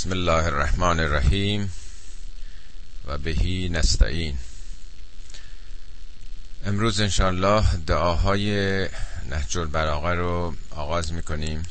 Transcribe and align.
بسم 0.00 0.12
الله 0.12 0.44
الرحمن 0.44 1.00
الرحیم 1.00 1.72
و 3.06 3.18
بهی 3.18 3.68
نستعین 3.68 4.38
امروز 6.64 7.00
انشاءالله 7.00 7.64
دعاهای 7.86 8.50
نهج 9.30 9.58
البلاغه 9.58 10.14
رو 10.14 10.54
آغاز 10.70 11.12
می‌کنیم. 11.12 11.62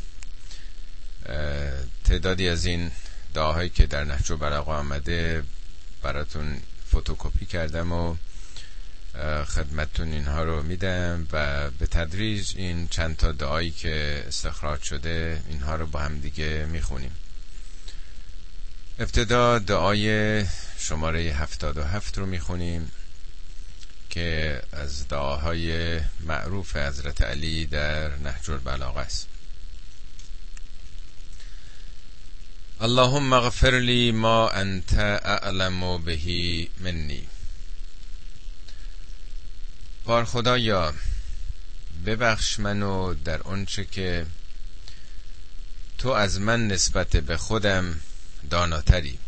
تعدادی 2.04 2.50
از 2.50 2.66
این 2.66 2.92
دعاهایی 3.34 3.70
که 3.70 3.86
در 3.88 4.04
نهج 4.04 4.32
البلاغه 4.32 4.72
آمده 4.72 5.44
براتون 6.04 6.62
فوتوکوپی 6.92 7.46
کردم 7.46 7.92
و 7.92 8.16
خدمتتون 9.46 10.14
اینها 10.14 10.44
رو 10.44 10.64
میدم 10.64 11.28
و 11.32 11.70
به 11.72 11.88
تدریج 11.88 12.54
این 12.56 12.88
چند 12.88 13.18
تا 13.18 13.32
دعایی 13.32 13.72
که 13.72 14.24
استخراج 14.28 14.82
شده 14.82 15.42
اینها 15.50 15.76
رو 15.76 15.86
با 15.88 16.00
هم 16.00 16.20
دیگه 16.20 16.68
می‌خونیم. 16.72 17.12
ابتدا 19.00 19.60
دعای 19.60 20.46
شماره 20.78 21.20
77 21.20 22.18
رو 22.18 22.26
می‌خونیم 22.26 22.92
که 24.10 24.62
از 24.72 25.08
دعاهای 25.08 26.00
معروف 26.20 26.76
حضرت 26.76 27.22
علی 27.22 27.66
در 27.66 28.16
نهج 28.16 28.52
البلاغه 28.52 29.00
است. 29.00 29.28
اللهم 32.82 33.34
اغفر 33.34 33.80
لی 33.80 34.12
ما 34.12 34.50
انت 34.50 34.94
اعلم 34.94 36.04
بهی 36.04 36.70
منی. 36.80 37.28
بار 40.06 40.26
خدایا 40.26 40.94
ببخش 42.06 42.60
منو 42.60 43.14
در 43.14 43.42
آنچه 43.42 43.86
که 43.86 44.26
تو 45.98 46.10
از 46.10 46.40
من 46.40 46.68
نسبت 46.68 47.18
به 47.18 47.38
خودم 47.38 48.00
داناتری. 48.50 49.20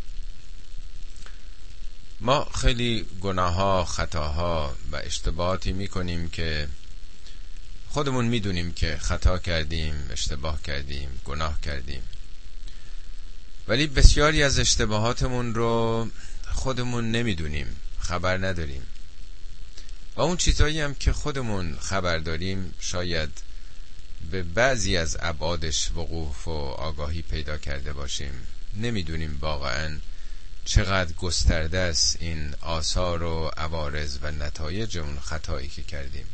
ما 2.19 2.47
خیلی 2.61 3.05
گناه 3.21 3.53
ها 3.53 3.85
خطاها 3.85 4.75
و 4.91 4.95
اشتباهاتی 4.95 5.73
می‌کنیم 5.73 6.29
که 6.29 6.67
خودمون 7.89 8.25
می‌دونیم 8.25 8.73
که 8.73 8.97
خطا 9.01 9.37
کردیم 9.37 10.07
اشتباه 10.11 10.61
کردیم 10.61 11.21
گناه 11.25 11.61
کردیم. 11.61 12.03
ولی 13.67 13.87
بسیاری 13.87 14.43
از 14.43 14.59
اشتباهاتمون 14.59 15.55
رو 15.55 16.07
خودمون 16.51 17.11
نمی‌دونیم 17.11 17.75
خبر 17.99 18.37
نداریم. 18.37 18.83
و 20.15 20.21
اون 20.21 20.37
چیزهایی 20.37 20.81
هم 20.81 20.95
که 20.95 21.13
خودمون 21.13 21.77
خبر 21.81 22.17
داریم 22.17 22.73
شاید 22.79 23.29
به 24.31 24.43
بعضی 24.43 24.97
از 24.97 25.17
ابعادش 25.19 25.91
وقوف 25.91 26.47
و 26.47 26.51
آگاهی 26.61 27.21
پیدا 27.21 27.57
کرده 27.57 27.93
باشیم. 27.93 28.33
نمی‌دونیم 28.75 29.37
واقعا 29.41 29.97
چقدر 30.65 31.13
گسترده 31.13 31.77
است 31.77 32.17
این 32.19 32.55
آثار 32.61 33.23
و 33.23 33.51
عوارض 33.57 34.17
و 34.21 34.31
نتایج 34.31 34.97
اون 34.97 35.19
خطایی 35.19 35.67
که 35.67 35.83
کردیم. 35.83 36.25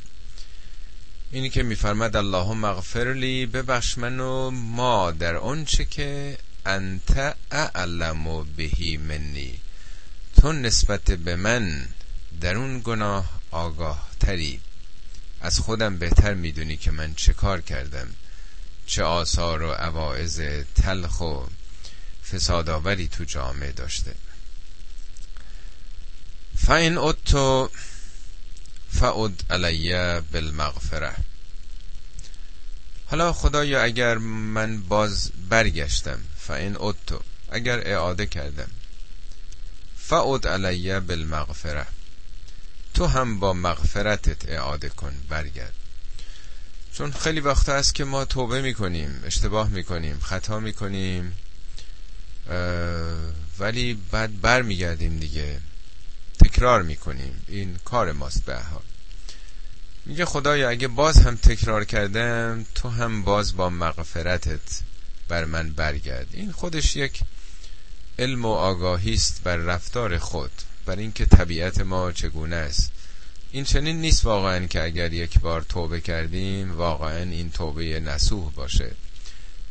اینی 1.32 1.50
که 1.50 1.64
میفرمد 1.64 2.16
اللهم 2.16 2.64
اغفر 2.64 3.14
لی 3.14 3.46
ببخش 3.46 3.98
منو 3.98 4.50
ما 4.52 5.12
در 5.12 5.36
آنچه 5.36 5.86
که 5.86 6.38
انت 6.66 7.36
اعلم 7.52 8.44
بهی 8.44 8.98
منی. 8.98 9.60
تو 10.42 10.54
نسبت 10.54 11.12
به 11.12 11.36
من 11.36 11.88
در 12.42 12.56
اون 12.56 12.82
گناه 12.84 13.42
آگاه 13.52 14.10
تری 14.20 14.60
از 15.42 15.60
خودم 15.60 15.98
بهتر 15.98 16.34
می‌دونی 16.34 16.78
که 16.78 16.92
من 16.92 17.14
چه 17.14 17.34
کار 17.34 17.62
کردم. 17.62 18.08
چه 18.86 19.04
آثار 19.04 19.62
و 19.62 19.72
عوائز 19.72 20.42
تلخ 20.76 21.22
و 21.22 21.44
فسادآوری 22.31 23.08
تو 23.08 23.23
جامعه 23.23 23.72
داشته. 23.72 24.14
فاین 26.58 26.97
اتو 26.97 27.70
فعد 28.92 29.43
علیه 29.49 30.21
بالمغفره 30.32 31.16
حالا 33.05 33.33
خدایا 33.33 33.83
اگر 33.83 34.17
من 34.17 34.82
باز 34.82 35.32
برگشتم 35.49 36.20
فاین 36.37 36.76
اتو 36.80 37.20
اگر 37.52 37.87
اعاده 37.87 38.26
کردم 38.26 38.70
فعد 39.98 40.48
علیه 40.48 40.99
بالمغفره 40.99 41.86
تو 42.93 43.05
هم 43.05 43.39
با 43.39 43.54
مغفرتت 43.54 44.49
اعاده 44.49 44.89
کن 44.89 45.14
برگرد. 45.30 45.73
چون 46.93 47.11
خیلی 47.11 47.39
وقت 47.39 47.70
است 47.70 47.95
که 47.95 48.04
ما 48.04 48.26
توبه 48.26 48.61
می‌کنیم 48.61 49.21
اشتباه 49.26 49.70
می‌کنیم 49.70 50.20
خطا 50.20 50.60
می‌کنیم. 50.60 51.36
ولی 53.60 53.98
بعد 54.12 54.42
بر 54.42 54.62
میگردیم 54.62 55.20
دیگه. 55.20 55.60
تکرار 56.46 56.84
می‌کنیم. 56.84 57.42
این 57.48 57.78
کار 57.86 58.12
ماست 58.12 58.46
به 58.46 58.56
حال. 58.56 58.82
میگه 60.06 60.26
خدایا 60.26 60.70
اگه 60.70 60.88
باز 60.88 61.18
هم 61.18 61.36
تکرار 61.36 61.86
کردم 61.86 62.66
تو 62.76 62.90
هم 62.90 63.24
باز 63.24 63.56
با 63.56 63.70
مغفرتت 63.70 64.82
بر 65.28 65.46
من 65.46 65.70
برگرد. 65.70 66.28
این 66.32 66.52
خودش 66.52 66.96
یک 66.96 67.22
علم 68.20 68.46
و 68.46 68.52
آگاهی 68.52 69.14
است 69.14 69.42
بر 69.44 69.56
رفتار 69.56 70.18
خود 70.18 70.52
بر 70.86 70.96
اینکه 70.96 71.26
طبیعت 71.26 71.82
ما 71.82 72.12
چگونه 72.12 72.56
است. 72.56 72.92
این 73.52 73.64
چنین 73.64 74.02
نیست 74.02 74.26
واقعا 74.26 74.66
که 74.66 74.84
اگر 74.84 75.14
یک 75.14 75.40
بار 75.40 75.62
توبه 75.62 76.02
کردیم 76.02 76.78
واقعا 76.78 77.24
این 77.24 77.52
توبه 77.52 78.00
نسوح 78.00 78.52
باشه. 78.52 78.92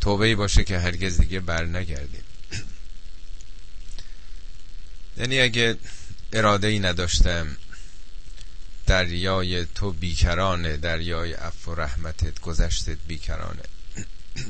توبه 0.01 0.37
باشه 0.37 0.65
که 0.65 0.79
هرگز 0.79 1.21
دیگه 1.21 1.41
بر 1.41 1.65
نگردیم 1.65 2.23
یعنی 5.19 5.41
اگه 5.41 5.77
اراده 6.33 6.69
ای 6.69 6.79
نداشتم 6.79 7.57
دریای 8.87 9.65
تو 9.65 9.93
بیکرانه 9.93 10.77
دریای 10.77 11.33
عفو 11.33 11.73
و 11.73 11.75
رحمتت 11.75 12.41
گذشتت 12.41 12.99
بیکرانه. 13.09 13.63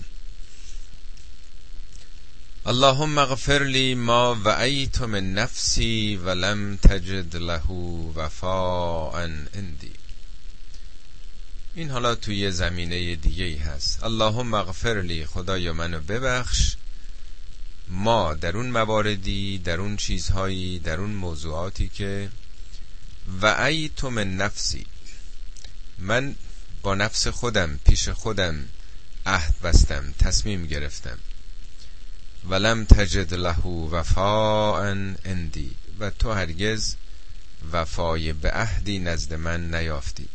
اللهم 2.66 3.18
اغفر 3.18 3.62
لی 3.62 3.94
ما 3.94 4.34
وعیت 4.44 5.02
من 5.02 5.34
نفسی 5.34 6.16
ولم 6.16 6.76
تجد 6.76 7.36
له 7.36 7.62
وفاء 8.14 9.14
اندی 9.54 9.92
این 11.74 11.90
حالا 11.90 12.14
توی 12.14 12.50
زمینه 12.50 13.16
دیگه 13.16 13.44
ای 13.44 13.56
هست. 13.56 14.04
اللهم 14.04 14.54
اغفر 14.54 15.00
لی 15.00 15.26
خدایا 15.26 15.72
منو 15.72 16.00
ببخش. 16.00 16.76
ما 17.88 18.34
در 18.34 18.56
اون 18.56 18.66
مواردی 18.66 19.58
در 19.58 19.80
اون 19.80 19.96
چیزهایی 19.96 20.78
در 20.78 21.00
اون 21.00 21.10
موضوعاتی 21.10 21.88
که 21.88 22.30
وعیت 23.42 24.04
من 24.04 24.36
نفسی 24.36 24.86
من 25.98 26.34
با 26.82 26.94
نفس 26.94 27.26
خودم 27.26 27.80
پیش 27.84 28.08
خودم 28.08 28.68
عهد 29.26 29.54
بستم 29.62 30.14
تصمیم 30.18 30.66
گرفتم. 30.66 31.18
ولم 32.48 32.84
تجد 32.84 33.34
له 33.34 33.66
وفاء 33.66 34.82
اندی 35.24 35.70
و 35.98 36.10
تو 36.10 36.32
هرگز 36.32 36.96
وفای 37.72 38.32
به 38.32 38.50
عهدی 38.50 38.98
نزد 38.98 39.34
من 39.34 39.74
نیافتی. 39.74 40.28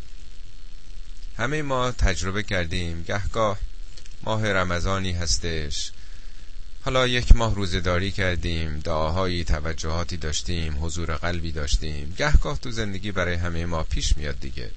همه 1.37 1.61
ما 1.61 1.91
تجربه 1.91 2.43
کردیم 2.43 3.03
گهگاه 3.03 3.57
ماه 4.23 4.53
رمضانی 4.53 5.11
هستش. 5.11 5.91
حالا 6.83 7.07
یک 7.07 7.35
ماه 7.35 7.55
روزداری 7.55 8.11
کردیم 8.11 8.79
دعاهایی 8.79 9.43
توجهاتی 9.43 10.17
داشتیم 10.17 10.85
حضور 10.85 11.15
قلبی 11.15 11.51
داشتیم. 11.51 12.13
گهگاه 12.17 12.59
تو 12.59 12.71
زندگی 12.71 13.11
برای 13.11 13.35
همه 13.35 13.65
ما 13.65 13.83
پیش 13.83 14.17
میاد 14.17 14.39
دیگه. 14.39 14.71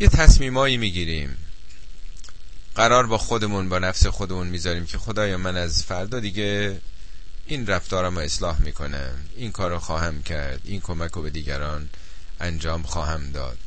یه 0.00 0.08
تصمیمایی 0.08 0.76
می‌گیریم. 0.76 1.36
قرار 2.74 3.06
با 3.06 3.18
خودمون 3.18 3.68
با 3.68 3.78
نفس 3.78 4.06
خودمون 4.06 4.46
می‌ذاریم 4.46 4.86
که 4.86 4.98
خدایا 4.98 5.38
من 5.38 5.56
از 5.56 5.82
فردا 5.84 6.20
دیگه 6.20 6.78
این 7.46 7.66
رفتارم 7.66 8.16
اصلاح 8.16 8.62
می‌کنم. 8.62 9.14
این 9.36 9.52
کارو 9.52 9.78
خواهم 9.78 10.22
کرد. 10.22 10.60
این 10.64 10.80
کمک 10.80 11.10
رو 11.10 11.22
به 11.22 11.30
دیگران 11.30 11.88
انجام 12.40 12.82
خواهم 12.82 13.30
داد. 13.30 13.58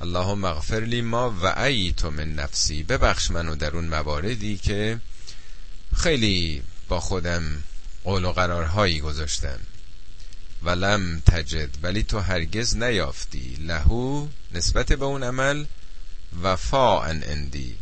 اللهم 0.00 0.44
اغفر 0.44 0.80
لی 0.80 1.00
ما 1.00 1.34
و 1.42 1.70
من 2.10 2.34
نفسی. 2.34 2.82
ببخش 2.82 3.30
منو 3.30 3.56
در 3.56 3.70
اون 3.76 3.88
مواردی 3.88 4.56
که 4.56 5.00
خیلی 5.96 6.62
با 6.88 7.00
خودم 7.00 7.42
قول 8.04 8.24
و 8.24 8.32
قرارهایی 8.32 9.00
گذاشتم. 9.00 9.58
ولم 10.62 11.20
تجد 11.20 11.70
ولی 11.82 12.02
تو 12.02 12.18
هرگز 12.20 12.76
نیافتی. 12.76 13.56
لهو 13.60 14.26
نسبت 14.52 14.92
به 14.92 15.04
اون 15.04 15.22
عمل 15.22 15.64
وفا 16.42 17.02
ان 17.02 17.22
اندی 17.22 17.74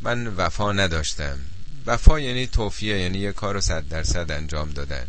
من 0.00 0.26
وفا 0.26 0.72
نداشتم. 0.72 1.38
وفا 1.86 2.20
یعنی 2.20 2.46
توفیه 2.46 2.98
یعنی 2.98 3.18
یه 3.18 3.32
کار 3.32 3.54
رو 3.54 3.60
صد 3.60 3.88
درصد 3.88 4.30
انجام 4.30 4.70
دادن. 4.70 5.06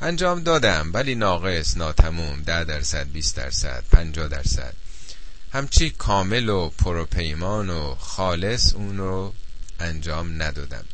انجام 0.00 0.42
دادم 0.42 0.90
ولی 0.94 1.14
ناقص 1.14 1.76
ناتموم 1.76 2.42
ده 2.42 2.64
درصد 2.64 3.12
بیست 3.12 3.36
درصد 3.36 3.84
پنجا 3.92 4.28
درصد. 4.28 4.74
همچی 5.52 5.90
کامل 5.90 6.48
و 6.48 6.68
پروپیمان 6.68 7.70
و 7.70 7.94
خالص 7.94 8.74
اون 8.74 8.98
رو 8.98 9.34
انجام 9.80 10.42
ندادم. 10.42 10.84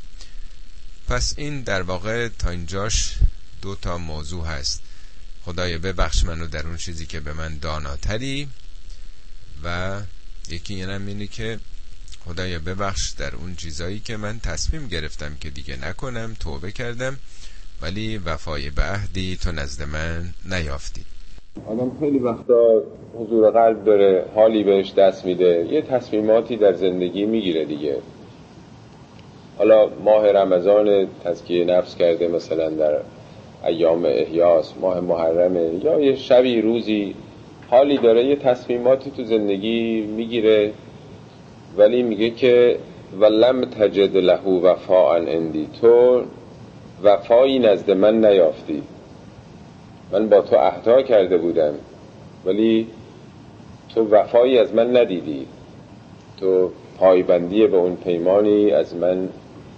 پس 1.08 1.34
این 1.36 1.62
در 1.62 1.82
واقع 1.82 2.28
تا 2.28 2.50
اینجاش 2.50 3.18
دو 3.62 3.74
تا 3.74 3.98
موضوع 3.98 4.44
هست. 4.46 4.82
خدای 5.44 5.78
ببخش 5.78 6.24
منو 6.24 6.46
در 6.46 6.66
اون 6.66 6.76
چیزی 6.76 7.06
که 7.06 7.20
به 7.20 7.32
من 7.32 7.58
داناتری 7.58 8.48
و 9.64 10.00
یکی 10.50 10.74
اینم 10.74 11.06
اینه 11.06 11.26
که 11.26 11.58
خدایا 12.24 12.58
ببخش 12.58 13.10
در 13.10 13.36
اون 13.36 13.54
چیزایی 13.54 14.00
که 14.00 14.16
من 14.16 14.40
تصمیم 14.40 14.88
گرفتم 14.88 15.36
که 15.40 15.50
دیگه 15.50 15.88
نکنم 15.88 16.36
توبه 16.40 16.72
کردم 16.72 17.16
ولی 17.82 18.18
وفای 18.18 18.70
به 18.70 18.82
عهدی 18.82 19.36
تو 19.36 19.52
نزد 19.52 19.82
من 19.82 20.34
نیافتی. 20.50 21.04
آدم 21.66 21.98
خیلی 22.00 22.18
وقتا 22.18 22.82
حضور 23.14 23.50
قلب 23.50 23.84
داره 23.84 24.24
حالی 24.34 24.64
بهش 24.64 24.92
دست 24.92 25.24
میده 25.24 25.66
یه 25.70 25.82
تصمیماتی 25.82 26.56
در 26.56 26.72
زندگی 26.72 27.26
می‌گیره 27.26 27.64
دیگه. 27.64 27.98
حالا 29.58 29.88
ماه 30.04 30.32
رمضان 30.32 31.08
تزکیه 31.24 31.64
نفس 31.64 31.96
کرده 31.96 32.28
مثلا 32.28 32.70
در 32.70 32.96
ایام 33.66 34.04
احیاس 34.04 34.74
ماه 34.80 35.00
محرمه 35.00 35.70
یا 35.84 36.00
یه 36.00 36.16
شبی 36.16 36.60
روزی 36.60 37.14
حالی 37.70 37.98
داره 37.98 38.24
یه 38.24 38.36
تصمیماتی 38.36 39.10
تو 39.10 39.24
زندگی 39.24 40.00
می‌گیره 40.00 40.72
ولی 41.76 42.02
میگه 42.02 42.30
که 42.30 42.78
ولم 43.20 43.64
تجد 43.64 44.16
له 44.16 44.42
وفاء 44.42 45.16
اندی 45.16 45.68
تو 45.80 46.22
وفایی 47.02 47.58
نزد 47.58 47.90
من 47.90 48.24
نیافتی. 48.24 48.82
من 50.12 50.28
با 50.28 50.40
تو 50.40 50.56
اهدا 50.56 51.02
کرده 51.02 51.38
بودم 51.38 51.74
ولی 52.44 52.86
تو 53.94 54.08
وفایی 54.08 54.58
از 54.58 54.74
من 54.74 54.96
ندیدی. 54.96 55.46
تو 56.40 56.70
پایبندی 56.98 57.66
به 57.66 57.76
اون 57.76 57.96
پیمانی 57.96 58.70
از 58.70 58.96
من 58.96 59.28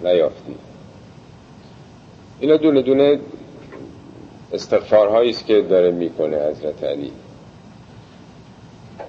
نیافتی. 0.04 0.54
اینا 2.40 2.56
دونه 2.56 2.82
دونه 2.82 3.20
استغفارهایی 4.52 5.30
است 5.30 5.46
که 5.46 5.60
داره 5.60 5.90
می‌کنه 5.90 6.36
حضرت 6.36 6.84
علی. 6.84 7.12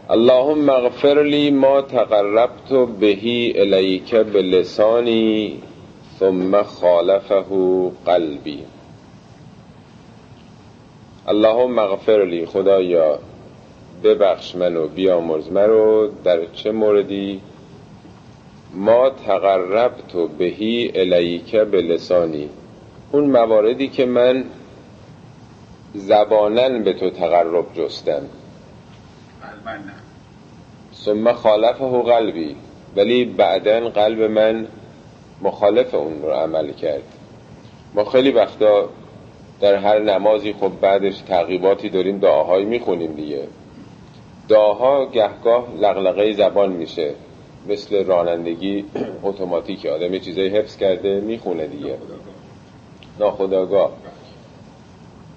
اللهم 0.10 0.70
اغفر 0.70 1.24
لی 1.24 1.52
ما 1.52 1.82
تقربت 1.82 2.74
بهی 3.00 3.54
الیک 3.56 4.16
بلسانی 4.16 5.62
ثم 6.20 6.64
خالفه 6.64 7.44
قلبی. 8.06 8.60
اللهم 11.28 11.80
اغفر 11.80 12.26
لی 12.26 12.46
خدایا 12.46 13.20
ببخش 14.04 14.56
منو 14.56 14.88
بیامرز 14.88 15.52
منو 15.52 16.08
در 16.24 16.46
چه 16.46 16.72
موردی؟ 16.72 17.42
ما 18.74 19.10
تقربت 19.10 20.14
بهی 20.38 20.92
الیک 20.96 21.56
بلسانی. 21.56 22.50
اون 23.12 23.26
مواردی 23.26 23.88
که 23.88 24.06
من 24.06 24.44
زبانن 25.94 26.84
به 26.84 26.94
تو 26.94 27.10
تقرب 27.10 27.74
جستم. 27.74 28.22
ثم 30.94 31.34
خالفه 31.34 32.02
قلبی. 32.02 32.56
ولی 32.96 33.26
بعدا 33.26 33.90
قلب 33.90 34.22
من 34.22 34.68
مخالف 35.42 35.96
اون 35.96 36.22
رو 36.22 36.30
عمل 36.30 36.72
کرد. 36.72 37.04
ما 37.94 38.06
خیلی 38.06 38.32
وقتا 38.32 38.90
در 39.62 39.76
هر 39.76 40.00
نمازی 40.00 40.54
خب 40.54 40.72
بعدش 40.82 41.18
تعقیباتی 41.18 41.90
داریم 41.90 42.20
دعاهایی 42.20 42.66
می‌خونیم 42.66 43.14
دیگه. 43.14 43.48
دعاها 44.50 45.06
گهگاه 45.06 45.68
لغلقه 45.80 46.34
زبان 46.34 46.72
میشه. 46.72 47.14
مثل 47.68 48.06
رانندگی 48.06 48.86
اتوماتیک 49.24 49.86
آدم 49.86 50.14
یه 50.14 50.20
چیزایی 50.20 50.50
حفظ 50.50 50.78
کرده 50.78 51.20
می‌خونه 51.20 51.68
دیگه. 51.68 51.98
ناخداگاه 53.20 53.92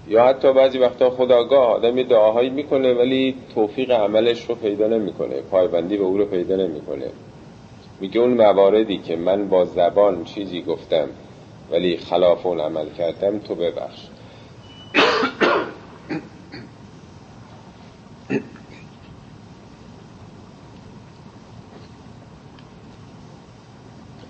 یا 0.08 0.24
حتی 0.24 0.52
بعضی 0.52 0.78
وقتا 0.78 1.10
خداگاه 1.10 1.66
آدم 1.66 1.98
یه 1.98 2.04
دعاهایی 2.04 2.50
می‌کنه 2.50 2.94
ولی 2.94 3.34
توفیق 3.54 3.90
عملش 3.90 4.44
رو 4.48 4.54
پیدا 4.54 4.86
نمی‌کنه. 4.86 5.40
پایبندی 5.40 5.96
به 5.96 6.04
او 6.04 6.18
رو 6.18 6.24
پیدا 6.24 6.56
نمی‌کنه. 6.56 7.06
میگه 8.00 8.20
اون 8.20 8.34
مواردی 8.34 8.98
که 8.98 9.16
من 9.16 9.48
با 9.48 9.64
زبان 9.64 10.24
چیزی 10.24 10.62
گفتم 10.62 11.08
ولی 11.70 11.96
خلاف 11.96 12.46
اون 12.46 12.60
عمل 12.60 12.86
کردم 12.98 13.38
تو 13.38 13.54
ببخش. 13.54 14.06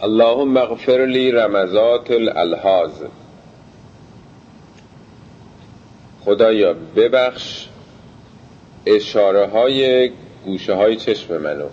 اللهم 0.05 0.57
اغفر 0.57 1.07
لی 1.07 1.33
رمزات 1.33 2.11
الالحاظ 2.11 2.91
خدایا 6.25 6.75
ببخش 6.97 7.69
اشاره 8.87 9.47
های 9.47 10.11
گوشه 10.45 10.75
های 10.75 10.97
چشم 10.97 11.37
منو. 11.37 11.67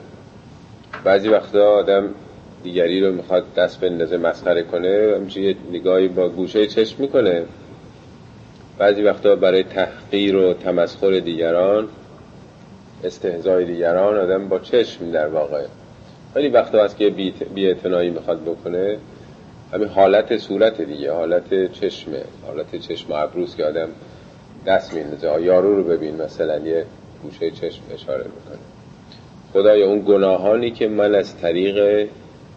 بعضی 1.03 1.29
وقتا 1.29 1.71
آدم 1.71 2.09
دیگری 2.63 3.01
رو 3.01 3.11
می‌خواد 3.13 3.53
دست 3.53 3.79
بندازه 3.79 4.17
مسخره 4.17 4.63
کنه 4.63 5.13
همچنین 5.15 5.45
یه 5.45 5.55
نگاهی 5.71 6.07
با 6.07 6.29
گوشه 6.29 6.67
چشم 6.67 6.95
می‌کنه. 7.01 7.43
بعضی 8.77 9.01
وقتا 9.01 9.35
برای 9.35 9.63
تحقیر 9.63 10.35
و 10.35 10.53
تمسخر 10.53 11.19
دیگران 11.19 11.87
استهزای 13.03 13.65
دیگران 13.65 14.17
آدم 14.17 14.47
با 14.47 14.59
چشم 14.59 15.11
در 15.11 15.27
واقع. 15.27 15.65
خیلی 16.33 16.47
وقتا 16.47 16.83
هست 16.83 16.97
که 16.97 17.09
بی 17.09 17.33
می‌خواد 18.09 18.41
بکنه. 18.41 18.97
همین 19.73 19.87
حالت 19.87 20.37
صورت 20.37 20.81
دیگه 20.81 21.11
حالت 21.13 21.71
چشمه 21.71 22.21
حالت 22.47 22.75
چشم 22.75 23.13
عبروس 23.13 23.55
که 23.55 23.65
آدم 23.65 23.89
دست 24.65 24.93
میندازه. 24.93 25.41
یارو 25.41 25.75
رو 25.75 25.83
ببین 25.83 26.21
مثلا 26.21 26.59
یه 26.59 26.85
گوشه 27.23 27.51
چشم 27.51 27.81
اشاره 27.93 28.23
می‌کنه. 28.23 28.59
خدایا 29.53 29.87
اون 29.87 30.03
گناهانی 30.07 30.71
که 30.71 30.87
من 30.87 31.15
از 31.15 31.37
طریق 31.37 32.07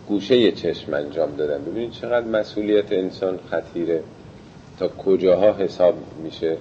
گوشه 0.08 0.52
چشم 0.52 0.94
انجام 0.94 1.36
دادم. 1.36 1.64
ببینید 1.64 1.90
چقدر 1.90 2.26
مسئولیت 2.26 2.92
انسان 2.92 3.38
خطیره. 3.50 4.02
تا 4.78 4.88
کجاها 4.88 5.52
حساب 5.52 5.94
میشه؟ 6.22 6.56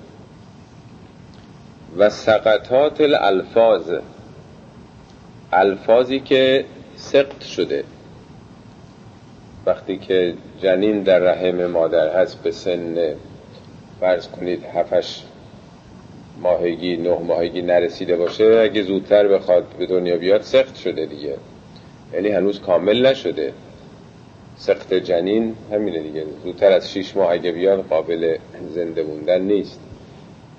و 1.97 2.09
سقطات 2.09 3.01
الالفاظ. 3.01 3.91
الفاظی 5.51 6.19
که 6.19 6.65
سقط 7.03 7.43
شده. 7.43 7.83
وقتی 9.65 9.97
که 9.97 10.33
جنین 10.61 11.03
در 11.03 11.19
رحم 11.19 11.65
مادر 11.65 12.21
هست 12.21 12.43
به 12.43 12.51
سن 12.51 13.15
فرض 13.99 14.27
کنید 14.27 14.63
هفش 14.63 15.21
ماهگی 16.41 16.97
نه 16.97 17.19
ماهگی 17.19 17.61
نرسیده 17.61 18.15
باشه 18.15 18.59
اگه 18.63 18.83
زودتر 18.83 19.27
بخواد 19.27 19.65
به 19.79 19.85
دنیا 19.85 20.17
بیاد 20.17 20.41
سخت 20.41 20.75
شده 20.75 21.05
دیگه. 21.05 21.35
یعنی 22.13 22.29
هنوز 22.29 22.61
کامل 22.61 23.05
نشده. 23.05 23.53
سخت 24.57 24.93
جنین 24.93 25.55
همینه 25.71 25.99
دیگه. 25.99 26.23
زودتر 26.43 26.71
از 26.71 26.91
شیش 26.91 27.15
ماه 27.15 27.31
اگه 27.31 27.51
بیاد 27.51 27.85
قابل 27.89 28.37
زنده 28.73 29.03
موندن 29.03 29.41
نیست. 29.41 29.79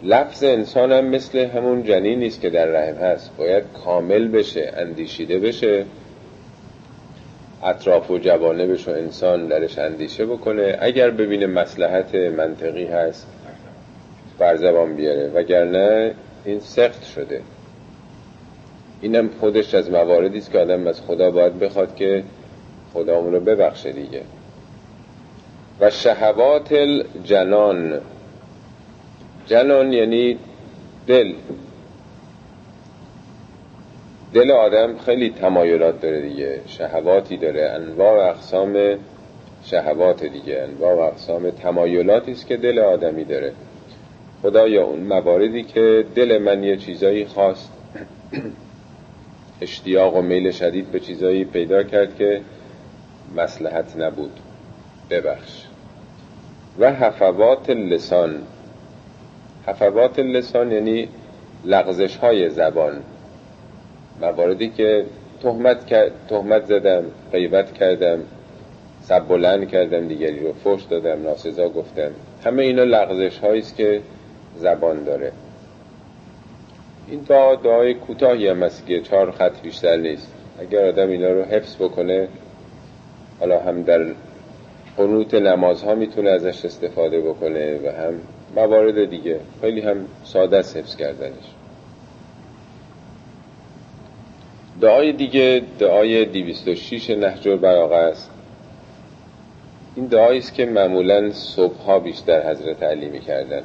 لفظ 0.02 0.44
انسان 0.44 0.92
هم 0.92 1.04
مثل 1.04 1.38
همون 1.38 1.82
جنین 1.82 2.18
نیست 2.18 2.40
که 2.40 2.50
در 2.50 2.66
رحم 2.66 2.96
هست. 2.96 3.30
باید 3.36 3.64
کامل 3.84 4.28
بشه 4.28 4.72
اندیشیده 4.76 5.38
بشه. 5.38 5.84
اطراف 7.64 8.10
و 8.10 8.18
جوانه 8.18 8.66
بشه 8.66 8.90
انسان 8.90 9.46
درش 9.46 9.78
اندیشه 9.78 10.26
بکنه. 10.26 10.76
اگر 10.80 11.10
ببینه 11.10 11.46
مسلحت 11.46 12.14
منطقی 12.14 12.84
هست 12.84 13.26
بر 14.38 14.56
زبان 14.56 14.96
بیاره. 14.96 15.30
وگرنه 15.34 16.14
این 16.44 16.60
سخت 16.60 17.04
شده. 17.04 17.40
اینم 19.00 19.30
خودش 19.40 19.74
از 19.74 19.90
مواردی 19.90 20.38
است 20.38 20.50
که 20.52 20.58
آدم 20.58 20.86
از 20.86 21.00
خدا 21.00 21.30
باید 21.30 21.58
بخواد 21.58 21.96
که 21.96 22.24
خدا 22.94 23.16
اون 23.16 23.32
رو 23.32 23.40
ببخشه 23.40 23.92
دیگه. 23.92 24.22
و 25.80 25.90
شهوات 25.90 26.72
الجنان. 26.72 28.00
جنان 29.46 29.92
یعنی 29.92 30.38
دل. 31.06 31.32
دل 34.34 34.50
آدم 34.50 34.98
خیلی 34.98 35.30
تمایلات 35.30 36.00
داره 36.00 36.20
دیگه. 36.20 36.60
شهواتی 36.66 37.36
داره. 37.36 37.70
انواع 37.70 38.18
و 38.18 38.28
اقسام 38.30 38.98
شهوات 39.64 40.24
دیگه. 40.24 40.62
انواع 40.62 40.94
و 40.94 40.98
اقسام 40.98 41.50
تمایلاتی 41.50 42.32
است 42.32 42.46
که 42.46 42.56
دل 42.56 42.78
آدمی 42.78 43.24
داره. 43.24 43.52
خدایا 44.42 44.84
اون 44.84 45.00
مواردی 45.00 45.62
که 45.62 46.04
دل 46.14 46.38
من 46.38 46.64
یه 46.64 46.76
چیزایی 46.76 47.24
خواست 47.24 47.72
اشتیاق 49.60 50.16
و 50.16 50.22
میل 50.22 50.50
شدید 50.50 50.90
به 50.90 51.00
چیزایی 51.00 51.44
پیدا 51.44 51.82
کرد 51.82 52.16
که 52.16 52.40
مسلحت 53.36 53.96
نبود. 53.96 54.40
ببخش. 55.10 55.64
و 56.78 56.92
حفوات 56.92 57.70
لسان. 57.70 58.42
حفوات 59.66 60.18
لسان 60.18 60.72
یعنی 60.72 61.08
لغزش 61.64 62.16
های 62.16 62.50
زبان. 62.50 63.02
مواردی 64.20 64.68
که 64.68 65.04
تهمت, 65.42 65.78
تهمت 66.28 66.64
زدم 66.64 67.04
غیبت 67.32 67.72
کردم 67.72 68.18
سب 69.02 69.28
بلند 69.28 69.68
کردم 69.68 70.08
دیگری 70.08 70.40
رو 70.40 70.52
فش 70.52 70.82
دادم 70.82 71.22
ناسزا 71.22 71.68
گفتم. 71.68 72.10
همه 72.44 72.62
اینا 72.62 72.84
لغزش 72.84 73.44
است 73.44 73.76
که 73.76 74.00
زبان 74.56 75.04
داره. 75.04 75.32
این 77.08 77.20
دعا 77.20 77.54
دعای 77.54 77.94
کوتاهی 77.94 78.48
هم 78.48 78.62
است 78.62 78.86
که 78.86 79.00
چهار 79.00 79.30
خط 79.30 79.62
بیشتر 79.62 79.96
نیست. 79.96 80.32
اگر 80.60 80.88
آدم 80.88 81.08
اینا 81.08 81.28
رو 81.28 81.42
حفظ 81.42 81.76
بکنه 81.76 82.28
حالا 83.40 83.60
هم 83.60 83.82
در 83.82 84.06
قنوت 84.96 85.34
نمازها 85.34 85.94
می‌تونه 85.94 86.30
ازش 86.30 86.64
استفاده 86.64 87.20
بکنه 87.20 87.78
و 87.84 87.88
هم 87.88 88.14
موارد 88.56 89.10
دیگه. 89.10 89.40
خیلی 89.60 89.80
هم 89.80 89.96
ساده 90.24 90.56
است 90.56 90.76
حفظ 90.76 90.96
کردنش. 90.96 91.54
دعای 94.80 95.12
دیگه 95.12 95.62
دعای 95.78 96.24
206 96.24 97.10
نهج 97.10 97.48
البلاغه 97.48 97.96
است. 97.96 98.30
این 99.96 100.06
دعایی 100.06 100.38
است 100.38 100.54
که 100.54 100.66
معمولا 100.66 101.32
صبحها 101.32 101.98
بیشتر 101.98 102.50
حضرت 102.50 102.82
علی 102.82 103.08
می‌کردن 103.08 103.62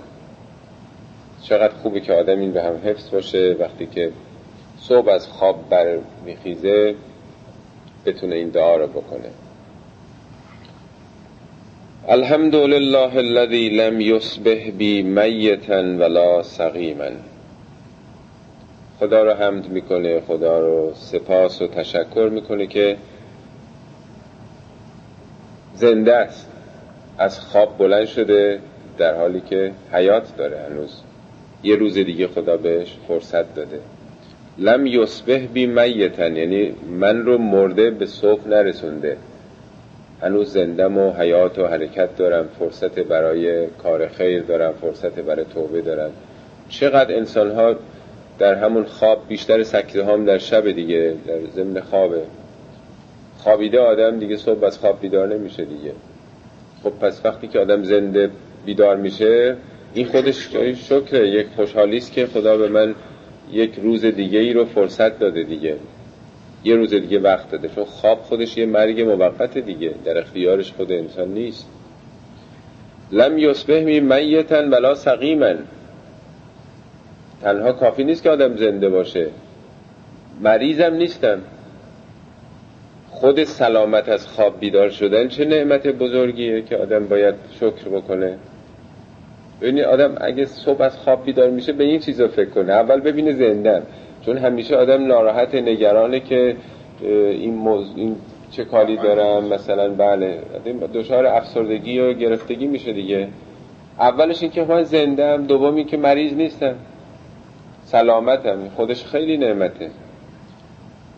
چقدر 1.44 1.74
خوبه 1.74 2.00
که 2.00 2.14
آدم 2.14 2.40
این 2.40 2.52
به 2.52 2.64
هم 2.64 2.76
حفظ 2.86 3.10
باشه. 3.12 3.56
وقتی 3.60 3.86
که 3.86 4.12
صبح 4.80 5.10
از 5.10 5.28
خواب 5.28 5.70
بر 5.70 5.98
میخیزه 6.26 6.96
بتونه 8.06 8.36
این 8.36 8.50
دعا 8.50 8.76
رو 8.76 8.88
بکنه. 8.88 9.30
الحمد 12.08 12.56
لله 12.56 13.22
لم 13.70 14.02
يصبح 14.02 14.70
بی 14.70 15.02
ولا 16.00 16.44
سقیما 16.44 17.10
خدا 19.00 19.24
رو 19.24 19.34
حمد 19.34 19.70
می‌کنه 19.70 20.22
خدا 20.22 20.60
رو 20.60 20.92
سپاس 20.96 21.62
و 21.62 21.68
تشکر 21.68 22.30
می‌کنه 22.32 22.68
که 22.68 22.98
زنده 25.76 26.16
است. 26.16 26.50
از 27.18 27.40
خواب 27.40 27.78
بلند 27.78 28.06
شده 28.06 28.60
در 28.98 29.16
حالی 29.16 29.42
که 29.42 29.72
حیات 29.94 30.38
داره 30.38 30.60
هنوز. 30.70 31.02
یه 31.64 31.76
روز 31.76 31.94
دیگه 31.94 32.28
خدا 32.28 32.58
بهش 32.58 32.98
فرصت 33.08 33.56
داده. 33.56 33.80
لم 34.58 34.86
یصبح 34.86 35.46
بی 35.54 35.66
میتن 35.66 36.36
یعنی 36.36 36.76
من 37.00 37.26
رو 37.26 37.38
مرده 37.38 37.92
به 37.92 38.06
صبح 38.06 38.48
نرسونده. 38.48 39.18
هنوز 40.22 40.54
زندم 40.54 40.98
و 40.98 41.14
حیات 41.14 41.60
و 41.60 41.68
حرکت 41.68 42.16
دارم 42.16 42.50
فرصت 42.60 43.00
برای 43.00 43.68
کار 43.68 44.08
خیر 44.08 44.44
دارم 44.44 44.74
فرصت 44.82 45.20
برای 45.20 45.46
توبه 45.54 45.82
دارم. 45.82 46.12
چقدر 46.70 47.16
انسان 47.16 47.52
ها 47.52 47.76
در 48.40 48.56
همون 48.56 48.84
خواب 48.84 49.28
بیشتر 49.28 49.64
سکته 49.64 50.06
هم 50.06 50.26
در 50.26 50.38
شب 50.38 50.72
دیگه 50.72 51.14
در 51.28 51.40
ضمن 51.56 51.82
خوابه 51.82 52.22
خوابیده 53.38 53.80
آدم 53.80 54.20
دیگه 54.20 54.38
صبح 54.38 54.64
از 54.64 54.78
خواب 54.78 55.02
بیدار 55.02 55.28
نمیشه 55.28 55.66
دیگه. 55.66 55.92
خب 56.84 56.90
پس 56.90 57.22
وقتی 57.26 57.48
که 57.48 57.60
آدم 57.60 57.84
زنده 57.84 58.30
بیدار 58.66 58.98
میشه 58.98 59.58
این 59.94 60.06
خودش 60.06 60.50
شکره. 60.90 61.30
یک 61.30 61.48
خوشحالی 61.56 61.98
است 61.98 62.14
که 62.14 62.26
خدا 62.26 62.58
به 62.58 62.68
من 62.68 62.96
یک 63.52 63.74
روز 63.84 64.06
دیگه 64.06 64.40
ای 64.40 64.54
رو 64.54 64.66
فرصت 64.66 65.20
داده 65.20 65.44
دیگه. 65.44 65.76
یه 66.64 66.76
روز 66.76 66.94
دیگه 66.94 67.20
وقت 67.20 67.52
داده. 67.52 67.70
چون 67.76 67.84
خواب 67.84 68.20
خودش 68.20 68.58
یه 68.58 68.66
مرگ 68.66 69.02
موقت 69.02 69.58
دیگه. 69.58 69.94
در 70.06 70.18
اختیارش 70.18 70.72
خود 70.72 70.92
انسان 70.92 71.28
نیست. 71.28 71.68
لم 73.12 73.38
یصبح 73.38 73.84
می 73.84 74.00
میتن 74.00 74.70
ولا 74.70 74.96
سقیمن 74.96 75.58
تنها 77.42 77.72
کافی 77.72 78.04
نیست 78.04 78.24
که 78.24 78.30
آدم 78.30 78.56
زنده 78.56 78.90
باشه. 78.90 79.28
مریضم 80.42 80.94
نیستم. 80.94 81.42
خود 83.10 83.44
سلامت 83.44 84.10
از 84.10 84.28
خواب 84.28 84.60
بیدار 84.60 84.90
شدن 84.90 85.28
چه 85.28 85.46
نعمت 85.46 85.88
بزرگیه 85.88 86.62
که 86.62 86.78
آدم 86.78 87.08
باید 87.08 87.36
شکر 87.52 87.90
بکنه؟ 87.90 88.38
ببینید 89.62 89.84
آدم 89.84 90.16
اگه 90.22 90.46
صبح 90.46 90.82
از 90.82 90.98
خواب 90.98 91.26
بیدار 91.26 91.50
میشه 91.50 91.74
به 91.74 91.84
این 91.84 92.00
چیزا 92.00 92.28
فکر 92.28 92.50
کنه. 92.50 92.74
اول 92.74 93.00
ببینه 93.00 93.34
زندم. 93.34 93.82
چون 94.26 94.38
همیشه 94.38 94.76
آدم 94.76 95.08
ناراحت 95.08 95.56
نگرانه 95.56 96.20
که 96.20 96.56
این, 97.02 97.56
موز... 97.56 97.94
این 97.96 98.16
چه 98.52 98.66
کاری 98.66 98.98
دارم؟ 98.98 99.46
مثلا 99.46 99.90
بله 99.90 100.40
دچار 100.94 101.26
افسردگی 101.26 102.00
و 102.00 102.14
گرفتگی 102.14 102.68
میشه 102.68 102.94
دیگه. 102.94 103.28
اولش 104.00 104.42
این 104.42 104.52
که 104.52 104.64
من 104.64 104.84
زندم 104.84 105.46
دومی 105.46 105.86
که 105.86 105.98
مریض 105.98 106.34
نیستم. 106.34 106.76
سلامتم 107.92 108.70
خودش 108.76 109.06
خیلی 109.06 109.38
نعمته. 109.38 109.90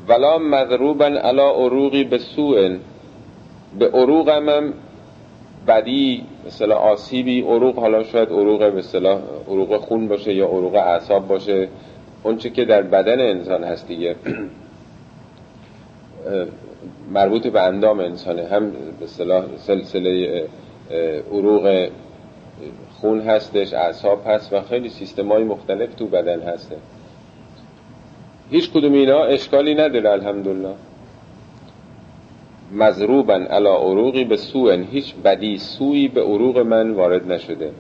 ولا 0.07 0.37
مضروبا 0.37 1.05
علا 1.05 1.51
عروقی 1.51 2.03
به 2.03 2.17
سوء 2.17 2.77
به 3.79 3.89
عروقم 3.89 4.49
هم 4.49 4.73
بدی 5.67 6.23
مثلا 6.47 6.75
آسیبی. 6.75 7.41
عروق 7.41 7.79
حالا 7.79 8.03
شاید 8.03 8.29
عروق 8.29 8.63
مثلا 8.63 9.19
عروق 9.47 9.77
خون 9.77 10.07
باشه 10.07 10.33
یا 10.33 10.45
عروق 10.45 10.75
اعصاب 10.75 11.27
باشه. 11.27 11.67
اونچه 12.23 12.49
که 12.49 12.65
در 12.65 12.81
بدن 12.81 13.19
انسان 13.19 13.63
هست 13.63 13.87
دیگه. 13.87 14.15
مربوط 17.11 17.47
به 17.47 17.61
اندام 17.61 17.99
انسانه. 17.99 18.47
هم 18.47 18.71
به 18.99 19.07
سلسله 19.57 20.45
عروق 21.31 21.89
خون 23.01 23.21
هستش 23.21 23.73
اعصاب 23.73 24.21
هست 24.27 24.53
و 24.53 24.61
خیلی 24.61 24.89
سیستم 24.89 25.31
های 25.31 25.43
مختلف 25.43 25.95
تو 25.95 26.07
بدن 26.07 26.41
هسته. 26.41 26.75
هیچ 28.49 28.71
کدوم 28.71 28.93
اینا 28.93 29.23
اشکالی 29.23 29.75
نداره 29.75 30.09
الحمدلله. 30.09 30.73
مضروبا 32.71 33.33
علا 33.33 33.75
عروقی 33.75 34.23
به 34.23 34.37
سوء 34.37 34.77
هیچ 34.91 35.15
بدی 35.15 35.57
سوی 35.57 36.07
به 36.07 36.21
عروق 36.21 36.57
من 36.57 36.91
وارد 36.91 37.31
نشده. 37.31 37.71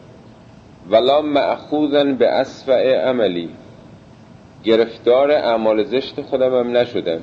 ولا 0.89 1.21
معخوذا 1.21 2.03
به 2.03 2.27
اسفع 2.27 3.09
عملی. 3.09 3.49
گرفتار 4.63 5.31
اعمال 5.31 5.83
زشت 5.83 6.21
خودم 6.21 6.59
هم 6.59 6.77
نشدم. 6.77 7.21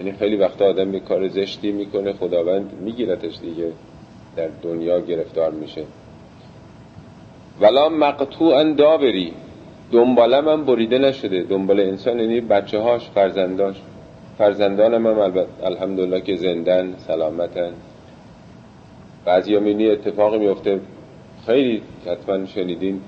یعنی 0.00 0.12
خیلی 0.12 0.36
وقتا 0.36 0.64
آدم 0.64 0.94
یه 0.94 1.00
کار 1.00 1.28
زشتی 1.28 1.72
می‌کنه 1.72 2.12
خداوند 2.12 2.72
میگیرتش 2.80 3.38
دیگه. 3.38 3.72
در 4.36 4.48
دنیا 4.62 5.00
گرفتار 5.00 5.50
میشه. 5.50 5.84
ولا 7.60 7.88
مقطوعا 7.88 8.62
دابری 8.62 9.32
دنبالم 9.92 10.48
هم 10.48 10.64
بریده 10.64 10.98
نشده. 10.98 11.42
دنبال 11.42 11.80
انسان 11.80 12.20
یعنی 12.20 12.40
بچه 12.40 12.78
هاش 12.78 13.08
فرزنداش. 13.10 13.76
فرزندانم 14.38 15.06
هم 15.06 15.18
البته 15.18 15.66
الحمدلله 15.66 16.20
که 16.20 16.36
زندن 16.36 16.94
سلامتن. 16.96 17.72
بعضی 19.24 19.58
می 19.58 19.86
اتفاقی 19.86 20.38
میفته. 20.38 20.80
خیلی 21.46 21.82
حتما 22.06 22.46
شنیدین. 22.46 23.00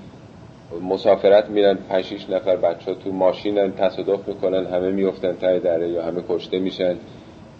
مسافرت 0.89 1.49
میرن 1.49 1.77
پنج 1.89 2.25
نفر 2.29 2.55
بچه 2.55 2.91
ها 2.91 2.97
تو 2.97 3.11
ماشینن 3.11 3.71
تصادف 3.71 4.27
می‌کنن 4.27 4.65
همه 4.65 4.91
میفتن 4.91 5.33
تای 5.33 5.59
دره 5.59 5.89
یا 5.89 6.03
همه 6.03 6.23
کشته 6.29 6.59
میشن. 6.59 6.95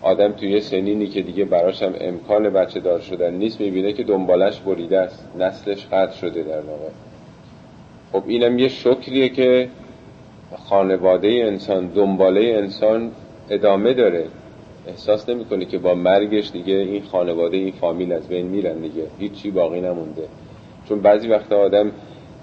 آدم 0.01 0.31
توی 0.31 0.51
یه 0.51 0.59
سنینی 0.59 1.07
که 1.07 1.21
دیگه 1.21 1.45
براش 1.45 1.83
هم 1.83 1.93
امکان 1.99 2.49
بچه 2.49 2.79
دار 2.79 2.99
شدن 2.99 3.33
نیست 3.33 3.61
می‌بینه 3.61 3.93
که 3.93 4.03
دنبالش 4.03 4.59
بریده 4.59 4.99
است. 4.99 5.27
نسلش 5.39 5.87
قطع 5.87 6.15
شده 6.15 6.43
در 6.43 6.61
واقع. 6.61 6.89
خب 8.11 8.23
اینم 8.27 8.59
یه 8.59 8.67
شکریه 8.67 9.29
که 9.29 9.69
خانواده 10.57 11.27
انسان 11.27 11.87
دنباله 11.87 12.41
انسان 12.41 13.11
ادامه 13.49 13.93
داره. 13.93 14.25
احساس 14.87 15.29
نمی‌کنه 15.29 15.65
که 15.65 15.77
با 15.77 15.95
مرگش 15.95 16.51
دیگه 16.51 16.73
این 16.73 17.03
خانواده 17.03 17.57
این 17.57 17.71
فامیل 17.71 18.13
از 18.13 18.27
بین 18.27 18.45
میرن 18.47 18.79
دیگه. 18.79 19.03
هیچی 19.19 19.51
باقی 19.51 19.81
نمونده. 19.81 20.27
چون 20.89 21.01
بعضی 21.01 21.27
وقت 21.27 21.51
آدم 21.51 21.91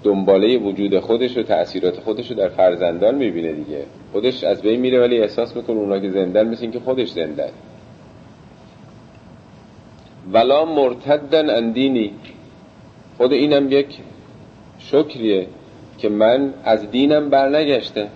دنباله 0.03 0.57
وجود 0.57 0.99
خودش 0.99 1.37
و 1.37 1.43
تأثیرات 1.43 1.99
خودش 1.99 2.31
رو 2.31 2.37
در 2.37 2.49
فرزندان 2.49 3.15
می‌بینه 3.15 3.51
دیگه. 3.51 3.85
خودش 4.11 4.43
از 4.43 4.61
بین 4.61 4.79
میره 4.79 4.99
ولی 4.99 5.21
احساس 5.21 5.55
می‌کنه 5.55 5.77
اونا 5.77 5.99
که 5.99 6.09
زندن 6.09 6.47
مثل 6.47 6.71
که 6.71 6.79
خودش 6.79 7.09
زندن 7.09 7.49
ولا 10.31 10.65
مرتدن 10.65 11.49
اندینی 11.49 12.11
خود 13.17 13.33
اینم 13.33 13.71
یک 13.71 13.97
شکریه 14.79 15.47
که 15.97 16.09
من 16.09 16.53
از 16.63 16.91
دینم 16.91 17.29
برنگشته 17.29 18.07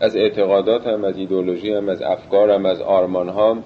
از 0.00 0.16
اعتقاداتم 0.16 1.04
از 1.04 1.16
ایدولوژیم 1.16 1.88
از 1.88 2.02
افکارم 2.02 2.66
از 2.66 2.80
آرمانهام 2.80 3.64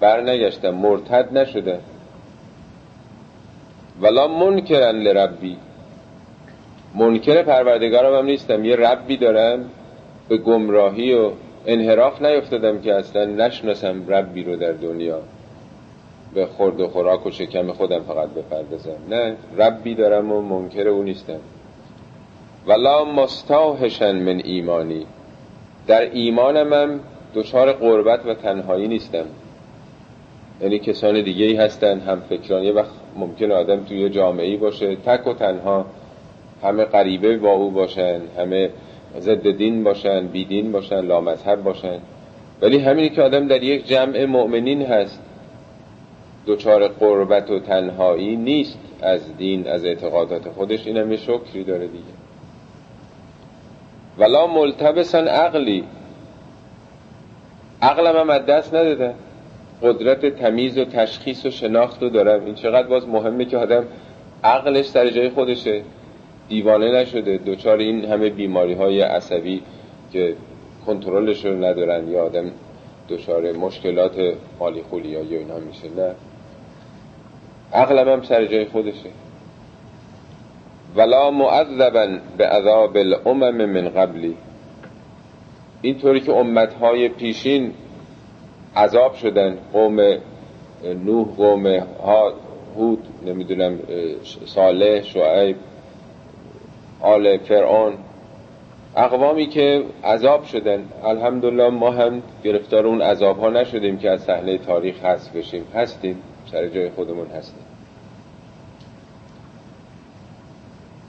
برنگشتم. 0.00 0.70
مرتد 0.70 1.38
نشده 1.38 1.80
ولا 4.00 4.28
منکرن 4.28 4.96
لربی 4.96 5.56
منکر 6.94 7.42
پروردگارم 7.42 8.18
هم 8.18 8.24
نیستم. 8.24 8.64
یه 8.64 8.76
ربی 8.76 9.16
دارم 9.16 9.70
به 10.28 10.36
گمراهی 10.36 11.14
و 11.14 11.30
انحراف 11.66 12.22
نیفتادم 12.22 12.80
که 12.80 12.94
اصلا 12.94 13.24
نشناسم 13.24 14.08
ربی 14.08 14.44
رو 14.44 14.56
در 14.56 14.72
دنیا. 14.72 15.20
به 16.34 16.46
خورد 16.46 16.80
و 16.80 16.88
خوراک 16.88 17.26
و 17.26 17.30
شکم 17.30 17.72
خودم 17.72 18.00
فقط 18.00 18.28
بپردازم. 18.28 18.96
نه 19.10 19.36
ربی 19.58 19.94
دارم 19.94 20.32
و 20.32 20.40
منکر 20.40 20.88
او 20.88 21.02
نیستم. 21.02 21.40
ولا 22.66 23.04
مستاهشن 23.04 24.16
من 24.16 24.40
ایمانی. 24.44 25.06
در 25.86 26.00
ایمانم 26.00 26.72
هم 26.72 27.00
دچار 27.34 27.72
قربت 27.72 28.26
و 28.26 28.34
تنهایی 28.34 28.88
نیستم. 28.88 29.24
یعنی 30.60 30.78
کسان 30.78 31.22
دیگه 31.22 31.44
ای 31.44 31.56
هستن 31.56 32.00
هم 32.00 32.20
فکران. 32.20 32.62
یه 32.62 32.72
وقت 32.72 32.90
ممکن 33.16 33.52
آدم 33.52 33.84
توی 33.84 34.10
جامعه 34.10 34.46
ای 34.46 34.56
باشه 34.56 34.96
تک 34.96 35.26
و 35.26 35.34
تنها 35.34 35.86
همه 36.62 36.84
غریبه 36.84 37.36
با 37.36 37.52
او 37.52 37.70
باشن 37.70 38.20
همه 38.38 38.70
ضد 39.20 39.50
دین 39.50 39.84
باشن 39.84 40.26
بیدین 40.26 40.72
باشن 40.72 41.00
لامذهب 41.00 41.62
باشن. 41.62 41.98
ولی 42.62 42.78
همینی 42.78 43.08
که 43.08 43.22
آدم 43.22 43.48
در 43.48 43.62
یک 43.62 43.86
جمع 43.86 44.24
مؤمنین 44.24 44.82
هست 44.82 45.22
دچار 46.46 46.88
قربت 46.88 47.50
و 47.50 47.60
تنهایی 47.60 48.36
نیست 48.36 48.78
از 49.02 49.36
دین 49.36 49.68
از 49.68 49.84
اعتقادات 49.84 50.48
خودش. 50.48 50.86
اینم 50.86 51.10
یه 51.10 51.16
شکری 51.16 51.64
داره 51.64 51.86
دیگه. 51.86 52.04
ولا 54.18 54.46
ملتبسن 54.46 55.28
عقلی. 55.28 55.84
عقلم 57.82 58.16
هم 58.16 58.30
از 58.30 58.46
دست 58.46 58.74
نداده. 58.74 59.14
قدرت 59.82 60.26
تمیز 60.26 60.78
و 60.78 60.84
تشخیص 60.84 61.46
و 61.46 61.50
شناخت 61.50 62.02
رو 62.02 62.08
دارم. 62.08 62.44
این 62.44 62.54
چقدر 62.54 62.88
باز 62.88 63.08
مهمه 63.08 63.44
که 63.44 63.58
آدم 63.58 63.84
عقلش 64.44 64.84
سر 64.84 65.10
جای 65.10 65.30
خودشه. 65.30 65.82
دیوانه 66.48 66.92
نشده. 67.00 67.38
دوچار 67.38 67.78
این 67.78 68.04
همه 68.04 68.28
بیماری 68.30 68.74
های 68.74 69.00
عصبی 69.00 69.62
که 70.12 70.34
کنترلش 70.86 71.44
رو 71.44 71.64
ندارن 71.64 72.08
یا 72.08 72.24
آدم 72.24 72.50
دچار 73.08 73.52
مشکلات 73.52 74.34
مالی 74.60 74.82
خولی 74.82 75.08
یا 75.08 75.20
اینا 75.20 75.58
میشه. 75.58 75.88
نه. 75.96 76.14
عقلم 77.72 78.08
هم 78.08 78.22
سر 78.22 78.46
جای 78.46 78.64
خودشه. 78.64 79.10
ولا 80.96 81.30
معذبا 81.30 82.18
به 82.38 82.46
عذاب 82.46 82.96
الامم 82.96 83.64
من 83.64 83.88
قبلی 83.88 84.36
اینطوری 85.82 86.20
که 86.20 86.32
امتهای 86.32 87.08
پیشین 87.08 87.72
عذاب 88.76 89.14
شدن. 89.14 89.58
قوم 89.72 90.00
نوح 91.04 91.28
قوم 91.36 91.82
هود 92.76 93.06
نمی‌دونم 93.26 93.78
صالح 94.44 95.02
شعیب 95.02 95.56
آل 97.00 97.38
فرعون. 97.38 97.94
اقوامی 98.96 99.46
که 99.46 99.84
عذاب 100.04 100.44
شدن. 100.44 100.84
الحمدلله 101.04 101.70
ما 101.70 101.90
هم 101.90 102.22
گرفتار 102.44 102.86
اون 102.86 103.02
عذاب 103.02 103.38
ها 103.38 103.50
نشدیم 103.50 103.98
که 103.98 104.10
از 104.10 104.22
صحنه 104.22 104.58
تاریخ 104.58 105.04
هست 105.04 105.32
بشیم. 105.32 105.64
هستیم. 105.74 106.22
سر 106.52 106.68
جای 106.68 106.90
خودمون 106.90 107.26
هستیم. 107.26 107.64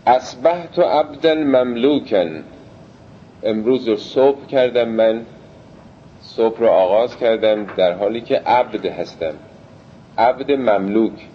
اصبحت 0.08 0.80
عبدا 0.80 1.36
مملوکن. 1.36 2.44
امروز 3.44 3.88
رو 3.88 3.96
صبح 3.96 4.46
کردم 4.46 4.90
من. 4.90 5.26
صبح 6.22 6.60
رو 6.60 6.68
آغاز 6.68 7.18
کردم 7.18 7.66
در 7.66 7.94
حالی 7.94 8.22
که 8.22 8.36
عبد 8.36 8.86
هستم. 8.86 9.34
عبد 10.18 10.52
مملوک. 10.52 11.28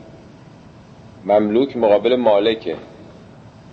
مملوک 1.24 1.76
مقابل 1.76 2.16
مالکه. 2.16 2.76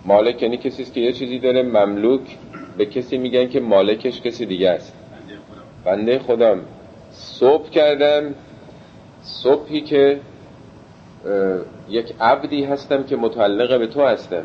مالک 0.06 0.42
یعنی 0.44 0.58
کسی 0.58 0.86
که 0.86 1.00
یه 1.00 1.14
چیزی 1.14 1.40
داره 1.40 1.64
مملوک 1.64 2.38
به 2.78 2.86
کسی 2.86 3.18
میگن 3.18 3.50
که 3.50 3.60
مالکش 3.60 4.22
کسی 4.22 4.46
دیگه 4.46 4.70
است. 4.70 4.94
بنده 5.86 6.20
خودم. 6.20 6.62
صبح 7.12 7.70
کردم 7.70 8.36
صبحی 9.22 9.82
که 9.82 10.20
یک 11.90 12.14
عبدی 12.22 12.64
هستم 12.64 13.04
که 13.04 13.16
متعلق 13.16 13.80
به 13.80 13.88
تو 13.88 14.08
هستم. 14.08 14.44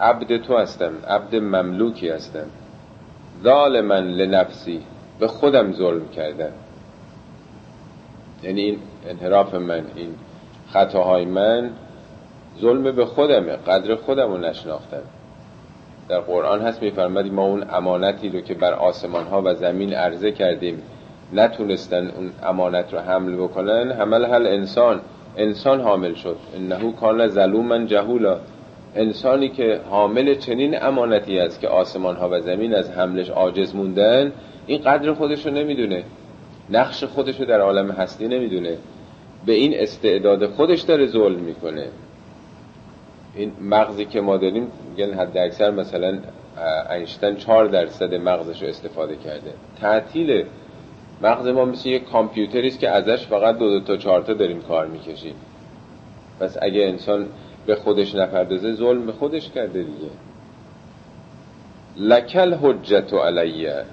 عبد 0.00 0.36
تو 0.36 0.56
هستم 0.56 0.92
عبد 1.08 1.34
مملوکی 1.34 2.08
هستم. 2.08 2.46
ظالما 3.42 3.98
لنفسی 3.98 4.80
به 5.18 5.26
خودم 5.26 5.72
ظلم 5.72 6.08
کردم. 6.08 6.52
یعنی 8.42 8.60
این 8.60 8.78
انحراف 9.08 9.54
من 9.54 9.84
این 9.96 10.14
خطاهای 10.72 11.24
من 11.24 11.70
ظلم 12.60 12.82
به 12.82 13.04
خودمه 13.04 13.52
قدر 13.52 13.94
خودم 13.94 14.32
رو 14.32 14.38
نشناختم. 14.38 15.02
در 16.08 16.20
قرآن 16.20 16.60
هست 16.60 16.82
میفرمادی 16.82 17.30
ما 17.30 17.44
اون 17.44 17.64
امانتی 17.70 18.28
رو 18.28 18.40
که 18.40 18.54
بر 18.54 18.72
آسمان 18.72 19.26
ها 19.26 19.42
و 19.44 19.54
زمین 19.54 19.94
عرضه 19.94 20.32
کردیم 20.32 20.82
نتونستن 21.32 22.06
اون 22.16 22.30
امانت 22.42 22.94
رو 22.94 22.98
حمل 22.98 23.36
بکنن. 23.36 23.92
حمل 23.92 24.24
هل 24.24 24.46
انسان 24.46 25.00
انسان 25.36 25.80
حامل 25.80 26.14
شد. 26.14 26.36
انهو 26.56 26.92
کان 26.92 27.28
ظلوما 27.28 27.78
جهولا. 27.78 28.36
انسانی 28.94 29.48
که 29.48 29.80
حامل 29.90 30.34
چنین 30.34 30.82
امانتی 30.82 31.38
است 31.38 31.60
که 31.60 31.68
آسمان 31.68 32.16
ها 32.16 32.28
و 32.32 32.40
زمین 32.40 32.74
از 32.74 32.90
حملش 32.90 33.30
عاجز 33.30 33.74
موندن 33.74 34.32
این 34.66 34.82
قدر 34.82 35.12
خودش 35.12 35.46
رو 35.46 35.52
نمی‌دونه. 35.52 36.02
نقش 36.70 37.04
خودش 37.04 37.40
رو 37.40 37.46
در 37.46 37.60
عالم 37.60 37.90
هستی 37.90 38.28
نمی‌دونه. 38.28 38.76
به 39.46 39.52
این 39.52 39.74
استعداد 39.74 40.46
خودش 40.46 40.80
داره 40.80 41.06
ظلم 41.06 41.40
می‌کنه. 41.40 41.86
این 43.36 43.52
مغزی 43.60 44.04
که 44.04 44.20
ما 44.20 44.36
داریم 44.36 44.72
میگن 44.90 45.14
حد 45.14 45.38
اکثر 45.38 45.70
مثلا 45.70 46.18
اینشتن 46.90 47.36
چهار 47.36 47.66
درصد 47.66 48.14
مغزش 48.14 48.62
رو 48.62 48.68
استفاده 48.68 49.16
کرده. 49.16 49.52
تعطیل 49.80 50.44
مغز 51.22 51.46
ما 51.46 51.64
مثل 51.64 51.88
یک 51.88 52.04
کامپیوتری 52.04 52.68
است 52.68 52.80
که 52.80 52.90
ازش 52.90 53.26
فقط 53.26 53.58
دو, 53.58 53.78
دو 53.78 53.80
تا 53.80 53.96
چهار 53.96 54.22
تا 54.22 54.32
داریم 54.32 54.62
کار 54.62 54.86
می‌کشیم. 54.86 55.34
پس 56.40 56.56
اگه 56.62 56.82
انسان 56.82 57.26
به 57.66 57.74
خودش 57.74 58.14
نپردازه 58.14 58.72
ظلم 58.72 59.06
به 59.06 59.12
خودش 59.12 59.50
کرده 59.50 59.82
دیگه. 59.82 60.10
لکل 61.96 62.54
حجت 62.54 63.14
علیه 63.14 63.84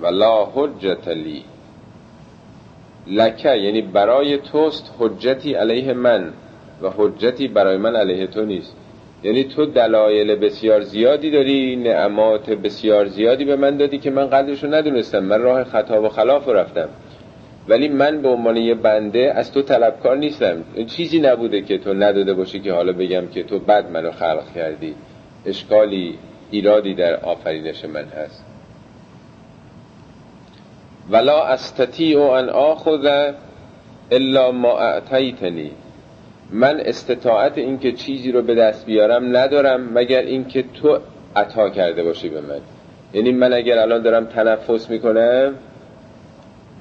و 0.00 0.06
لا 0.06 0.44
حجت 0.44 1.08
لی. 1.08 1.44
لکه 3.06 3.56
یعنی 3.56 3.82
برای 3.82 4.38
توست 4.38 4.94
حجتی 4.98 5.54
علیه 5.54 5.92
من. 5.92 6.32
و 6.82 6.90
حجتی 6.96 7.48
برای 7.48 7.76
من 7.76 7.96
علیه 7.96 8.26
تو 8.26 8.44
نیست. 8.44 8.76
یعنی 9.22 9.44
تو 9.44 9.66
دلایل 9.66 10.34
بسیار 10.34 10.80
زیادی 10.80 11.30
داری 11.30 11.76
نعمات 11.76 12.50
بسیار 12.50 13.06
زیادی 13.06 13.44
به 13.44 13.56
من 13.56 13.76
دادی 13.76 13.98
که 13.98 14.10
من 14.10 14.26
قدرشو 14.26 14.66
ندونستم. 14.66 15.18
من 15.18 15.42
راه 15.42 15.64
خطا 15.64 16.02
و 16.02 16.08
خلاف 16.08 16.48
رفتم. 16.48 16.88
ولی 17.68 17.88
من 17.88 18.22
به 18.22 18.28
عنوان 18.28 18.56
یه 18.56 18.74
بنده 18.74 19.32
از 19.36 19.52
تو 19.52 19.62
طلبکار 19.62 20.16
نیستم. 20.16 20.64
چیزی 20.86 21.20
نبوده 21.20 21.62
که 21.62 21.78
تو 21.78 21.94
نداده 21.94 22.34
باشی 22.34 22.60
که 22.60 22.72
حالا 22.72 22.92
بگم 22.92 23.26
که 23.26 23.42
تو 23.42 23.58
بد 23.58 23.90
منو 23.90 24.10
خلق 24.10 24.54
کردی. 24.54 24.94
اشکالی 25.46 26.18
ایرادی 26.50 26.94
در 26.94 27.16
آفرینش 27.16 27.84
من 27.84 28.04
هست. 28.04 28.44
ولا 31.10 31.46
استطیع 31.46 32.20
ان 32.20 32.48
آخذ 32.48 33.32
الا 34.10 34.52
ما 34.52 34.78
اعطیتنی. 34.78 35.70
من 36.50 36.80
استطاعت 36.80 37.58
اینکه 37.58 37.92
چیزی 37.92 38.32
رو 38.32 38.42
به 38.42 38.54
دست 38.54 38.86
بیارم 38.86 39.36
ندارم 39.36 39.92
مگر 39.94 40.22
اینکه 40.22 40.64
تو 40.82 40.98
عطا 41.36 41.70
کرده 41.70 42.02
باشی 42.02 42.28
به 42.28 42.40
من. 42.40 42.60
یعنی 43.14 43.32
من 43.32 43.52
اگر 43.52 43.78
الان 43.78 44.02
دارم 44.02 44.24
تنفس 44.24 44.90
می‌کنم 44.90 45.54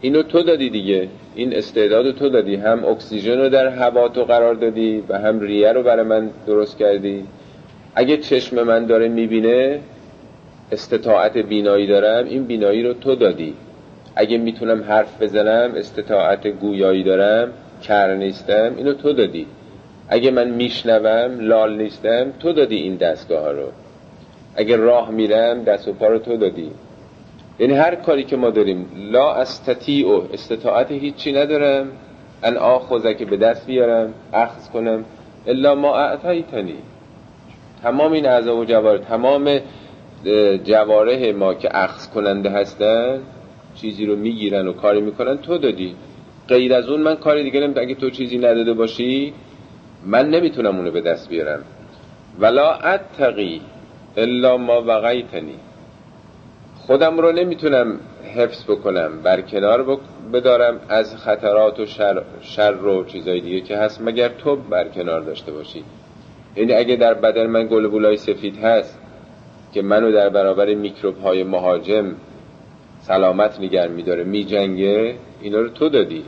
اینو 0.01 0.23
تو 0.23 0.43
دادی 0.43 0.69
دیگه. 0.69 1.07
این 1.35 1.55
استعداد 1.55 2.11
تو 2.11 2.29
دادی. 2.29 2.55
هم 2.55 2.85
اکسیژن 2.85 3.37
رو 3.37 3.49
در 3.49 3.67
هوا 3.67 4.09
تو 4.09 4.23
قرار 4.23 4.53
دادی 4.53 5.03
و 5.09 5.17
هم 5.17 5.39
ریه 5.39 5.71
رو 5.71 5.83
برای 5.83 6.05
من 6.05 6.29
درست 6.47 6.77
کردی. 6.77 7.23
اگه 7.95 8.17
چشم 8.17 8.63
من 8.63 8.85
داره 8.85 9.07
می‌بینه 9.07 9.79
استطاعت 10.71 11.37
بینایی 11.37 11.87
دارم 11.87 12.27
این 12.27 12.43
بینایی 12.43 12.83
رو 12.83 12.93
تو 12.93 13.15
دادی. 13.15 13.53
اگه 14.15 14.37
می‌تونم 14.37 14.83
حرف 14.83 15.21
بزنم 15.21 15.71
استطاعت 15.75 16.47
گویایی 16.47 17.03
دارم 17.03 17.49
کر 17.83 18.13
نیستم 18.13 18.73
اینو 18.77 18.93
تو 18.93 19.13
دادی. 19.13 19.47
اگه 20.09 20.31
من 20.31 20.49
میشنوم 20.49 21.39
لال 21.39 21.77
نیستم 21.77 22.31
تو 22.39 22.53
دادی 22.53 22.75
این 22.75 22.95
دستگاه 22.95 23.51
رو. 23.51 23.67
اگه 24.55 24.75
راه 24.75 25.11
میرم 25.11 25.63
دست 25.63 25.87
و 25.87 25.93
پا 25.93 26.07
رو 26.07 26.19
تو 26.19 26.37
دادی. 26.37 26.71
یعنی 27.59 27.73
هر 27.73 27.95
کاری 27.95 28.23
که 28.23 28.35
ما 28.35 28.49
داریم 28.49 28.85
لا 29.11 29.33
استطیع 29.33 30.21
استطاعت 30.33 30.91
هیچی 30.91 31.31
ندارم. 31.31 31.87
ان 32.43 32.57
آخوزه 32.57 33.13
که 33.13 33.25
به 33.25 33.37
دست 33.37 33.65
بیارم 33.65 34.13
اخذ 34.33 34.69
کنم. 34.69 35.05
الا 35.47 35.75
ما 35.75 35.97
اعطیتنی. 35.97 36.75
تمام 37.83 38.11
این 38.11 38.25
اعضا 38.25 38.57
و 38.57 38.65
جواره 38.65 38.99
تمام 38.99 39.59
جواره 40.63 41.33
ما 41.33 41.53
که 41.53 41.69
اخذ 41.77 42.09
کننده 42.09 42.49
هستن 42.49 43.19
چیزی 43.75 44.05
رو 44.05 44.15
می‌گیرن 44.15 44.67
و 44.67 44.73
کاری 44.73 45.01
می‌کنن 45.01 45.37
تو 45.37 45.57
دادی. 45.57 45.95
غیر 46.47 46.73
از 46.73 46.89
اون 46.89 47.01
من 47.01 47.15
کاری 47.15 47.43
دیگه 47.43 47.59
نمی‌تونم 47.59 47.85
اگه 47.85 47.95
تو 47.95 48.09
چیزی 48.09 48.37
نداده 48.37 48.73
باشی 48.73 49.33
من 50.05 50.29
نمی‌تونم 50.29 50.77
اونو 50.77 50.91
به 50.91 51.01
دست 51.01 51.29
بیارم. 51.29 51.63
ولا 52.39 52.73
اتقی 52.73 53.61
الا 54.17 54.57
ما 54.57 54.81
وقیتنی. 54.81 55.55
خودم 56.75 57.17
رو 57.17 57.31
نمی‌تونم 57.31 57.99
حفظ 58.35 58.63
بکنم 58.63 59.21
برکنار 59.23 59.99
بدارم 60.33 60.79
از 60.89 61.15
خطرات 61.15 61.79
و 61.79 61.85
شر, 61.85 62.21
شر 62.41 62.75
و 62.75 63.05
چیزای 63.05 63.41
دیگه 63.41 63.61
که 63.61 63.77
هست 63.77 64.01
مگر 64.01 64.29
تو 64.29 64.55
برکنار 64.55 65.21
داشته 65.21 65.51
باشی. 65.51 65.83
یعنی 66.55 66.73
اگه 66.73 66.95
در 66.95 67.13
بدن 67.13 67.47
من 67.47 67.67
گل 67.67 67.87
بولای 67.87 68.17
سفید 68.17 68.57
هست 68.57 68.99
که 69.73 69.81
منو 69.81 70.11
در 70.11 70.29
برابر 70.29 70.73
میکروب 70.73 71.17
های 71.17 71.43
مهاجم 71.43 72.15
سلامت 72.99 73.59
نگر 73.59 73.87
میداره 73.87 74.23
میجنگه 74.23 75.15
اینا 75.41 75.59
رو 75.61 75.69
تو 75.69 75.89
دادی. 75.89 76.23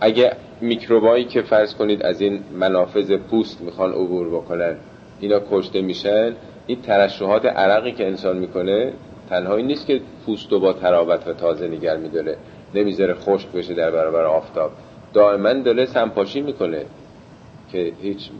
اگه 0.00 0.32
میکروبایی 0.60 1.24
که 1.24 1.42
فرض 1.42 1.74
کنید 1.74 2.02
از 2.02 2.20
این 2.20 2.40
منافذ 2.52 3.12
پوست 3.12 3.60
می‌خوان 3.60 3.92
عبور 3.92 4.28
بکنن 4.28 4.76
اینا 5.20 5.40
کشته 5.50 5.80
میشن 5.82 6.32
این 6.66 6.82
ترشحات 6.82 7.46
عرقی 7.46 7.92
که 7.92 8.06
انسان 8.06 8.36
می‌کنه 8.38 8.92
تنهایی 9.30 9.64
نیست 9.64 9.86
که 9.86 10.00
پوست 10.26 10.52
رو 10.52 10.60
با 10.60 10.72
تراوت 10.72 11.28
و 11.28 11.32
تازه 11.32 11.68
نگر 11.68 11.96
میداره. 11.96 12.36
نمی‌ذاره 12.74 13.14
خشک 13.14 13.48
بشه 13.52 13.74
در 13.74 13.90
برابر 13.90 14.24
آفتاب. 14.24 14.70
دائما 15.12 15.52
داره 15.52 15.86
سنپاشی 15.86 16.40
می‌کنه 16.40 16.82
که 17.72 17.92
هیچ 18.02 18.30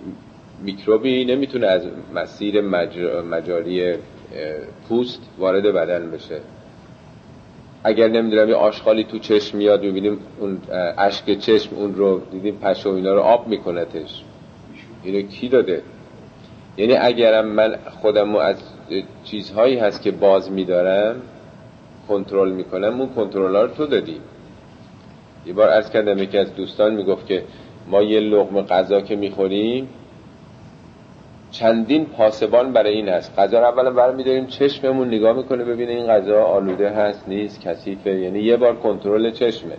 میکروبی 0.63 1.25
نمی‌تونه 1.25 1.67
از 1.67 1.87
مسیر 2.15 2.61
مجاری 3.21 3.95
پوست 4.89 5.21
وارد 5.39 5.63
بدن 5.63 6.11
بشه. 6.11 6.41
اگر 7.87 8.09
نمی‌دونم 8.09 8.49
یه 8.49 8.55
آشغالی 8.55 9.05
تو 9.05 9.19
چشم 9.19 9.59
میاد 9.59 9.83
می‌بینیم 9.83 10.19
اون 10.41 10.59
اشک 10.99 11.39
چشم 11.39 11.77
اون 11.77 11.95
رو 11.95 12.21
دیدیم 12.31 12.57
پشه 12.57 12.89
و 12.89 12.93
اینا 12.93 13.15
رو 13.15 13.21
آب 13.21 13.49
میکنتش 13.49 14.23
اینو 15.03 15.23
کی 15.23 15.49
داده؟ 15.49 15.83
یعنی 16.77 16.93
اگرم 16.93 17.47
من 17.47 17.79
خودم 18.01 18.37
از 18.37 18.57
چیزهایی 19.25 19.79
هست 19.79 20.03
که 20.03 20.11
باز 20.11 20.53
میدارم 20.53 21.17
کنترل 22.09 22.53
می‌کنم 22.53 23.01
اون 23.01 23.09
کنترل 23.15 23.57
رو 23.57 23.69
تو 23.69 23.87
دادی. 23.87 24.21
یه 25.47 25.53
بار 25.53 25.69
از 25.69 25.91
کردم 25.91 26.19
یکی 26.19 26.39
از 26.39 26.55
دوستان 26.55 26.95
می‌گفت 26.95 27.27
که 27.27 27.43
ما 27.87 28.03
یه 28.03 28.21
لغم 28.21 28.63
غذا 28.63 29.01
که 29.01 29.17
می‌خوریم 29.17 29.89
چندین 31.59 32.05
پاسبان 32.05 32.73
برای 32.73 32.93
این 32.93 33.09
هست 33.09 33.39
غذا 33.39 33.61
رو 33.61 33.67
اولا 33.67 33.91
برمیداریم 33.91 34.47
چشممون 34.47 35.09
نگاه 35.09 35.37
می‌کنه 35.37 35.65
ببینه 35.65 35.93
این 35.93 36.07
غذا 36.07 36.45
آلوده 36.45 36.91
هست 36.91 37.29
نیست 37.29 37.61
کثیفه 37.61 38.19
یعنی 38.19 38.39
یه 38.39 38.57
بار 38.57 38.77
کنترل 38.77 39.31
چشمه. 39.31 39.75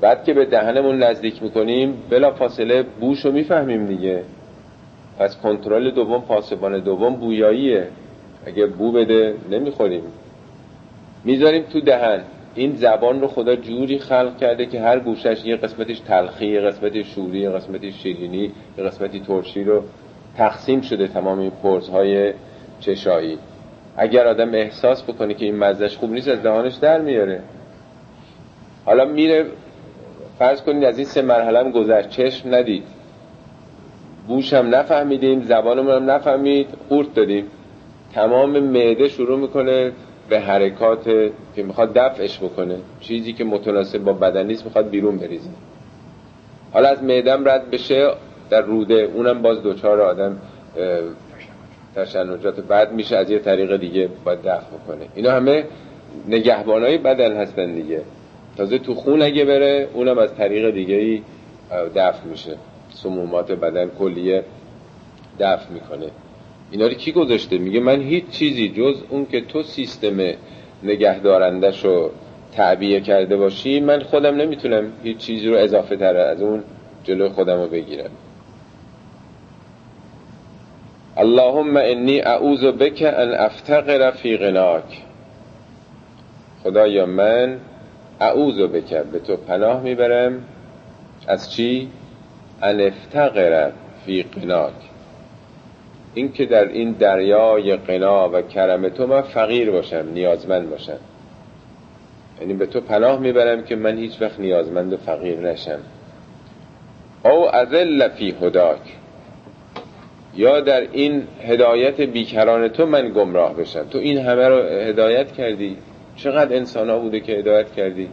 بعد 0.00 0.24
که 0.24 0.34
به 0.34 0.44
دهنمون 0.44 1.02
نزدیک 1.02 1.42
می‌کنیم 1.42 1.94
بلا 2.10 2.30
فاصله 2.30 2.82
بوش 2.82 3.24
رو 3.24 3.32
می‌فهمیم 3.32 3.86
دیگه. 3.86 4.22
پس 5.18 5.36
کنترل 5.36 5.90
دوم 5.90 6.22
پاسبان 6.22 6.78
دوم 6.78 7.14
بویاییه. 7.14 7.88
اگه 8.46 8.66
بو 8.66 8.92
بده 8.92 9.34
نمی‌خوریم. 9.50 10.02
می‌ذاریم 11.24 11.62
تو 11.62 11.80
دهن. 11.80 12.20
این 12.54 12.72
زبان 12.72 13.20
رو 13.20 13.26
خدا 13.26 13.56
جوری 13.56 13.98
خلق 13.98 14.38
کرده 14.38 14.66
که 14.66 14.80
هر 14.80 14.98
گوشش 14.98 15.44
یه 15.44 15.56
قسمتش 15.56 16.00
تلخی 16.00 16.46
یه 16.46 16.60
قسمتش 16.60 17.14
شوری 17.14 17.38
یه 17.38 17.50
قسمتش 17.50 18.02
شیرینی 18.02 18.52
یه 18.78 18.84
قسمتی 18.84 19.20
ترشی 19.20 19.64
رو 19.64 19.82
تقسیم 20.36 20.80
شده 20.80 21.08
تمام 21.08 21.38
این 21.38 21.52
پرزهای 21.62 22.32
چشایی. 22.80 23.38
اگر 23.96 24.26
آدم 24.26 24.54
احساس 24.54 25.02
بکنه 25.02 25.34
که 25.34 25.44
این 25.44 25.56
مزدش 25.56 25.96
خوب 25.96 26.12
نیست 26.12 26.28
از 26.28 26.42
دهانش 26.42 26.74
در 26.74 27.00
میاره. 27.00 27.40
حالا 28.84 29.04
میره 29.04 29.46
فرض 30.38 30.62
کنید 30.62 30.84
از 30.84 30.98
این 30.98 31.06
سه 31.06 31.22
مرحله 31.22 31.58
هم 31.58 31.70
گذشت 31.70 32.08
چشم 32.08 32.54
ندید. 32.54 32.84
بوش 34.28 34.54
هم 34.54 34.74
نفهمیدیم 34.74 35.42
زبانمون 35.42 35.94
هم 35.94 36.10
نفهمید 36.10 36.68
قورت 36.88 37.14
دادیم. 37.14 37.46
تمام 38.14 38.58
معده 38.60 39.08
شروع 39.08 39.38
می‌کنه 39.38 39.92
به 40.28 40.40
حرکات 40.40 41.04
که 41.56 41.62
می‌خواد 41.62 41.94
دفعش 41.94 42.38
بکنه. 42.38 42.76
چیزی 43.00 43.32
که 43.32 43.44
متناسب 43.44 43.98
با 43.98 44.12
بدن 44.12 44.46
نیست 44.46 44.64
می‌خواد 44.64 44.90
بیرون 44.90 45.16
بریزه. 45.16 45.50
حالا 46.72 46.88
از 46.88 47.02
معدم 47.02 47.48
رد 47.48 47.70
بشه 47.70 48.10
در 48.50 48.60
روده 48.60 48.94
اونم 48.94 49.42
باز 49.42 49.62
دوچار 49.62 50.00
آدم 50.00 50.38
تشنجات 51.96 52.60
بعد 52.60 52.92
میشه 52.92 53.16
از 53.16 53.30
یه 53.30 53.38
طریق 53.38 53.76
دیگه 53.76 54.08
باید 54.24 54.42
دفع 54.42 54.66
بکنه. 54.66 55.06
اینا 55.14 55.30
همه 55.32 55.64
نگهبانای 56.28 56.98
بدن 56.98 57.36
هستن 57.36 57.74
دیگه. 57.74 58.02
تازه 58.56 58.78
تو 58.78 58.94
خون 58.94 59.22
اگه 59.22 59.44
بره 59.44 59.88
اونم 59.94 60.18
از 60.18 60.34
طریق 60.34 60.70
دیگه 60.70 60.94
ای 60.94 61.22
دفع 61.94 62.26
میشه. 62.26 62.56
سمومات 62.90 63.52
بدن 63.52 63.90
کلیه 63.98 64.44
دفع 65.40 65.72
می‌کنه. 65.72 66.06
اینا 66.70 66.86
رو 66.86 66.94
کی 66.94 67.12
گذاشته؟ 67.12 67.58
میگه 67.58 67.80
من 67.80 68.00
هیچ 68.00 68.28
چیزی 68.30 68.68
جز 68.68 69.02
اون 69.08 69.26
که 69.26 69.40
تو 69.40 69.62
سیستم 69.62 70.16
نگهدارندش 70.82 71.84
رو 71.84 72.10
تعبیه 72.52 73.00
کرده 73.00 73.36
باشی 73.36 73.80
من 73.80 74.02
خودم 74.02 74.34
نمی‌تونم 74.34 74.92
هیچ 75.02 75.16
چیزی 75.16 75.48
رو 75.48 75.56
اضافه 75.56 75.96
تر 75.96 76.16
از 76.16 76.42
اون 76.42 76.62
جلو 77.04 77.28
خودم 77.28 77.60
رو 77.60 77.68
بگیرم. 77.68 78.10
اللهم 81.16 81.76
انی 81.76 82.20
اعوذ 82.20 82.64
بک 82.64 83.02
ان 83.16 83.34
افتقر 83.34 84.10
فی 84.10 84.36
غناک. 84.36 85.02
خدایا 86.64 87.06
من 87.06 87.56
اعوذ 88.20 88.60
بک 88.60 88.94
به 88.94 89.18
تو 89.18 89.36
پناه 89.36 89.82
می‌برم. 89.82 90.44
از 91.28 91.52
چی؟ 91.52 91.88
ان 92.62 92.80
افتقر 92.80 93.70
فی 94.06 94.22
غناک. 94.22 94.72
این 96.14 96.32
که 96.32 96.46
در 96.46 96.68
این 96.68 96.92
دریای 96.92 97.76
قنا 97.76 98.30
و 98.32 98.42
کرم 98.42 98.88
تو 98.88 99.06
من 99.06 99.22
فقیر 99.22 99.70
باشم 99.70 100.06
نیازمند 100.14 100.70
باشم. 100.70 100.98
یعنی 102.40 102.54
به 102.54 102.66
تو 102.66 102.80
پناه 102.80 103.18
می‌برم 103.18 103.64
که 103.64 103.76
من 103.76 103.98
هیچ 103.98 104.22
وقت 104.22 104.40
نیازمند 104.40 104.92
و 104.92 104.96
فقیر 104.96 105.38
نشم. 105.40 105.78
او 107.24 107.56
ازل 107.56 108.08
فی 108.08 108.34
هداک. 108.42 108.80
یا 110.36 110.60
در 110.60 110.80
این 110.92 111.26
هدایت 111.42 112.00
بیکران 112.00 112.68
تو 112.68 112.86
من 112.86 113.08
گمراه 113.08 113.54
بشم؟ 113.54 113.84
تو 113.90 113.98
این 113.98 114.18
همه 114.18 114.48
رو 114.48 114.62
هدایت 114.62 115.32
کردی؟ 115.32 115.76
چقدر 116.16 116.56
انسان 116.56 116.90
ها 116.90 116.98
بوده 116.98 117.20
که 117.20 117.32
هدایت 117.32 117.72
کردی؟ 117.72 118.08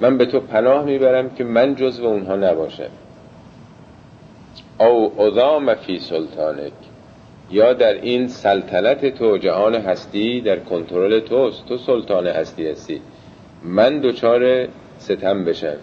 من 0.00 0.18
به 0.18 0.26
تو 0.26 0.40
پناه 0.40 0.84
می‌برم 0.84 1.30
که 1.30 1.44
من 1.44 1.74
جزو 1.74 2.04
اونها 2.04 2.36
نباشم. 2.36 2.90
او 4.80 5.20
اضام 5.20 5.74
فی 5.74 5.98
سلطانک. 5.98 6.72
یا 7.50 7.72
در 7.72 7.92
این 7.92 8.28
سلطنت 8.28 9.18
تو 9.18 9.38
جهان 9.38 9.74
هستی 9.74 10.40
در 10.40 10.58
کنترل 10.58 11.20
توست. 11.20 11.66
تو 11.66 11.78
سلطان 11.78 12.26
هستی 12.26 12.68
هستی. 12.68 13.00
من 13.64 14.00
دچار 14.00 14.68
ستم 14.98 15.44
بشم. 15.44 15.76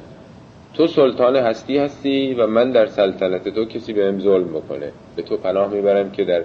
تو 0.73 0.87
سلطان 0.87 1.35
هستی 1.35 1.77
هستی 1.77 2.33
و 2.33 2.47
من 2.47 2.71
در 2.71 2.87
سلطنت 2.87 3.49
تو 3.49 3.65
کسی 3.65 3.93
بهم 3.93 4.19
ظلم 4.19 4.47
بکنه. 4.47 4.91
به 5.15 5.21
تو 5.21 5.37
پناه 5.37 5.69
می‌برم 5.69 6.11
که 6.11 6.25
در 6.25 6.43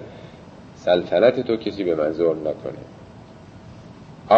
سلطنت 0.75 1.39
تو 1.39 1.57
کسی 1.57 1.83
به 1.83 1.95
من 1.95 2.11
ظلم 2.11 2.39
نکنه. 2.39 2.79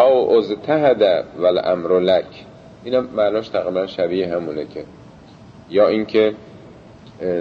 او 0.02 0.38
ازتهد 0.38 1.24
والامر 1.38 2.00
لک. 2.00 2.44
اینا 2.84 3.00
معناش 3.00 3.48
تقریبا 3.48 3.86
شبیه 3.86 4.34
همونه 4.34 4.64
که. 4.64 4.84
یا 5.70 5.88
اینکه 5.88 6.34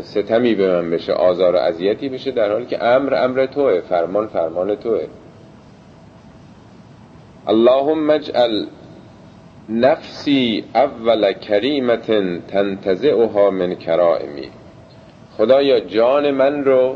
ستمی 0.02 0.56
به 0.56 0.82
من 0.82 0.92
بشه 0.92 1.14
آزار 1.14 1.56
و 1.56 1.58
اذیتی 1.58 2.10
بشه 2.10 2.32
در 2.32 2.52
حالی 2.52 2.66
که 2.66 2.84
امر 2.84 3.14
امر 3.24 3.46
توه 3.46 3.82
فرمان 3.82 4.28
فرمان 4.28 4.76
توه. 4.76 5.08
اللهم 7.48 8.10
اجعل 8.10 8.66
نفسی 9.70 10.64
اول 10.76 11.34
کریمت 11.34 12.12
تنتزعها 12.48 13.50
من 13.50 13.76
کرائمی. 13.76 14.50
خدایا 15.38 15.80
جان 15.80 16.32
من 16.32 16.64
رو 16.64 16.96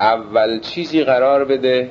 اول 0.00 0.60
چیزی 0.60 1.04
قرار 1.04 1.44
بده 1.44 1.90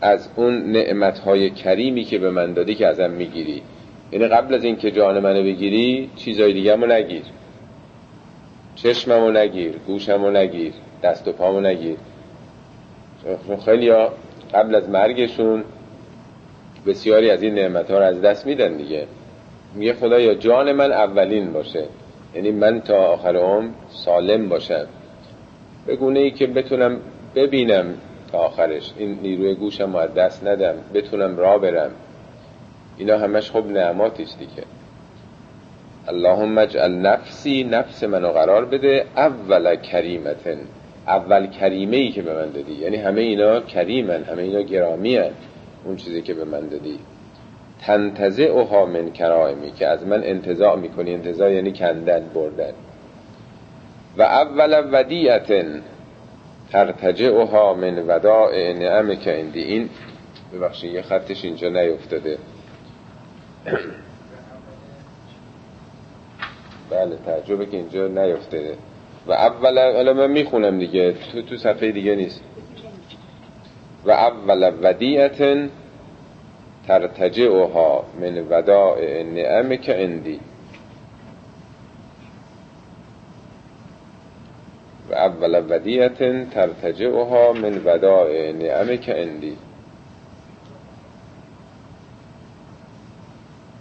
از 0.00 0.28
اون 0.36 0.72
نعمتهای 0.72 1.50
کریمی 1.50 2.04
که 2.04 2.18
به 2.18 2.30
من 2.30 2.52
دادی 2.52 2.74
که 2.74 2.86
ازم 2.86 3.10
می‌گیری. 3.10 3.62
یعنی 4.12 4.26
قبل 4.26 4.54
از 4.54 4.64
اینکه 4.64 4.90
جان 4.90 5.20
منو 5.20 5.42
بگیری 5.42 6.10
چیزای 6.16 6.52
دیگه 6.52 6.76
نگیر. 6.76 7.22
چشممو 8.74 9.30
نگیر 9.30 9.72
گوشمو 9.86 10.30
نگیر 10.30 10.72
دست 11.02 11.28
و 11.28 11.32
پامو 11.32 11.60
نگیر. 11.60 11.96
خیلی 13.64 13.88
ها 13.88 14.12
قبل 14.54 14.74
از 14.74 14.88
مرگشون 14.88 15.64
بسیاری 16.86 17.30
از 17.30 17.42
این 17.42 17.54
نعمت 17.54 17.90
ها 17.90 17.98
رو 17.98 18.04
از 18.04 18.22
دست 18.22 18.46
میدن 18.46 18.76
دیگه. 18.76 19.06
میگه 19.74 19.94
خدایا 19.94 20.34
جان 20.34 20.72
من 20.72 20.92
اولین 20.92 21.52
باشه. 21.52 21.84
یعنی 22.34 22.50
من 22.50 22.80
تا 22.80 22.96
آخر 22.96 23.36
عمر 23.36 23.68
سالم 23.90 24.48
باشم. 24.48 24.86
به 25.86 25.96
گونه 25.96 26.20
ای 26.20 26.30
که 26.30 26.46
بتونم 26.46 26.96
ببینم 27.34 27.94
تا 28.32 28.38
آخرش. 28.38 28.92
این 28.98 29.18
نیروی 29.22 29.54
گوشم 29.54 29.94
از 29.94 30.14
دست 30.14 30.46
ندم. 30.46 30.74
بتونم 30.94 31.36
را 31.36 31.58
برم. 31.58 31.90
اینا 32.98 33.18
همش 33.18 33.50
خب 33.50 33.66
نعماتیست 33.66 34.38
دیگه. 34.38 34.64
اللهم 36.08 36.58
اجعل 36.58 36.92
نفسی 36.92 37.64
نفس 37.64 38.04
منو 38.04 38.28
قرار 38.28 38.64
بده 38.64 39.04
اول 39.16 39.76
کریمتن. 39.76 40.58
اول 41.06 41.46
کریمه 41.46 41.96
ای 41.96 42.12
که 42.12 42.22
به 42.22 42.34
من 42.34 42.50
دادی. 42.50 42.72
یعنی 42.72 42.96
همه 42.96 43.20
اینا 43.20 43.60
کریمن 43.60 44.22
همه 44.24 44.42
اینا 44.42 44.60
گرامی 44.60 45.16
هن. 45.16 45.30
اون 45.84 45.96
چیزی 45.96 46.22
که 46.22 46.34
به 46.34 46.44
من 46.44 46.68
دادی. 46.68 46.98
تنتزه 47.80 48.42
اوها 48.42 48.86
من 48.86 49.10
کرائمی 49.12 49.72
که 49.72 49.86
از 49.86 50.06
من 50.06 50.24
انتظاع 50.24 50.76
می‌کنی. 50.76 51.14
انتظاع 51.14 51.52
یعنی 51.52 51.72
کندن 51.72 52.26
بردن. 52.34 52.72
و 54.16 54.22
اول 54.22 54.88
ودیعتن 54.92 55.82
ترتجه 56.72 57.26
اوها 57.26 57.74
من 57.74 57.98
وداع 58.08 58.72
نعم 58.72 59.14
که 59.14 59.40
اندی 59.40 59.62
این 59.62 59.90
ببخشید 60.54 60.94
یه 60.94 61.02
خطش 61.02 61.44
اینجا 61.44 61.68
نیفتاده. 61.68 62.38
بله 66.90 67.16
تعجبه 67.26 67.66
که 67.66 67.76
اینجا 67.76 68.08
نیفتده 68.08 68.74
و 69.26 69.32
اولا 69.32 69.92
حالا 69.92 70.12
من 70.12 70.30
می‌خونم 70.30 70.78
دیگه. 70.78 71.14
تو 71.32 71.42
تو 71.42 71.56
صفحه 71.56 71.92
دیگه 71.92 72.14
نیست. 72.14 72.40
و 74.04 74.10
اول 74.10 74.72
ودیعت 74.82 75.68
ترتجعها 76.86 78.04
من 78.20 78.38
وداع 78.50 79.22
نعم 79.22 79.76
که 79.76 80.04
اندی 80.04 80.40
و 85.10 85.14
اول 85.14 85.64
ودیعت 85.68 86.50
ترتجعها 86.50 87.52
من 87.52 87.80
وداع 87.84 88.52
نعم 88.52 88.96
که 88.96 89.22
اندی 89.22 89.56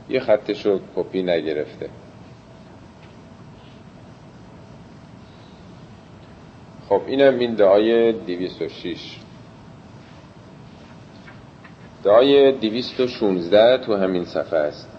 یه 0.09 0.19
خطشو 0.19 0.79
کپی 0.95 1.23
نگرفته. 1.23 1.89
خب 6.89 7.01
اینم 7.07 7.39
این 7.39 7.53
دعای 7.53 8.11
206 8.11 9.19
دعای 12.03 12.51
216 12.51 13.77
تو 13.77 13.95
همین 13.95 14.25
صفحه 14.25 14.59
است. 14.59 14.89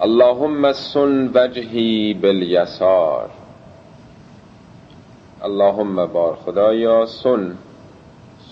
اللهم 0.00 0.72
سن 0.72 1.30
وجهی 1.34 2.14
بالیسار. 2.14 3.30
اللهم 5.42 6.06
بار 6.06 6.34
خدایا 6.34 7.06
سن. 7.06 7.56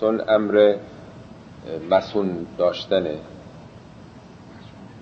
سن 0.01 0.21
امر 0.29 0.75
مسون 1.91 2.47
داشتنه 2.59 3.19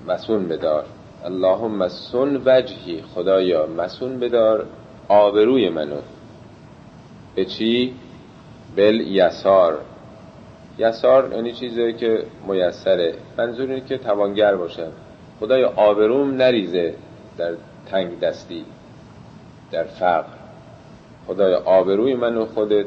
مسون 0.09 0.49
بدار. 0.49 0.85
اللهم 1.25 1.89
سن 1.89 2.37
وجهی 2.47 3.03
خدایا 3.15 3.67
مسون 3.67 4.19
بدار. 4.19 4.67
آبروی 5.09 5.69
منو. 5.69 6.01
به 7.35 7.45
چی؟ 7.45 7.95
بل 8.77 9.01
یسار. 9.01 9.79
یسار 10.79 11.33
یعنی 11.33 11.53
چیزی 11.53 11.93
که 11.93 12.25
میسره. 12.49 13.15
منظور 13.39 13.71
اینه 13.71 13.81
که 13.81 13.99
توانگر 13.99 14.57
باشم 14.57 14.93
خدایا 15.41 15.73
آبروم 15.77 16.31
نریزه 16.31 16.95
در 17.39 17.53
تنگ 17.91 18.21
دستی 18.21 18.65
در 19.73 19.85
فقر. 19.85 20.41
خدایا 21.27 21.63
آبروی 21.65 22.15
منو 22.15 22.47
خودت 22.47 22.87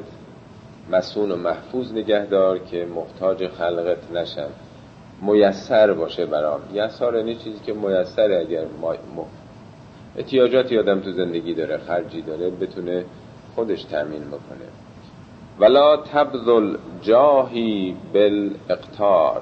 مسون 0.91 1.31
و 1.31 1.35
محفوظ 1.35 1.93
نگهدار 1.93 2.59
که 2.59 2.85
محتاج 2.85 3.47
خلقت 3.47 4.11
نشم. 4.11 4.49
میسر 5.21 5.93
باشه 5.93 6.25
برام. 6.25 6.61
یسار 6.73 7.15
یعنی 7.15 7.35
چیزی 7.35 7.59
که 7.65 7.73
میسره 7.73 8.39
اگر 8.39 8.65
ما... 8.81 9.25
احتیاجاتی 10.17 10.77
آدم 10.77 10.99
تو 10.99 11.11
زندگی 11.11 11.53
داره 11.53 11.77
خرجی 11.77 12.21
داره 12.21 12.49
بتونه 12.49 13.05
خودش 13.55 13.83
تأمین 13.83 14.27
بکنه. 14.27 14.82
ولا 15.59 15.97
تبذل 15.97 16.77
جاهی 17.01 17.95
بالاقتار. 18.13 19.41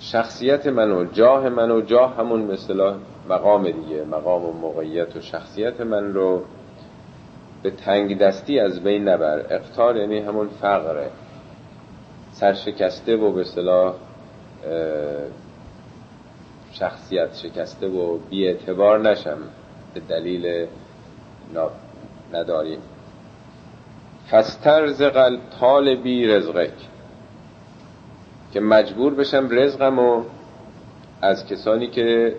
شخصیت 0.00 0.66
منو 0.66 1.04
جاه 1.04 1.48
منو 1.48 1.80
جاه 1.80 2.16
همون 2.16 2.40
مثلا 2.40 2.94
مقام 3.28 3.70
دیگه 3.70 4.04
مقام 4.04 4.44
و 4.44 4.52
موقعیت 4.52 5.16
و 5.16 5.20
شخصیت 5.20 5.80
من 5.80 6.14
رو 6.14 6.42
به 7.62 7.70
تنگ 7.70 8.18
دستی 8.18 8.60
از 8.60 8.82
بین 8.82 9.08
نبر. 9.08 9.38
اقتار 9.50 9.96
یعنی 9.96 10.18
همون 10.18 10.48
فقره. 10.48 11.10
سرشکسته 12.32 13.16
و 13.16 13.32
به 13.32 13.44
صلاح 13.44 13.94
شخصیت 16.72 17.34
شکسته 17.34 17.88
و 17.88 18.18
بی 18.18 18.48
اعتبار 18.48 18.98
نشم. 18.98 19.38
به 19.94 20.00
دلیل 20.00 20.66
نداریم. 22.32 22.78
فسترزق 24.30 25.38
طالبی 25.60 26.26
رزقک. 26.26 26.72
که 28.52 28.60
مجبور 28.60 29.14
بشم 29.14 29.48
رزقم 29.50 29.98
و 29.98 30.22
از 31.22 31.46
کسانی 31.46 31.86
که 31.86 32.36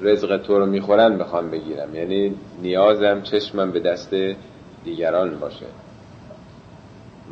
رزق 0.00 0.36
تو 0.36 0.58
رو 0.58 0.66
می‌خورن 0.66 1.18
بخوام 1.18 1.50
بگیرم. 1.50 1.94
یعنی 1.94 2.34
نیازم 2.62 3.22
چشمم 3.22 3.70
به 3.70 3.80
دست 3.80 4.14
دیگران 4.84 5.38
باشه. 5.38 5.66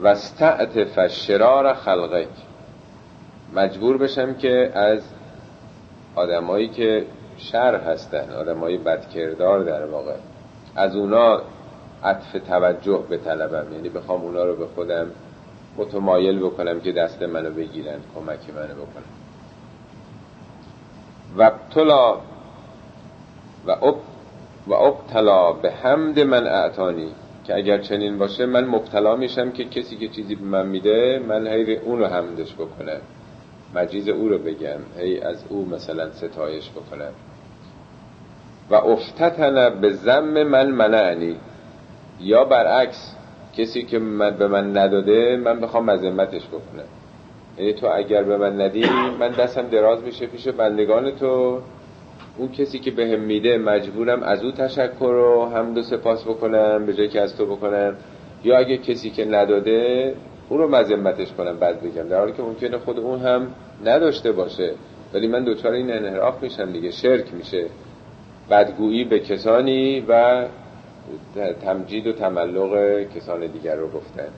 و 0.03 0.09
استعتف 0.09 1.07
شرار 1.07 1.75
خلقک. 1.75 2.29
مجبور 3.55 3.99
بشم 3.99 4.35
که 4.35 4.73
از 4.75 5.01
آدمایی 6.15 6.69
که 6.69 7.07
شر 7.39 7.75
هستن 7.75 8.31
آدمایی 8.31 8.79
بدکردار 8.79 9.65
در 9.65 9.87
واقع. 9.87 10.15
از 10.77 10.97
اونا 10.97 11.43
عطف 12.05 12.33
توجه 12.49 13.05
به 13.09 13.19
طلبم. 13.19 13.73
یعنی 13.73 13.89
بخوام 13.89 14.23
اونا 14.23 14.45
رو 14.45 14.57
به 14.57 14.67
خودم 14.67 15.07
متمایل 15.77 16.39
بکنم 16.39 16.81
که 16.81 16.93
دست 16.93 17.23
منو 17.23 17.51
بگیرن 17.51 17.99
کمک 18.15 18.51
منو 18.57 18.75
بکنن. 18.75 19.17
و 21.37 21.43
ابتلا 21.43 22.17
و 23.67 23.71
اب 23.71 24.01
و 24.67 24.75
ابتلا 24.75 25.53
به 25.53 25.71
حمد 25.71 26.21
من 26.21 26.47
اعتانی 26.47 27.09
که 27.45 27.57
اگر 27.57 27.79
چنین 27.79 28.19
باشه 28.19 28.47
من 28.47 28.65
مبتلا 28.65 29.17
میشم 29.17 29.51
که 29.51 29.65
کسی 29.65 29.97
که 29.97 30.09
چیزی 30.09 30.35
به 30.35 30.45
من 30.45 30.67
میده 30.67 31.23
من 31.29 31.47
هی 31.47 31.77
اون 31.77 31.99
رو 31.99 32.07
حمدش 32.07 32.55
بکنم. 32.55 33.01
مجیز 33.75 34.09
او 34.09 34.29
رو 34.29 34.39
بگم 34.39 34.81
هی 34.99 35.21
از 35.21 35.45
او 35.49 35.69
مثلا 35.69 36.13
ستایش 36.13 36.71
بکنم. 36.71 37.13
و 38.71 38.75
افتتن 38.75 39.81
به 39.81 39.93
زم 39.93 40.43
من 40.43 40.71
منعنی. 40.71 41.37
یا 42.21 42.45
برعکس 42.45 43.17
کسی 43.57 43.83
که 43.83 43.99
من 43.99 44.37
به 44.37 44.49
من 44.49 44.77
نداده 44.77 45.37
من 45.37 45.61
بخوام 45.61 45.85
مذمتش 45.85 46.47
بکنم. 46.49 46.85
یعنی 47.59 47.73
تو 47.73 47.87
اگر 47.95 48.23
به 48.23 48.37
من 48.37 48.61
ندی 48.61 48.85
من 49.21 49.29
دستم 49.29 49.69
دراز 49.69 50.03
میشه 50.03 50.27
پیش 50.27 50.49
بندگان 50.49 51.11
تو. 51.11 51.61
اون 52.39 52.49
کسی 52.49 52.79
که 52.79 52.91
بهم 52.91 53.11
به 53.11 53.17
میده 53.17 53.59
مجبورم 53.59 54.23
از 54.23 54.45
او 54.45 54.51
تشکر 54.51 55.05
و 55.05 55.51
حمد 55.55 55.79
و 55.79 55.83
سپاس 55.83 56.25
بکنم 56.25 56.87
به 56.87 56.95
جای 56.95 57.09
که 57.09 57.21
از 57.21 57.37
تو 57.37 57.47
بکنم. 57.47 57.95
یا 58.45 58.59
اگه 58.59 58.77
کسی 58.77 59.11
که 59.11 59.25
نداده 59.25 60.15
اون 60.49 60.61
رو 60.61 60.69
مذمتش 60.69 61.33
کنم 61.33 61.57
بعد 61.57 61.81
بگم. 61.81 62.09
در 62.09 62.19
حالی 62.19 62.33
که 62.33 62.43
ممکنه 62.43 62.79
خود 62.79 62.99
اون 62.99 63.21
هم 63.21 63.47
نداشته 63.85 64.33
باشه. 64.33 64.71
ولی 65.15 65.29
من 65.29 65.45
دوچار 65.45 65.73
این 65.73 65.93
انحراف 65.93 66.43
میشم 66.43 66.73
دیگه 66.73 66.91
شرک 66.91 67.35
میشه. 67.35 67.67
بدگویی 68.51 69.05
به 69.05 69.19
کسانی 69.19 70.05
و 70.09 70.45
تمجید 71.65 72.07
و 72.07 72.13
تملق 72.13 73.03
کسان 73.17 73.47
دیگر 73.47 73.77
رو 73.77 73.89
گفتن 73.89 74.29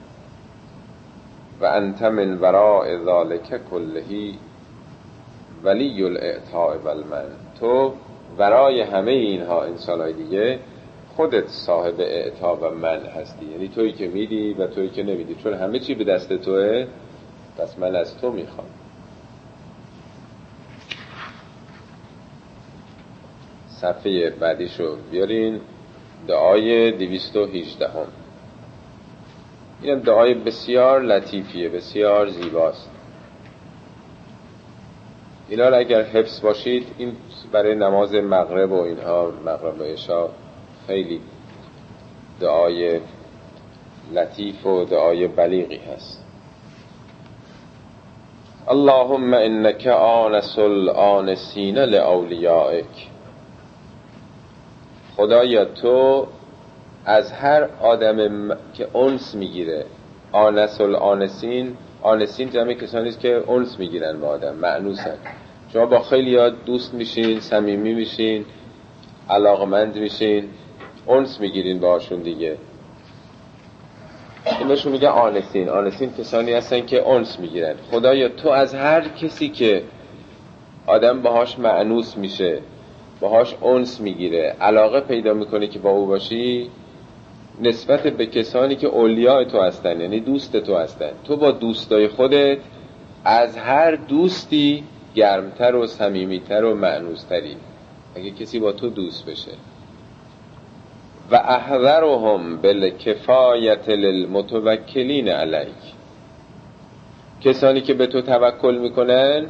و 1.61 1.65
انت 1.65 2.01
من 2.01 2.37
وراء 2.37 3.03
ذالک 3.03 3.69
کلهی 3.71 4.37
ولی 5.63 6.03
الاعطاء 6.03 6.77
والمن 6.77 7.25
تو 7.59 7.93
ورای 8.37 8.81
همه 8.81 9.11
اینها 9.11 9.63
انسانهای 9.63 10.13
دیگه 10.13 10.59
خودت 11.15 11.47
صاحب 11.47 11.99
اعطا 11.99 12.55
و 12.55 12.69
من 12.69 13.05
هستی. 13.05 13.45
یعنی 13.45 13.67
تویی 13.67 13.91
که 13.91 14.07
میدی 14.07 14.53
و 14.53 14.67
تویی 14.67 14.89
که 14.89 15.03
نمیدی. 15.03 15.35
چون 15.35 15.53
همه 15.53 15.79
چی 15.79 15.95
به 15.95 16.03
دست 16.03 16.33
توه 16.33 16.87
پس 17.57 17.79
من 17.79 17.95
از 17.95 18.17
تو 18.17 18.31
می‌خوام. 18.31 18.67
صفحه 23.67 24.29
بعدیشو 24.29 24.95
بیارین. 25.11 25.61
دعای 26.27 26.91
دویست 26.91 27.35
و 27.35 27.45
هم 27.85 28.07
این 29.81 29.99
دعای 29.99 30.33
بسیار 30.33 31.01
لطیفیه 31.01 31.69
بسیار 31.69 32.29
زیباست. 32.29 32.89
اینا 35.49 35.69
رو 35.69 35.77
اگر 35.77 36.01
حفظ 36.03 36.41
باشید 36.41 36.87
این 36.97 37.15
برای 37.51 37.75
نماز 37.75 38.13
مغرب 38.13 38.71
و 38.71 38.81
اینها 38.81 39.31
مغرب 39.45 39.81
و 39.81 39.83
عشا 39.83 40.29
خیلی 40.87 41.21
دعای 42.39 42.99
لطیف 44.13 44.65
و 44.65 44.85
دعای 44.85 45.27
بلیغی 45.27 45.77
هست. 45.77 46.25
اللهم 48.67 49.33
انك 49.33 49.87
آنس 49.87 50.59
الآنسین 50.59 51.77
لأولیائک. 51.77 53.09
خدایا 55.19 55.65
تو 55.65 56.27
از 57.05 57.31
هر 57.31 57.67
آدم 57.81 58.57
که 58.73 58.97
انس 58.97 59.35
می‌گیره 59.35 59.85
آنس 60.31 60.81
الآنسین 60.81 61.77
آنسین 62.01 62.49
جمعی 62.49 62.75
کسانی 62.75 63.11
که 63.11 63.35
اونس 63.35 63.79
می‌گیرن 63.79 64.19
با 64.19 64.27
آدم 64.27 64.55
معنوسن 64.55 65.17
شما 65.73 65.85
با 65.85 65.99
خیلی 65.99 66.35
ها 66.35 66.49
دوست 66.49 66.93
میشین 66.93 67.39
صمیمی 67.39 67.93
میشین 67.93 68.45
علاقمند 69.29 69.97
میشین 69.97 70.49
اونس 71.05 71.39
می‌گیرین 71.39 71.79
باشون 71.79 72.19
دیگه. 72.19 72.57
این 74.59 74.67
بهشون 74.67 74.91
میگه 74.91 75.09
آنسین. 75.09 75.69
آنسین 75.69 76.13
کسانی 76.13 76.53
هستن 76.53 76.85
که 76.85 76.97
اونس 76.97 77.39
می‌گیرن. 77.39 77.75
خدایا 77.91 78.29
تو 78.29 78.49
از 78.49 78.75
هر 78.75 79.07
کسی 79.07 79.49
که 79.49 79.83
آدم 80.87 81.21
باهاش 81.21 81.59
معنوس 81.59 82.17
میشه 82.17 82.59
باهاش 83.19 83.55
اونس 83.61 84.01
می‌گیره. 84.01 84.55
علاقه 84.61 84.99
پیدا 84.99 85.33
می‌کنه 85.33 85.67
که 85.67 85.79
با 85.79 85.89
او 85.89 86.05
باشی 86.05 86.69
نسبت 87.61 88.07
به 88.07 88.25
کسانی 88.25 88.75
که 88.75 88.87
اولیاء 88.87 89.43
تو 89.43 89.61
هستن 89.61 90.01
یعنی 90.01 90.19
دوست 90.19 90.57
تو 90.57 90.77
هستن. 90.77 91.11
تو 91.23 91.35
با 91.35 91.51
دوستای 91.51 92.07
خودت 92.07 92.57
از 93.25 93.57
هر 93.57 93.95
دوستی 93.95 94.83
گرمتر 95.15 95.75
و 95.75 95.87
صمیمیتر 95.87 96.63
و 96.63 96.75
معنوستری. 96.75 97.55
اگه 98.15 98.31
کسی 98.31 98.59
با 98.59 98.71
تو 98.71 98.89
دوست 98.89 99.25
بشه. 99.25 99.51
و 101.31 101.35
احذرهم 101.35 102.57
بالکفایت 102.57 103.89
للمتوکلین 103.89 105.29
علیک. 105.29 105.93
کسانی 107.41 107.81
که 107.81 107.93
به 107.93 108.07
تو 108.07 108.21
توکل 108.21 108.77
می‌کنن 108.77 109.45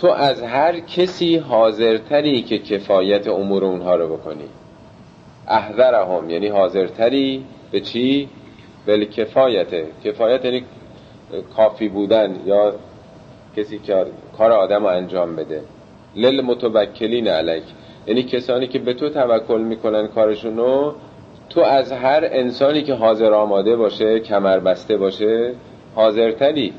تو 0.00 0.06
از 0.06 0.42
هر 0.42 0.80
کسی 0.80 1.36
حاضرتری 1.36 2.42
که 2.42 2.58
کفایت 2.58 3.28
امور 3.28 3.64
اونها 3.64 3.94
رو 3.94 4.16
بکنی. 4.16 4.44
احذرهم 5.48 6.30
یعنی 6.30 6.48
حاضرتری 6.48 7.44
به 7.70 7.80
چی؟ 7.80 8.28
بالکفایت 8.86 9.66
کفایت. 10.04 10.44
یعنی 10.44 10.64
کافی 11.56 11.88
بودن 11.88 12.36
یا 12.46 12.74
کسی 13.56 13.78
که 13.78 14.06
کار 14.38 14.52
آدم 14.52 14.80
رو 14.80 14.86
انجام 14.86 15.36
بده. 15.36 15.60
لل 16.16 16.40
متوکلین 16.40 17.28
علیک. 17.28 17.64
یعنی 18.06 18.22
کسانی 18.22 18.66
که 18.66 18.78
به 18.78 18.94
تو 18.94 19.08
توکل 19.08 19.60
می‌کنن 19.60 20.06
کارشونو 20.06 20.92
تو 21.48 21.60
از 21.60 21.92
هر 21.92 22.28
انسانی 22.32 22.82
که 22.82 22.94
حاضر 22.94 23.32
آماده 23.32 23.76
باشه 23.76 24.20
کمر 24.20 24.58
بسته 24.58 24.96
باشه 24.96 25.54
حاضرتری. 25.94 26.72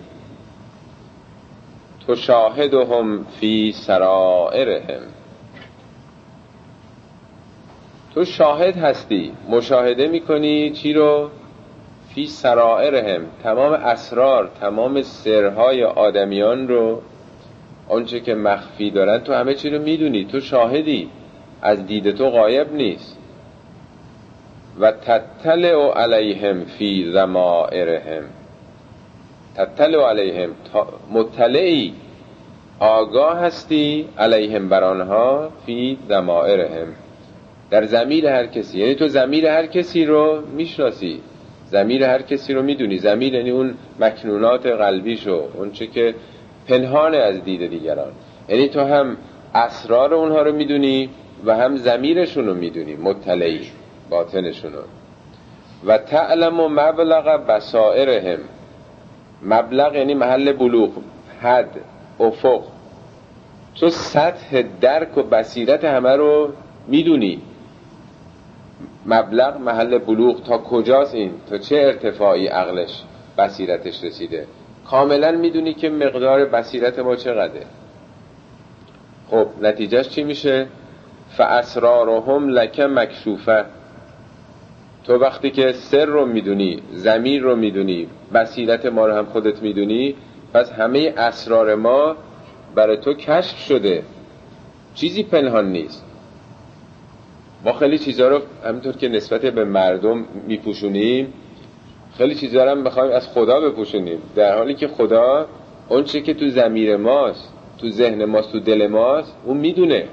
تو 2.08 2.16
شاهدهم 2.16 3.24
فی 3.24 3.72
سرائرهم. 3.72 5.02
تو 8.14 8.26
شاهد 8.26 8.78
هستی 8.78 9.32
مشاهده 9.50 10.08
می‌کنی 10.08 10.72
چی 10.72 10.94
رو؟ 10.94 11.30
فی 12.16 12.28
سرائرهم. 12.28 13.22
تمام 13.44 13.74
اسرار 13.74 14.52
تمام 14.62 15.02
سرهای 15.02 15.84
آدمیان 15.84 16.68
رو 16.68 17.02
آنچه 17.90 18.20
که 18.20 18.36
مخفی 18.36 18.92
دارن 18.92 19.20
تو 19.20 19.34
همه 19.34 19.54
چی 19.54 19.70
رو 19.70 19.82
می‌دونی. 19.82 20.26
تو 20.26 20.40
شاهدی. 20.40 21.10
از 21.62 21.88
دید 21.88 22.12
تو 22.12 22.30
غایب 22.30 22.74
نیست. 22.74 23.18
و 24.80 24.92
تطلع 24.92 25.94
علیهم 25.96 26.66
فی 26.66 27.12
ضمائرهم. 27.12 28.24
تطلع 29.58 30.10
علیهم. 30.10 30.50
مطلعی 31.12 31.94
آگاه 32.80 33.40
هستی 33.40 34.10
علیهم 34.18 34.70
بر 34.70 34.84
آنها 34.84 35.50
فی 35.66 35.98
ضمائرهم. 36.08 36.88
در 37.70 37.84
زمیر 37.84 38.28
هر 38.28 38.46
کسی. 38.46 38.80
یعنی 38.80 38.96
تو 38.96 39.08
زمیر 39.08 39.48
هر 39.48 39.66
کسی 39.66 40.06
رو 40.06 40.42
می‌شناسی. 40.56 41.22
زمیر 41.66 42.04
هر 42.04 42.22
کسی 42.22 42.54
رو 42.54 42.62
می‌دونی. 42.62 42.98
زمیر 42.98 43.34
یعنی 43.34 43.50
اون 43.50 43.74
مکنونات 44.00 44.66
قلبیشو 44.66 45.44
اون 45.54 45.72
چه 45.72 45.88
که 45.88 46.16
پنهان 46.68 47.16
از 47.16 47.44
دید 47.44 47.70
دیگران. 47.70 48.12
یعنی 48.50 48.68
تو 48.68 48.80
هم 48.80 49.18
اسرار 49.56 50.14
اونها 50.14 50.42
رو 50.42 50.56
می‌دونی 50.56 51.10
و 51.46 51.56
هم 51.56 51.78
زمیرشون 51.78 52.48
رو 52.48 52.54
می‌دونی. 52.54 52.96
مطلعی 52.96 53.62
باطنشون 54.10 54.74
رو. 54.74 54.82
و 55.86 55.98
تعلم 55.98 56.60
و 56.60 56.68
مبلغ 56.70 57.46
بسائرهم 57.48 58.40
مبلغ 59.44 59.96
یعنی 59.96 60.14
محل 60.14 60.52
بلوغ 60.52 60.90
حد 61.42 61.70
افق. 62.20 62.64
تو 63.76 63.90
سطح 63.90 64.62
درک 64.82 65.18
و 65.18 65.24
بصیرت 65.24 65.86
همه 65.86 66.16
رو 66.16 66.50
می‌دونی. 66.88 67.42
مبلغ 69.06 69.58
محل 69.58 69.98
بلوغ. 69.98 70.44
تا 70.44 70.58
کجاست 70.58 71.16
این؟ 71.16 71.32
تا 71.50 71.58
چه 71.58 71.76
ارتفاعی 71.76 72.48
عقلش 72.48 73.04
بصیرتش 73.38 74.04
رسیده؟ 74.04 74.48
کاملا 74.90 75.32
می‌دونی 75.32 75.74
که 75.74 75.90
مقدار 75.90 76.46
بصیرت 76.46 77.00
ما 77.00 77.16
چقدره. 77.16 77.66
خب 79.32 79.48
نتیجهش 79.62 80.10
چی 80.10 80.24
میشه؟ 80.24 80.68
فاسرارهم 81.30 82.50
لک 82.50 82.80
مکشوفه. 82.80 83.66
تو 85.08 85.14
وقتی 85.14 85.50
که 85.52 85.72
سر 85.72 86.06
رو 86.06 86.26
می‌دونی 86.26 86.80
زمیر 86.92 87.42
رو 87.42 87.56
می‌دونی 87.56 88.08
بصیرت 88.34 88.86
ما 88.86 89.08
رو 89.08 89.14
هم 89.14 89.26
خودت 89.26 89.62
می‌دونی 89.62 90.16
پس 90.54 90.72
همه 90.72 91.14
اسرار 91.18 91.76
ما 91.76 92.16
برای 92.76 92.98
تو 92.98 93.14
کشف 93.14 93.58
شده. 93.58 94.04
چیزی 94.96 95.24
پنهان 95.24 95.72
نیست. 95.72 96.06
ما 97.66 97.74
خیلی 97.74 97.98
چیزها 97.98 98.28
رو 98.28 98.42
همینطور 98.66 98.96
که 98.96 99.10
نسبت 99.10 99.42
به 99.42 99.66
مردم 99.66 100.26
میپوشونیم 100.48 101.34
خیلی 102.18 102.36
چیزها 102.36 102.64
رو 102.64 102.70
هم 102.70 102.84
بخوایم 102.84 103.12
از 103.12 103.28
خدا 103.28 103.60
بپوشونیم. 103.60 104.20
در 104.36 104.58
حالی 104.58 104.74
که 104.74 104.88
خدا 104.88 105.48
اون 105.90 106.04
که 106.04 106.34
تو 106.34 106.50
زمیر 106.50 106.98
ماست 106.98 107.54
تو 107.78 107.90
ذهن 107.90 108.26
ماست 108.26 108.52
تو 108.52 108.60
دل 108.60 108.88
ماست 108.88 109.36
اون 109.46 109.58
می‌دونه. 109.58 110.08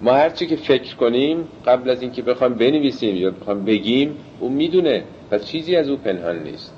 ما 0.00 0.12
هر 0.12 0.30
چی 0.30 0.46
که 0.46 0.56
فکر 0.56 0.96
کنیم 0.96 1.48
قبل 1.66 1.90
از 1.90 2.02
اینکه 2.02 2.22
بخوایم 2.22 2.54
بنویسیم 2.54 3.16
یا 3.16 3.30
بخوایم 3.30 3.64
بگیم 3.64 4.16
اون 4.40 4.52
می‌دونه. 4.52 5.04
پس 5.30 5.46
چیزی 5.46 5.76
از 5.76 5.88
او 5.88 5.96
پنهان 5.96 6.42
نیست. 6.42 6.74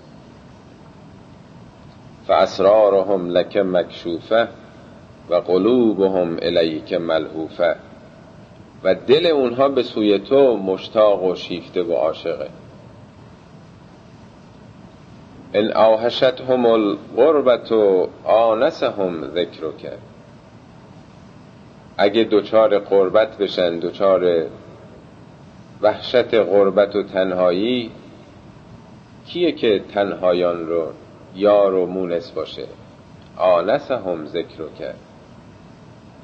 فاسرارهم 2.26 3.30
لک 3.30 3.56
مکشوفه 3.56 4.48
و 5.30 5.34
قلوبهم 5.34 6.36
الیک 6.42 6.92
ملهوفه. 6.92 7.76
و 8.84 8.94
دل 8.94 9.26
اونها 9.26 9.68
به 9.68 9.82
سوی 9.82 10.18
تو 10.18 10.56
مشتاق 10.56 11.24
و 11.24 11.34
شیفته 11.34 11.82
و 11.82 11.92
عاشقه. 11.92 12.48
ان 15.54 15.72
الغربت 16.66 17.72
و 17.72 18.08
آنسهم 18.24 19.28
ذکرک. 19.34 19.92
اگه 22.02 22.24
دوچار 22.24 22.78
قربت 22.78 23.38
بشن 23.38 23.78
دوچار 23.78 24.46
وحشت 25.82 26.34
قربت 26.34 26.96
و 26.96 27.02
تنهایی 27.02 27.90
کیه 29.26 29.52
که 29.52 29.84
تنهایان 29.94 30.66
رو 30.66 30.86
یار 31.36 31.74
و 31.74 31.86
مونس 31.86 32.30
باشه؟ 32.30 32.64
آنسهم 33.36 34.26
ذکر 34.26 34.68
کرد 34.78 34.98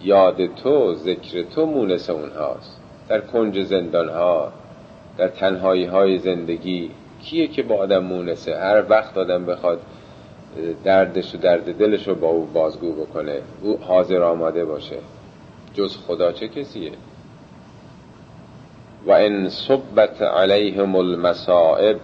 یاد 0.03 0.55
تو 0.55 0.95
ذکر 0.95 1.43
تو 1.43 1.67
مونس 1.67 2.11
اونهاست. 2.11 2.81
در 3.09 3.21
کنج 3.21 3.63
زندان 3.63 4.09
ها 4.09 4.53
در 5.19 5.29
تنهایی 5.29 5.85
های 5.85 6.19
زندگی 6.19 6.91
کیه 7.23 7.47
که 7.47 7.63
با 7.63 7.75
آدم 7.75 8.05
مونسه؟ 8.05 8.57
هر 8.57 8.85
وقت 8.89 9.19
آدم 9.19 9.47
بخواد 9.47 9.81
دردش 10.85 11.35
و 11.35 11.39
درد 11.39 11.79
دلش 11.79 12.09
رو 12.09 12.15
با 12.15 12.29
او 12.29 12.47
بازگو 12.47 12.93
بکنه 12.93 13.41
او 13.63 13.79
حاضر 13.79 14.23
آماده 14.23 14.65
باشه. 14.65 14.97
جز 15.77 15.97
خدا 16.07 16.33
چه 16.33 16.49
کسیه؟ 16.49 16.93
و 19.07 19.13
ان 19.13 19.49
صبت 19.49 20.23
علیهم 20.23 20.97
المصائب 20.97 21.97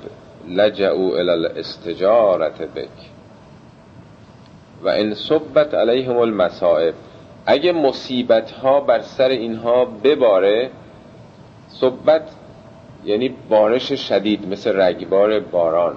لجعوا 0.48 1.16
الى 1.18 1.30
الاستجارت 1.30 2.62
بک. 2.62 2.88
و 4.82 4.88
ان 4.88 5.14
صبت 5.14 5.74
علیهم 5.74 6.16
المصائب 6.16 6.94
اگه 7.46 7.72
مصیبت 7.72 8.50
ها 8.50 8.80
بر 8.80 9.00
سر 9.00 9.28
اینها 9.28 9.84
بباره 9.84 10.70
صبت 11.68 12.28
یعنی 13.04 13.34
بارش 13.48 13.92
شدید 13.92 14.48
مثل 14.48 14.80
رگبار 14.80 15.40
باران. 15.40 15.96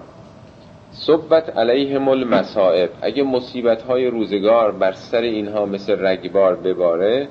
صبت 0.91 1.57
علیهم 1.57 2.07
المصائب 2.07 2.89
اگه 3.01 3.23
مصیبت 3.23 3.81
های 3.81 4.07
روزگار 4.07 4.71
بر 4.71 4.91
سر 4.91 5.21
اینها 5.21 5.65
مثل 5.65 6.05
رگبار 6.05 6.55
بباره 6.55 7.27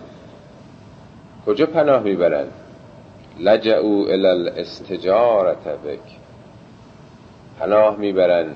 کجا 1.46 1.66
پناه 1.66 2.02
می‌برن 2.02 2.46
لجعو 3.40 4.04
الى 4.08 4.26
الاستجارت 4.26 5.64
بک. 5.64 6.00
پناه 7.60 7.96
می‌برن 7.96 8.46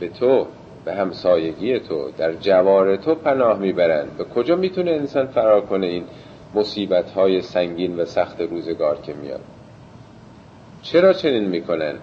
به 0.00 0.08
تو 0.08 0.46
به 0.84 0.94
همسایگی 0.94 1.80
تو. 1.80 2.10
در 2.18 2.32
جوار 2.32 2.96
تو 2.96 3.14
پناه 3.14 3.58
می‌برن 3.58 4.06
به 4.18 4.24
کجا 4.24 4.56
می‌تونه 4.56 4.90
انسان 4.90 5.26
فرار 5.26 5.60
کنه 5.60 5.86
این 5.86 6.04
مصیبت 6.54 7.10
های 7.10 7.42
سنگین 7.42 8.00
و 8.00 8.04
سخت 8.04 8.40
روزگار 8.40 9.00
که 9.00 9.14
میاد؟ 9.14 9.40
چرا 10.82 11.12
چنین 11.12 11.44
می‌کنن؟ 11.44 11.94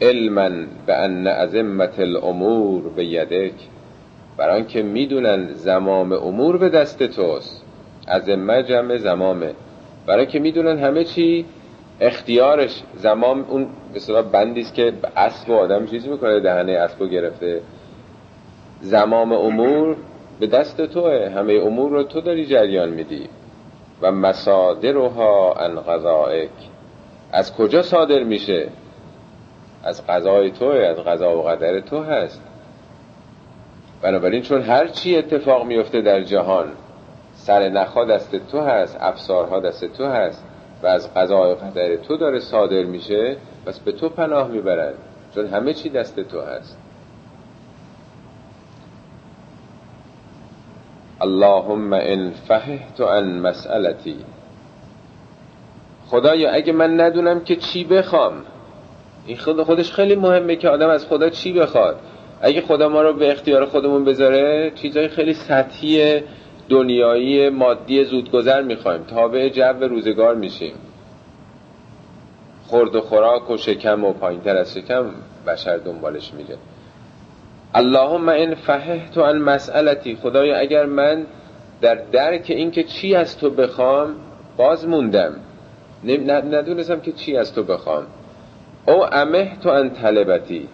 علما 0.00 0.50
به 0.86 0.96
ان 0.96 1.26
عظمت 1.26 2.00
الامور 2.00 2.82
به 2.96 3.04
یدک. 3.04 3.54
بران 4.36 4.66
که 4.66 4.82
می‌دونن 4.82 5.52
زمام 5.52 6.12
امور 6.12 6.56
به 6.56 6.68
دست 6.68 7.02
توست. 7.02 7.63
عظمه 8.08 8.62
جمع 8.62 8.96
زمامه. 8.96 9.54
برای 10.06 10.26
که 10.26 10.38
می‌دونن 10.38 10.78
همه 10.78 11.04
چی 11.04 11.44
اختیارش 12.00 12.82
زمام 12.94 13.44
اون 13.48 13.66
به 13.94 14.22
بندی 14.22 14.60
است 14.60 14.74
که 14.74 14.92
اسب 15.16 15.50
و 15.50 15.54
آدم 15.54 15.86
چیزی 15.86 16.08
می‌کنه 16.08 16.40
دهنه 16.40 16.72
اسب 16.72 17.04
گرفته. 17.04 17.60
زمام 18.80 19.32
امور 19.32 19.96
به 20.40 20.46
دست 20.46 20.80
توه. 20.86 21.32
همه 21.36 21.52
امور 21.52 21.90
رو 21.90 22.02
تو 22.02 22.20
داری 22.20 22.46
جریان 22.46 22.88
میدی. 22.88 23.28
و 24.02 24.12
مصادرها 24.12 25.54
ان 25.54 25.78
از 27.32 27.56
کجا 27.56 27.82
صادر 27.82 28.22
میشه؟ 28.22 28.68
از 29.84 30.06
قضای 30.06 30.50
توه 30.50 30.74
از 30.74 30.96
قضا 30.96 31.38
و 31.38 31.42
قدر 31.42 31.80
تو 31.80 32.02
هست. 32.02 32.42
بنابراین 34.02 34.42
چون 34.42 34.62
هر 34.62 34.86
چی 34.86 35.16
اتفاق 35.16 35.66
میفته 35.66 36.00
در 36.00 36.22
جهان 36.22 36.68
سر 37.46 37.68
نخا 37.68 38.04
دست 38.04 38.36
تو 38.36 38.60
هست 38.60 38.96
افسارها 39.00 39.60
دست 39.60 39.84
تو 39.84 40.06
هست 40.06 40.44
و 40.82 40.86
از 40.86 41.14
قضای 41.14 41.54
قدر 41.54 41.96
تو 41.96 42.16
داره 42.16 42.38
صادر 42.38 42.82
میشه 42.82 43.36
پس 43.66 43.78
به 43.80 43.92
تو 43.92 44.08
پناه 44.08 44.48
می‌برن 44.48 44.92
چون 45.34 45.46
همه 45.46 45.72
چی 45.72 45.88
دست 45.88 46.20
تو 46.20 46.40
هست. 46.40 46.78
اللهم 51.20 51.92
ان 51.92 52.30
فهمت 52.30 53.00
عن 53.00 53.38
مسئلتی 53.38 54.16
خدایا 56.06 56.52
اگه 56.52 56.72
من 56.72 57.00
ندونم 57.00 57.40
که 57.40 57.56
چی 57.56 57.84
بخوام 57.84 58.32
این 59.26 59.36
خود 59.36 59.62
خودش 59.62 59.92
خیلی 59.92 60.16
مهمه 60.16 60.56
که 60.56 60.68
آدم 60.68 60.88
از 60.88 61.06
خدا 61.06 61.28
چی 61.28 61.52
بخواد. 61.52 62.00
اگه 62.40 62.60
خدا 62.60 62.88
ما 62.88 63.02
رو 63.02 63.12
به 63.12 63.32
اختیار 63.32 63.64
خودمون 63.66 64.04
بذاره 64.04 64.72
چیزای 64.74 65.08
خیلی 65.08 65.34
سطحی 65.34 66.22
دنیایی 66.68 67.48
مادی 67.48 68.04
زودگذر 68.04 68.62
می‌خوایم. 68.62 69.02
تابع 69.02 69.48
جو 69.48 69.88
روزگار 69.88 70.34
میشیم. 70.34 70.74
خورد 72.66 72.96
و 72.96 73.00
خوراک 73.00 73.50
و 73.50 73.56
شکم 73.56 74.04
و 74.04 74.12
پایینتر 74.12 74.56
از 74.56 74.74
شکم 74.74 75.04
بشر 75.46 75.76
دنبالش 75.76 76.32
میره 76.34 76.56
اللهم 77.74 78.28
این 78.28 78.54
فهه 78.54 79.10
تو 79.14 79.20
ان 79.20 79.38
مسئلتی. 79.38 80.16
خدایا 80.16 80.56
اگر 80.58 80.86
من 80.86 81.26
در 81.80 81.94
درک 81.94 82.44
اینکه 82.48 82.84
چی 82.84 83.14
از 83.14 83.38
تو 83.38 83.50
بخوام 83.50 84.14
باز 84.56 84.88
موندم. 84.88 85.32
ندونستم 86.28 87.00
که 87.00 87.12
چی 87.12 87.36
از 87.36 87.54
تو 87.54 87.62
بخوام. 87.62 88.06
او 88.86 89.14
امه 89.14 89.56
تو 89.62 89.68
ان 89.68 89.90
طلبتی. 89.90 90.68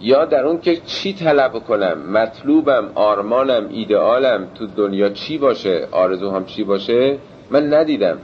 یا 0.00 0.24
در 0.24 0.46
اون 0.46 0.60
که 0.60 0.76
چی 0.76 1.12
طلب 1.12 1.52
کنم؟ 1.52 1.98
مطلوبم 2.12 2.90
آرمانم 2.94 3.68
ایدئالم 3.68 4.46
تو 4.54 4.66
دنیا 4.66 5.08
چی 5.08 5.38
باشه؟ 5.38 5.88
آرزو 5.90 6.30
هم 6.30 6.44
چی 6.44 6.64
باشه؟ 6.64 7.18
من 7.50 7.74
ندیدم. 7.74 8.18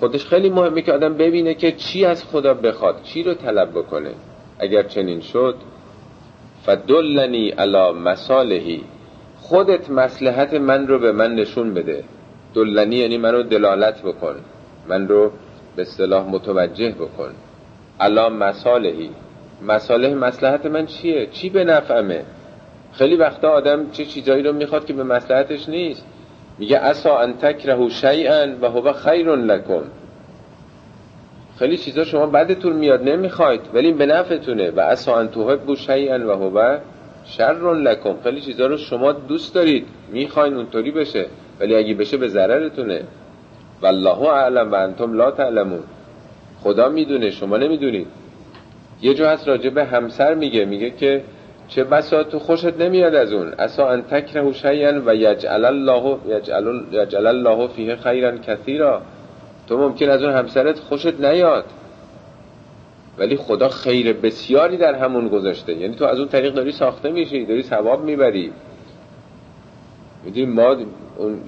خودش 0.00 0.26
خیلی 0.26 0.50
مهمه 0.50 0.82
که 0.82 0.92
آدم 0.92 1.14
ببینه 1.14 1.54
که 1.54 1.72
چی 1.72 2.04
از 2.04 2.24
خدا 2.24 2.54
بخواد 2.54 3.02
چی 3.02 3.22
رو 3.22 3.34
طلب 3.34 3.70
بکنه. 3.70 4.10
اگر 4.58 4.82
چنین 4.82 5.20
شد 5.20 5.54
فدلنی 6.62 7.48
علی 7.48 7.90
مصالحی. 7.90 8.84
خودت 9.40 9.90
مسلحت 9.90 10.54
من 10.54 10.86
رو 10.88 10.98
به 10.98 11.12
من 11.12 11.34
نشون 11.34 11.74
بده. 11.74 12.04
دلنی 12.54 12.96
یعنی 12.96 13.18
منو 13.18 13.42
دلالت 13.42 14.02
بکن. 14.02 14.34
من 14.88 15.08
رو 15.08 15.32
به 15.76 15.82
اصطلاح 15.82 16.28
متوجه 16.28 16.90
بکن. 16.90 17.30
علا 18.00 18.28
مصالحی. 18.28 19.10
مصالح 19.62 20.14
مسلحت 20.14 20.66
من 20.66 20.86
چیه؟ 20.86 21.26
چی 21.26 21.50
به 21.50 21.64
نفعمه؟ 21.64 22.24
خیلی 22.92 23.16
وقتا 23.16 23.48
آدم 23.48 23.90
چه 23.90 24.04
چیزایی 24.04 24.42
رو 24.42 24.52
می‌خواد 24.52 24.86
که 24.86 24.92
به 24.92 25.02
مسلحتش 25.02 25.68
نیست. 25.68 26.06
میگه 26.58 26.78
اسا 26.78 27.18
ان 27.18 27.32
تکرهو 27.32 27.88
شیئا 27.88 28.46
و 28.62 28.66
هو 28.66 28.92
خیر 28.92 29.36
لکم. 29.36 29.82
خیلی 31.58 31.76
چیزا 31.76 32.04
شما 32.04 32.26
بدتون 32.26 32.72
میاد 32.72 33.08
نمی‌خواید 33.08 33.60
ولی 33.74 33.92
به 33.92 34.06
نفعتونه. 34.06 34.70
و 34.70 34.80
اسا 34.80 35.16
ان 35.16 35.28
تحبوا 35.28 35.74
شیئا 35.74 36.28
و 36.28 36.30
هو 36.30 36.78
شر 37.24 37.74
لکم. 37.74 38.14
خیلی 38.24 38.40
چیزا 38.40 38.66
رو 38.66 38.76
شما 38.76 39.12
دوست 39.12 39.54
دارید. 39.54 39.86
می‌خواین 40.12 40.54
اونطوری 40.54 40.90
بشه 40.90 41.26
ولی 41.60 41.76
اگه 41.76 41.94
بشه 41.94 42.16
به 42.16 42.28
ضررتونه. 42.28 43.02
والله 43.82 44.22
اعلم 44.22 44.72
و 44.72 44.74
انتم 44.74 45.12
لا 45.12 45.30
تعلمون. 45.30 45.82
خدا 46.62 46.88
می‌دونه 46.88 47.30
شما 47.30 47.56
نمی‌دونید. 47.56 48.06
یه 49.02 49.14
جا 49.14 49.30
هست 49.30 49.48
راجع 49.48 49.70
به 49.70 49.84
همسر 49.84 50.34
میگه 50.34 50.64
میگه 50.64 50.90
که 50.90 51.22
چه 51.68 51.84
بسا 51.84 52.24
تو 52.24 52.38
خوشت 52.38 52.76
نمیاد 52.76 53.14
از 53.14 53.32
اون. 53.32 53.52
اسا 53.58 53.88
ان 53.88 54.02
تکره 54.02 54.52
شیئا 54.52 55.02
و 55.06 55.14
یجعل 55.14 55.64
الله 55.64 56.16
یجعل, 56.28 56.80
یجعل 56.92 57.26
الله 57.26 57.68
فیه 57.68 57.96
خیرا 57.96 58.38
کثیرا. 58.38 59.02
تو 59.66 59.78
ممکن 59.78 60.08
از 60.08 60.22
اون 60.22 60.32
همسرت 60.32 60.78
خوشت 60.78 61.20
نیاد. 61.20 61.64
ولی 63.18 63.36
خدا 63.36 63.68
خیر 63.68 64.12
بسیاری 64.12 64.76
در 64.76 64.94
همون 64.94 65.28
گذاشته. 65.28 65.74
یعنی 65.74 65.94
تو 65.94 66.04
از 66.04 66.18
اون 66.18 66.28
طریق 66.28 66.54
داری 66.54 66.72
ساخته 66.72 67.10
میشی 67.10 67.46
داری 67.46 67.62
ثواب 67.62 68.04
می‌بری. 68.04 68.52
می‌دونی 70.24 70.46
ما 70.46 70.76
اون 71.16 71.40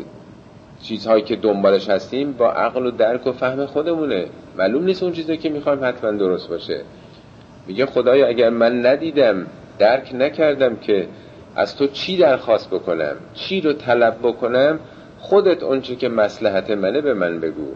چیزهایی 0.83 1.23
که 1.23 1.37
دنبالش 1.37 1.89
هستیم 1.89 2.33
با 2.33 2.53
عقل 2.53 2.87
و 2.87 2.91
درک 2.91 3.27
و 3.27 3.33
فهم 3.33 3.67
خودمونه. 3.67 4.27
معلوم 4.59 4.85
نیست 4.85 5.03
اون 5.03 5.13
چیزی 5.13 5.37
که 5.37 5.49
می‌خوایم 5.49 5.85
حتما 5.85 6.11
درست 6.11 6.49
باشه. 6.49 6.81
میگه 7.67 7.87
خدایا 7.87 8.27
اگر 8.27 8.51
من 8.51 8.87
ندیدم 8.87 9.47
درک 9.79 10.15
نکردم 10.15 10.77
که 10.77 11.09
از 11.57 11.77
تو 11.77 11.87
چی 11.87 12.17
درخواست 12.17 12.71
بکنم 12.71 13.17
چی 13.35 13.61
رو 13.61 13.73
طلب 13.73 14.17
بکنم 14.23 14.79
خودت 15.19 15.63
اونچه 15.63 15.97
که 15.97 16.09
مسلحت 16.09 16.71
منه 16.71 17.01
به 17.01 17.15
من 17.15 17.41
بگو. 17.41 17.69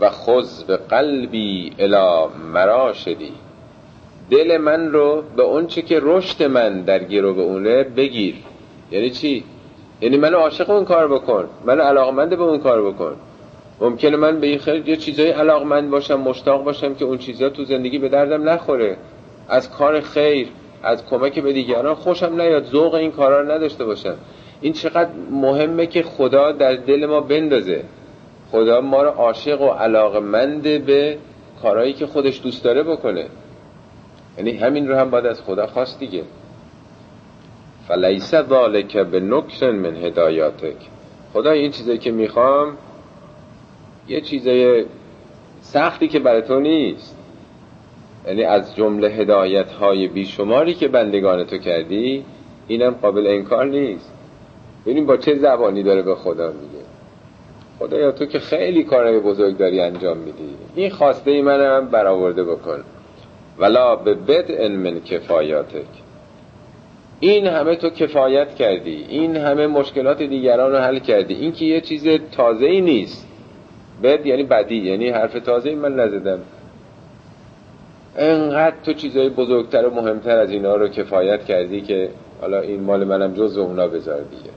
و 0.00 0.10
خوز 0.10 0.64
به 0.64 0.76
قلبی 0.76 1.72
الا 1.78 2.28
مراشدی. 2.28 3.32
دل 4.30 4.56
من 4.56 4.92
رو 4.92 5.24
به 5.36 5.42
اونچه 5.42 5.82
که 5.82 6.00
رشد 6.02 6.42
من 6.42 6.80
در 6.80 7.04
گیرو 7.04 7.34
به 7.34 7.42
اونه 7.42 7.82
بگیر. 7.82 8.34
یعنی 8.90 9.10
چی؟ 9.10 9.44
یعنی 10.00 10.16
منو 10.16 10.36
عاشق 10.36 10.70
اون 10.70 10.84
کار 10.84 11.08
بکن 11.08 11.48
منو 11.64 11.82
علاقمند 11.82 12.30
به 12.30 12.42
اون 12.42 12.58
کار 12.58 12.92
بکن. 12.92 13.16
ممکنه 13.82 14.16
من 14.16 14.40
به 14.40 14.46
این 14.46 14.58
خیلی 14.58 14.90
یه 14.90 14.96
چیزای 14.96 15.30
علاقمند 15.30 15.90
باشم 15.90 16.20
مشتاق 16.20 16.64
باشم 16.64 16.94
که 16.94 17.04
اون 17.04 17.18
چیزا 17.18 17.48
تو 17.48 17.64
زندگی 17.64 17.98
به 17.98 18.08
دردم 18.08 18.48
نخوره. 18.48 18.96
از 19.48 19.70
کار 19.70 20.00
خیر 20.00 20.48
از 20.82 21.06
کمک 21.06 21.38
به 21.38 21.52
دیگران 21.52 21.94
خوشم 21.94 22.40
نیاد 22.40 22.64
ذوق 22.64 22.94
این 22.94 23.10
کارا 23.10 23.40
رو 23.40 23.50
نداشته 23.50 23.84
باشم. 23.84 24.14
این 24.60 24.72
چقدر 24.72 25.10
مهمه 25.30 25.86
که 25.86 26.02
خدا 26.02 26.52
در 26.52 26.74
دل 26.74 27.06
ما 27.06 27.20
بندازه. 27.20 27.84
خدا 28.50 28.80
ما 28.80 29.02
رو 29.02 29.08
عاشق 29.08 29.60
و 29.60 29.68
علاقمند 29.68 30.62
به 30.62 31.18
کارهایی 31.62 31.92
که 31.92 32.06
خودش 32.06 32.42
دوست 32.42 32.64
داره 32.64 32.82
بکنه. 32.82 33.26
یعنی 34.38 34.56
همین 34.56 34.88
رو 34.88 34.96
هم 34.96 35.10
باید 35.10 35.26
از 35.26 35.42
خدا 35.42 35.66
خواست 35.66 35.98
دیگه. 35.98 36.22
فلیس 37.88 38.34
ذالک 38.34 38.96
به 38.96 39.20
نکر 39.20 39.70
من 39.70 39.96
هدایاتک. 39.96 40.76
خدا 41.32 41.50
این 41.50 41.70
چیزایی 41.70 41.98
که 41.98 42.10
می‌خوام 42.10 42.76
یه 44.12 44.20
چیزای 44.20 44.84
سختی 45.60 46.08
که 46.08 46.18
برای 46.18 46.42
تو 46.42 46.60
نیست. 46.60 47.16
یعنی 48.26 48.44
از 48.44 48.76
جمله 48.76 49.08
هدایت 49.08 49.72
های 49.72 50.08
بیشماری 50.08 50.74
که 50.74 50.88
بندگان 50.88 51.44
تو 51.44 51.58
کردی 51.58 52.24
اینم 52.68 52.90
قابل 52.90 53.26
انکار 53.26 53.66
نیست. 53.66 54.12
ببینیم 54.84 55.06
با 55.06 55.16
چه 55.16 55.34
زبانی 55.34 55.82
داره 55.82 56.02
به 56.02 56.14
خدا 56.14 56.46
میگه. 56.46 56.84
خدایا 57.78 58.12
تو 58.12 58.26
که 58.26 58.38
خیلی 58.38 58.84
کارهای 58.84 59.20
بزرگ 59.20 59.56
داری 59.56 59.80
انجام 59.80 60.16
میدی. 60.16 60.54
این 60.74 60.90
خواسته 60.90 61.30
ای 61.30 61.42
منم 61.42 61.88
برآورده 61.88 62.44
بکن. 62.44 62.84
ولا 63.58 63.96
به 63.96 64.14
بدء 64.14 64.68
من 64.68 65.00
کفایاتک. 65.00 65.86
این 67.20 67.46
همه 67.46 67.76
تو 67.76 67.90
کفایت 67.90 68.54
کردی. 68.54 69.06
این 69.08 69.36
همه 69.36 69.66
مشکلات 69.66 70.22
دیگران 70.22 70.72
رو 70.72 70.78
حل 70.78 70.98
کردی. 70.98 71.34
این 71.34 71.52
که 71.52 71.64
یه 71.64 71.80
چیز 71.80 72.08
تازه 72.32 72.66
ای 72.66 72.80
نیست. 72.80 73.31
بد 74.02 74.26
یعنی 74.26 74.42
بدی 74.42 74.76
یعنی 74.76 75.08
حرف 75.08 75.32
تازه 75.32 75.74
من 75.74 75.94
نزدم. 75.94 76.38
انقدر 78.16 78.76
تو 78.84 78.92
چیزهای 78.92 79.28
بزرگتر 79.28 79.86
و 79.86 79.94
مهمتر 79.94 80.38
از 80.38 80.50
اینا 80.50 80.76
رو 80.76 80.88
کفایت 80.88 81.44
کردی 81.44 81.80
که 81.80 82.10
حالا 82.40 82.60
این 82.60 82.80
مال 82.80 83.04
منم 83.04 83.34
جز 83.34 83.58
اونا 83.58 83.88
بذار 83.88 84.20
دیگه. 84.20 84.50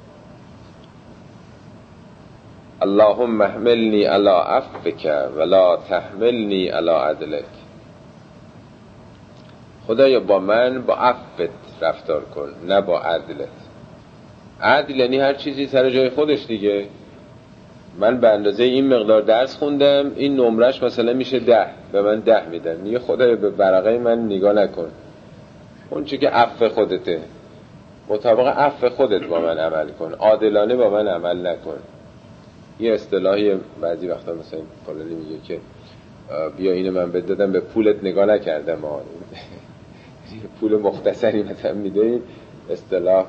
اللهم 2.81 3.41
احملنی 3.41 4.03
علی 4.03 4.29
عفوک 4.29 5.07
ولا 5.37 5.77
تحملنی 5.77 6.67
علی 6.67 6.89
عدلک. 6.89 7.43
خدایا 9.87 10.19
با 10.19 10.39
من 10.39 10.81
با 10.81 10.95
عفت 10.95 11.49
رفتار 11.81 12.21
کن 12.21 12.49
نه 12.67 12.81
با 12.81 12.99
عدلت. 12.99 13.47
عدل 14.61 14.95
یعنی 14.95 15.17
هر 15.17 15.33
چیزی 15.33 15.67
سر 15.67 15.89
جای 15.89 16.09
خودش 16.09 16.45
دیگه. 16.45 16.85
من 17.99 18.19
به 18.19 18.29
اندازه 18.29 18.63
این 18.63 18.93
مقدار 18.93 19.21
درس 19.21 19.55
خوندم 19.55 20.11
این 20.15 20.35
نمرش 20.35 20.83
مثلا 20.83 21.13
میشه 21.13 21.39
ده 21.39 21.67
به 21.91 22.01
من 22.01 22.19
ده 22.19 22.49
میدن 22.49 22.75
میگه 22.75 22.99
خدایا 22.99 23.35
به 23.35 23.49
برقه 23.49 23.97
من 23.97 24.25
نگاه 24.25 24.53
نکن. 24.53 24.87
اون 25.89 26.05
چی 26.05 26.17
که 26.17 26.29
عفو 26.29 26.69
خودته. 26.69 27.19
مطابق 28.09 28.47
عفو 28.47 28.89
خودت 28.89 29.23
با 29.23 29.39
من 29.39 29.57
عمل 29.57 29.89
کن. 29.89 30.13
عادلانه 30.13 30.75
با 30.75 30.89
من 30.89 31.07
عمل 31.07 31.47
نکن. 31.47 31.77
یه 32.79 32.93
اصطلاحی 32.93 33.55
بعضی 33.81 34.07
وقتا 34.07 34.33
مثلا 34.33 34.59
فلانی 34.85 35.15
میگه 35.15 35.41
که 35.47 35.59
بیا 36.57 36.71
اینو 36.71 36.91
من 36.91 37.11
بدادم 37.11 37.51
به 37.51 37.59
پولت 37.59 38.03
نگاه 38.03 38.25
نکردم. 38.25 38.79
پول 40.59 40.75
مختصری 40.75 41.43
مثلا 41.43 41.73
میده 41.73 42.19
اصطلاح 42.69 43.25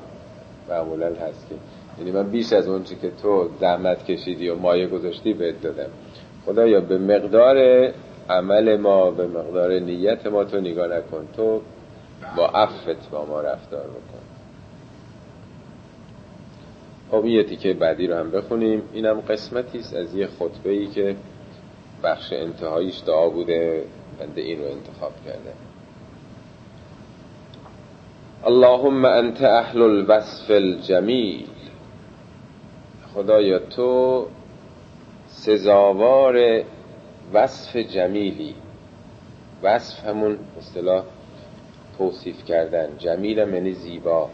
معمولا 0.69 1.07
هست 1.07 1.49
که. 1.49 1.55
یعنی 1.99 2.11
من 2.11 2.29
بیش 2.29 2.53
از 2.53 2.67
اون 2.67 2.83
که 2.83 3.11
تو 3.21 3.49
زحمت 3.59 4.05
کشیدی 4.05 4.49
و 4.49 4.55
مایه 4.55 4.87
گذاشتی 4.87 5.33
بهت 5.33 5.61
دادم. 5.61 5.89
خدایا 6.45 6.81
به 6.81 6.97
مقدار 6.97 7.89
عمل 8.29 8.77
ما 8.77 9.11
به 9.11 9.27
مقدار 9.27 9.79
نیت 9.79 10.27
ما 10.27 10.43
تو 10.43 10.57
نگاه 10.57 10.87
نکن. 10.87 11.27
تو 11.35 11.61
با 12.37 12.47
عفت 12.47 13.09
با 13.11 13.25
ما 13.25 13.41
رفتار 13.41 13.83
بکن. 13.83 14.27
خب 17.11 17.25
این 17.25 17.57
که 17.57 17.73
بعدی 17.73 18.07
رو 18.07 18.15
هم 18.15 18.31
بخونیم. 18.31 18.81
اینم 18.93 19.19
قسمتی 19.19 19.79
است 19.79 19.95
از 19.95 20.15
یه 20.15 20.27
خطبه 20.27 20.69
ای 20.69 20.87
که 20.87 21.15
بخش 22.03 22.33
انتهاییش 22.33 23.01
دعا 23.05 23.29
بوده. 23.29 23.83
بنده 24.19 24.41
این 24.41 24.59
رو 24.59 24.65
انتخاب 24.65 25.11
کرده. 25.25 25.53
اللهم 28.45 29.05
انت 29.05 29.41
اهل 29.41 29.81
الوصف 29.81 30.51
الجمیل. 30.51 31.47
خدایا 33.13 33.59
تو 33.59 34.25
سزاوار 35.27 36.63
وصف 37.33 37.75
جمیلی 37.75 38.55
وصف 39.63 40.05
همون 40.05 40.39
اصطلاح 40.57 41.03
توصیف 41.97 42.45
کردن. 42.45 42.97
جمیل 42.97 43.37
یعنی 43.37 43.73
زیبا. 43.73 44.29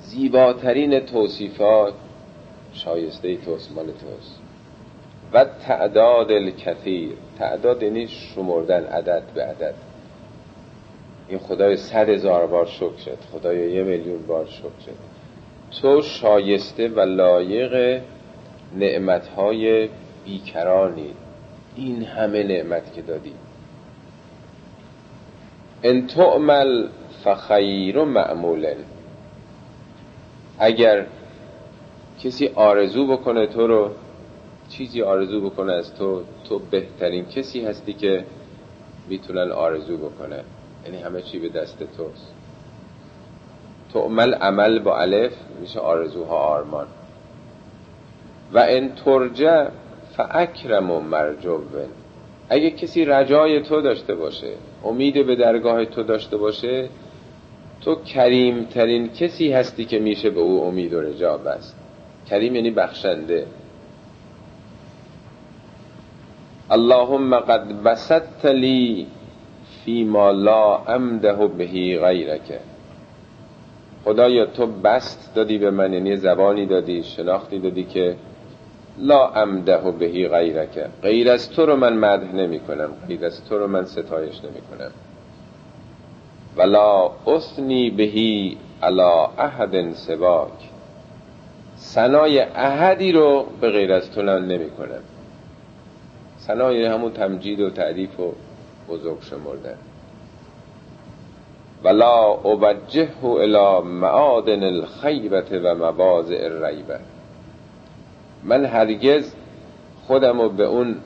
زیباترین 0.00 1.00
توصیفات 1.00 1.94
شایسته 2.72 3.36
توست 3.36 3.72
مال 3.72 3.86
توست. 3.86 4.40
و 5.32 5.44
تعداد 5.44 6.32
الکثیر. 6.32 7.10
تعداد 7.38 7.82
یعنی 7.82 8.08
شمردن 8.08 8.84
عدد 8.84 9.22
به 9.34 9.44
عدد. 9.44 9.74
این 11.28 11.38
خدای 11.38 11.76
صد 11.76 12.08
هزار 12.08 12.46
بار 12.46 12.66
شکر 12.66 12.96
شد. 12.96 13.18
خدای 13.32 13.72
یه 13.72 13.82
میلیون 13.82 14.26
بار 14.26 14.46
شکر 14.46 14.84
شد. 14.86 15.07
تو 15.70 16.02
شایسته 16.02 16.88
و 16.88 17.00
لایق 17.00 18.02
نعمتهای 18.76 19.88
بیکرانی. 20.24 21.14
این 21.76 22.02
همه 22.02 22.42
نعمت 22.42 22.94
که 22.94 23.02
دادی. 23.02 23.32
ان 25.82 26.06
تعمل 26.06 26.88
فخیر 27.24 27.98
و 27.98 28.04
معمولن 28.04 28.76
اگر 30.58 31.06
کسی 32.20 32.48
آرزو 32.54 33.06
بکنه 33.06 33.46
تو 33.46 33.66
رو 33.66 33.90
چیزی 34.68 35.02
آرزو 35.02 35.50
بکنه 35.50 35.72
از 35.72 35.94
تو 35.94 36.22
تو 36.48 36.58
بهترین 36.58 37.24
کسی 37.24 37.64
هستی 37.64 37.92
که 37.92 38.24
می‌تونن 39.08 39.52
آرزو 39.52 39.96
بکنه. 39.96 40.44
یعنی 40.84 41.02
همه 41.02 41.22
چی 41.22 41.38
به 41.38 41.48
دست 41.48 41.78
توست. 41.78 42.34
تعمل 43.92 44.34
عمل 44.34 44.78
با 44.78 45.00
الف 45.00 45.32
میشه 45.60 45.80
آرزوها 45.80 46.36
آرمان. 46.36 46.86
و 48.52 48.58
ان 48.68 48.92
ترجع 49.04 49.68
فاکرم 50.16 50.90
و 50.90 51.00
مرجو 51.00 51.60
اگه 52.48 52.70
کسی 52.70 53.04
رجای 53.04 53.62
تو 53.62 53.80
داشته 53.80 54.14
باشه 54.14 54.52
امید 54.84 55.26
به 55.26 55.36
درگاه 55.36 55.84
تو 55.84 56.02
داشته 56.02 56.36
باشه 56.36 56.88
تو 57.80 57.94
کریم 57.94 58.64
ترین 58.64 59.08
کسی 59.08 59.52
هستی 59.52 59.84
که 59.84 59.98
میشه 59.98 60.30
به 60.30 60.40
او 60.40 60.64
امید 60.64 60.94
و 60.94 61.00
رجا 61.00 61.36
بست. 61.36 61.76
کریم 62.30 62.54
یعنی 62.54 62.70
بخشنده. 62.70 63.46
اللهم 66.70 67.40
قد 67.40 67.82
بسطت 67.82 68.46
لی 68.46 69.06
فی 69.84 70.04
ما 70.04 70.30
لا 70.30 70.76
امده 70.76 71.46
بهی 71.46 71.98
غیرک. 71.98 72.60
خدایا 74.04 74.46
تو 74.46 74.66
بست 74.66 75.34
دادی 75.34 75.58
به 75.58 75.70
من 75.70 75.92
یعنی 75.92 76.16
زبانی 76.16 76.66
دادی 76.66 77.02
شناختی 77.02 77.58
دادی 77.58 77.84
که 77.84 78.16
لا 78.98 79.28
امده 79.28 79.90
بهی 79.98 80.28
غیرک. 80.28 80.86
غیر 81.02 81.30
از 81.30 81.50
تو 81.50 81.66
رو 81.66 81.76
من 81.76 81.92
مدح 81.92 82.34
نمی 82.34 82.60
کنم 82.60 82.90
غیر 83.08 83.24
از 83.24 83.44
تو 83.44 83.58
رو 83.58 83.66
من 83.66 83.84
ستایش 83.84 84.44
نمی 84.44 84.60
کنم 84.60 84.90
ولا 86.56 87.10
اثنی 87.26 87.90
بهی 87.90 88.56
علا 88.82 89.26
احد 89.26 89.92
سواک. 89.92 90.52
سنای 91.76 92.40
احدی 92.40 93.12
رو 93.12 93.46
به 93.60 93.70
غیر 93.70 93.92
از 93.92 94.10
تو 94.10 94.22
نمی 94.22 94.70
کنم 94.70 95.02
سنای 96.38 96.84
همون 96.84 97.12
تمجید 97.12 97.60
و 97.60 97.70
تعریف 97.70 98.20
و 98.20 98.32
بزرگ 98.88 99.22
شمردن. 99.22 99.78
ولا 101.84 102.26
اوجهه 102.42 103.24
الى 103.24 103.86
معادن 103.86 104.62
الخیبت 104.62 105.52
و 105.52 105.74
مواضع 105.74 106.38
الریبه. 106.40 106.98
من 108.44 108.64
هرگز 108.64 109.34
خودم 110.06 110.40
رو 110.40 110.48
به 110.48 110.64
اون 110.64 110.96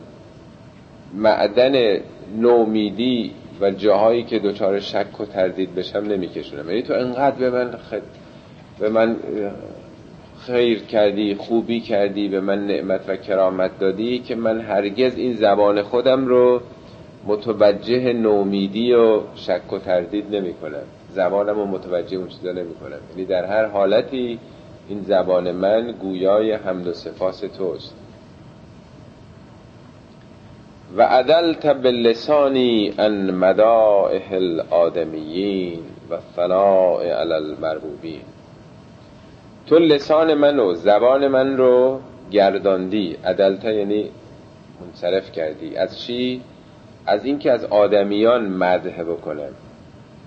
معدن 1.14 2.00
نومیدی 2.36 3.32
و 3.60 3.70
جاهایی 3.70 4.22
که 4.22 4.38
دچار 4.38 4.80
شک 4.80 5.20
و 5.20 5.24
تردید 5.24 5.74
بشم 5.74 5.98
نمیکشونم. 5.98 6.68
یعنی 6.68 6.82
تو 6.82 6.94
انقدر 6.94 7.36
به 7.36 7.50
من 7.50 7.70
خد... 7.70 8.02
به 8.78 8.88
من 8.88 9.16
خیر 10.46 10.78
کردی 10.78 11.34
خوبی 11.34 11.80
کردی 11.80 12.28
به 12.28 12.40
من 12.40 12.66
نعمت 12.66 13.00
و 13.08 13.16
کرامت 13.16 13.78
دادی 13.78 14.18
که 14.18 14.34
من 14.34 14.60
هرگز 14.60 15.16
این 15.16 15.34
زبان 15.34 15.82
خودم 15.82 16.26
رو 16.26 16.60
متوجه 17.26 18.12
نومیدی 18.12 18.92
و 18.92 19.20
شک 19.34 19.72
و 19.72 19.78
تردید 19.78 20.36
نمی 20.36 20.54
کنم. 20.54 20.82
زبانم 21.10 21.54
رو 21.54 21.66
متوجه 21.66 22.16
اون 22.16 22.28
چیزا 22.28 22.52
نمی 22.52 22.74
کنم. 22.74 22.98
یعنی 23.10 23.24
در 23.24 23.44
هر 23.44 23.66
حالتی 23.66 24.38
این 24.88 25.02
زبان 25.02 25.52
من 25.52 25.92
گویای 25.92 26.52
حمد 26.52 26.86
و 26.86 26.92
توست. 27.58 27.94
و 30.96 31.02
عدلت 31.02 31.66
باللسانی 31.66 32.94
ان 32.98 33.30
مدائح 33.30 34.32
الادمیین 34.32 35.80
و 36.10 36.18
ثناء 36.36 37.02
علی 37.02 37.32
المربوبین. 37.32 38.20
تو 39.66 39.78
لسان 39.78 40.34
من 40.34 40.58
و 40.58 40.74
زبان 40.74 41.28
من 41.28 41.56
رو 41.56 42.00
گرداندی. 42.30 43.16
عدلت 43.24 43.64
یعنی 43.64 44.10
منصرف 44.80 45.32
کردی. 45.32 45.76
از 45.76 46.00
چی؟ 46.00 46.40
از 47.06 47.24
اینکه 47.24 47.52
از 47.52 47.64
آدمیان 47.64 48.46
مدح 48.48 49.02
بکنم 49.02 49.50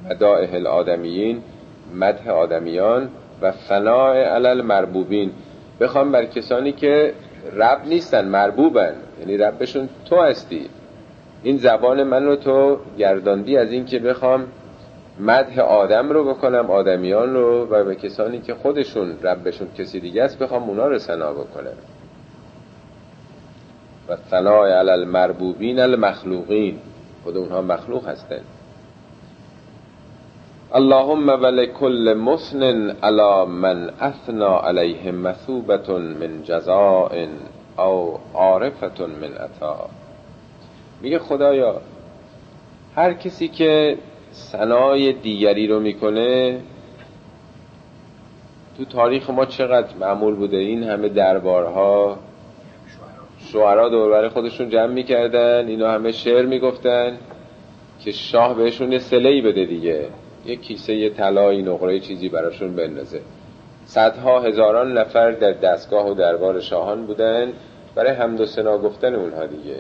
مدائح 0.09 0.53
الادمیین 0.53 1.41
مدح 1.95 2.29
آدمیان 2.29 3.09
و 3.41 3.51
فناع 3.51 4.17
علل 4.17 4.61
مربوبین 4.61 5.31
بخوام 5.79 6.11
بر 6.11 6.25
کسانی 6.25 6.71
که 6.71 7.13
رب 7.53 7.85
نیستن 7.85 8.25
مربوبن. 8.25 8.93
یعنی 9.19 9.37
ربشون 9.37 9.89
تو 10.09 10.21
هستی. 10.21 10.69
این 11.43 11.57
زبان 11.57 12.03
من 12.03 12.25
رو 12.25 12.35
تو 12.35 12.77
گرداندی 12.97 13.57
از 13.57 13.71
اینکه 13.71 13.99
بخوام 13.99 14.47
مدح 15.19 15.59
آدم 15.59 16.09
رو 16.09 16.33
بکنم 16.33 16.71
آدمیان 16.71 17.33
رو 17.33 17.65
و 17.65 17.83
به 17.83 17.95
کسانی 17.95 18.39
که 18.39 18.53
خودشون 18.53 19.19
ربشون 19.23 19.67
کسی 19.77 19.99
دیگه 19.99 20.23
است 20.23 20.39
بخوام 20.39 20.63
اونا 20.63 20.87
رو 20.87 20.99
سنا 20.99 21.33
بکنم. 21.33 21.73
و 24.09 24.15
ثنای 24.31 24.71
علی 24.71 24.91
المربوبین 24.91 25.79
المخلوقین. 25.79 26.79
خود 27.23 27.37
اونها 27.37 27.61
مخلوق 27.61 28.07
هستند. 28.07 28.45
اللهم 30.73 31.29
ولکل 31.29 32.13
مسن 32.13 32.63
علی 32.89 33.45
من 33.45 33.89
اثنا 33.99 34.59
علیه 34.59 35.11
مثوبت 35.11 35.89
من 35.89 36.43
جزاء 36.43 37.27
او 37.77 38.19
عارفت 38.33 39.01
من 39.01 39.33
عطا. 39.33 39.89
میگه 41.01 41.19
خدایا 41.19 41.81
هر 42.95 43.13
کسی 43.13 43.47
که 43.47 43.97
سنای 44.31 45.13
دیگری 45.13 45.67
رو 45.67 45.79
می‌کنه 45.79 46.61
تو 48.77 48.85
تاریخ 48.85 49.29
ما 49.29 49.45
چقدر 49.45 49.95
معمول 49.99 50.35
بوده؟ 50.35 50.57
این 50.57 50.83
همه 50.83 51.09
دربارها 51.09 52.17
شعرا 53.53 53.89
دوربر 53.89 54.29
خودشون 54.29 54.69
جمع 54.69 54.93
می‌کردن 54.93 55.67
اینا 55.67 55.91
همه 55.91 56.11
شعر 56.11 56.45
می‌گفتن 56.45 57.17
که 57.99 58.11
شاه 58.11 58.55
بهشون 58.55 58.91
یه 58.91 58.99
سلهی 58.99 59.41
بده 59.41 59.65
دیگه. 59.65 60.07
یه 60.45 60.55
کیسه 60.55 60.95
یه 60.95 61.09
طلای 61.09 61.61
نقره 61.61 61.99
چیزی 61.99 62.29
براشون 62.29 62.75
بندازه. 62.75 63.21
صدها 63.85 64.39
هزاران 64.39 64.97
نفر 64.97 65.31
در 65.31 65.51
دستگاه 65.51 66.11
و 66.11 66.13
دربار 66.13 66.59
شاهان 66.59 67.05
بودن 67.05 67.53
برای 67.95 68.11
حمد 68.11 68.41
و 68.41 68.45
سنا 68.45 68.77
گفتن 68.77 69.15
اونها 69.15 69.45
دیگه. 69.45 69.75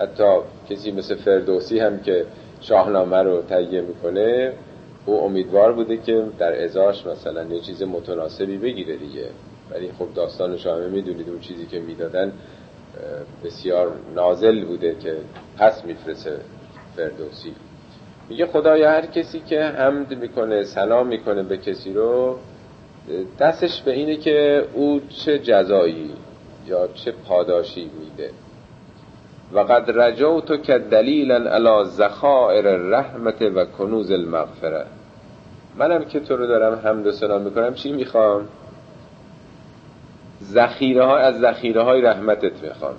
حتی 0.00 0.24
کسی 0.70 0.92
مثل 0.92 1.14
فردوسی 1.14 1.78
هم 1.78 2.00
که 2.00 2.24
شاهنامه 2.60 3.22
رو 3.22 3.42
تهیه 3.42 3.80
می‌کنه 3.80 4.52
او 5.06 5.24
امیدوار 5.24 5.72
بوده 5.72 5.96
که 5.96 6.24
در 6.38 6.64
ازاش 6.64 7.06
مثلا 7.06 7.44
یه 7.44 7.60
چیز 7.60 7.82
متناسبی 7.82 8.56
بگیره 8.56 8.96
دیگه. 8.96 9.26
ولی 9.70 9.92
خب 9.98 10.14
داستان 10.14 10.56
شاهنامه 10.56 10.90
می‌دونید 10.90 11.28
اون 11.28 11.40
چیزی 11.40 11.66
که 11.66 11.80
می‌دادن 11.80 12.32
بسیار 13.44 13.92
نازل 14.14 14.64
بوده 14.64 14.96
که 15.02 15.16
پس 15.58 15.84
میفرسه 15.84 16.36
فردوسی. 16.96 17.54
میگه 18.28 18.46
خدایا 18.46 18.90
هر 18.90 19.06
کسی 19.06 19.40
که 19.40 19.62
حمد 19.62 20.18
می‌کنه 20.18 20.64
سلام 20.64 21.06
می‌کنه 21.06 21.42
به 21.42 21.56
کسی 21.56 21.92
رو 21.92 22.38
دستش 23.38 23.82
به 23.82 23.92
اینه 23.92 24.16
که 24.16 24.64
او 24.74 25.00
چه 25.08 25.38
جزایی 25.38 26.10
یا 26.66 26.88
چه 26.94 27.12
پاداشی 27.12 27.90
میده. 28.00 28.30
و 29.52 29.60
قد 29.60 30.00
رجوت 30.00 30.62
که 30.62 30.78
دلیلا 30.78 31.34
علی 31.34 31.90
زخائر 31.90 32.76
رحمت 32.76 33.42
و 33.42 33.64
کنوز 33.64 34.10
المغفره 34.10 34.86
منم 35.78 36.04
که 36.04 36.20
تو 36.20 36.36
رو 36.36 36.46
دارم 36.46 36.80
حمد 36.84 37.06
و 37.06 37.12
سلام 37.12 37.42
می‌کنم 37.42 37.74
چی 37.74 37.92
می‌خوام؟ 37.92 38.48
ذخیره 40.42 41.04
های 41.04 41.22
از 41.22 41.40
ذخیره 41.40 41.82
های 41.82 42.00
رحمتت 42.00 42.62
می‌خوام 42.62 42.94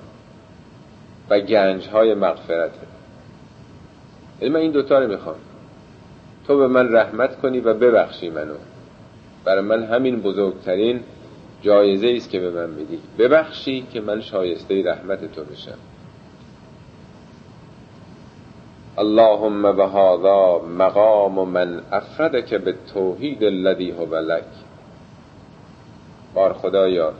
و 1.30 1.40
گنج 1.40 1.88
های 1.88 2.14
مغفرتت. 2.14 2.74
یعنی 4.42 4.54
من 4.54 4.60
این 4.60 4.72
دوتا 4.72 5.00
رو 5.00 5.08
می‌خوام. 5.08 5.36
تو 6.48 6.58
به 6.58 6.68
من 6.68 6.94
رحمت 6.94 7.42
کنی 7.42 7.60
و 7.60 7.74
ببخشی 7.74 8.30
منو. 8.30 8.54
برای 9.46 9.62
من 9.62 9.84
همین 9.84 10.22
بزرگترین 10.22 11.00
جایزه 11.62 12.14
است 12.16 12.30
که 12.30 12.40
به 12.40 12.52
من 12.52 12.70
میدی. 12.70 13.00
ببخشی 13.18 13.88
که 13.94 14.02
من 14.02 14.22
شایسته 14.22 14.84
رحمت 14.84 15.32
تو 15.32 15.44
بشم 15.44 15.78
اللهم 18.98 19.76
به 19.76 19.88
هذا 19.88 20.60
مقام 20.78 21.50
من 21.50 21.82
افردک 21.92 22.54
به 22.54 22.76
توحید 22.94 23.44
الذی 23.44 23.92
هو 23.92 24.16
لک. 24.16 24.44
بار 26.34 26.54
خدایا 26.54 27.14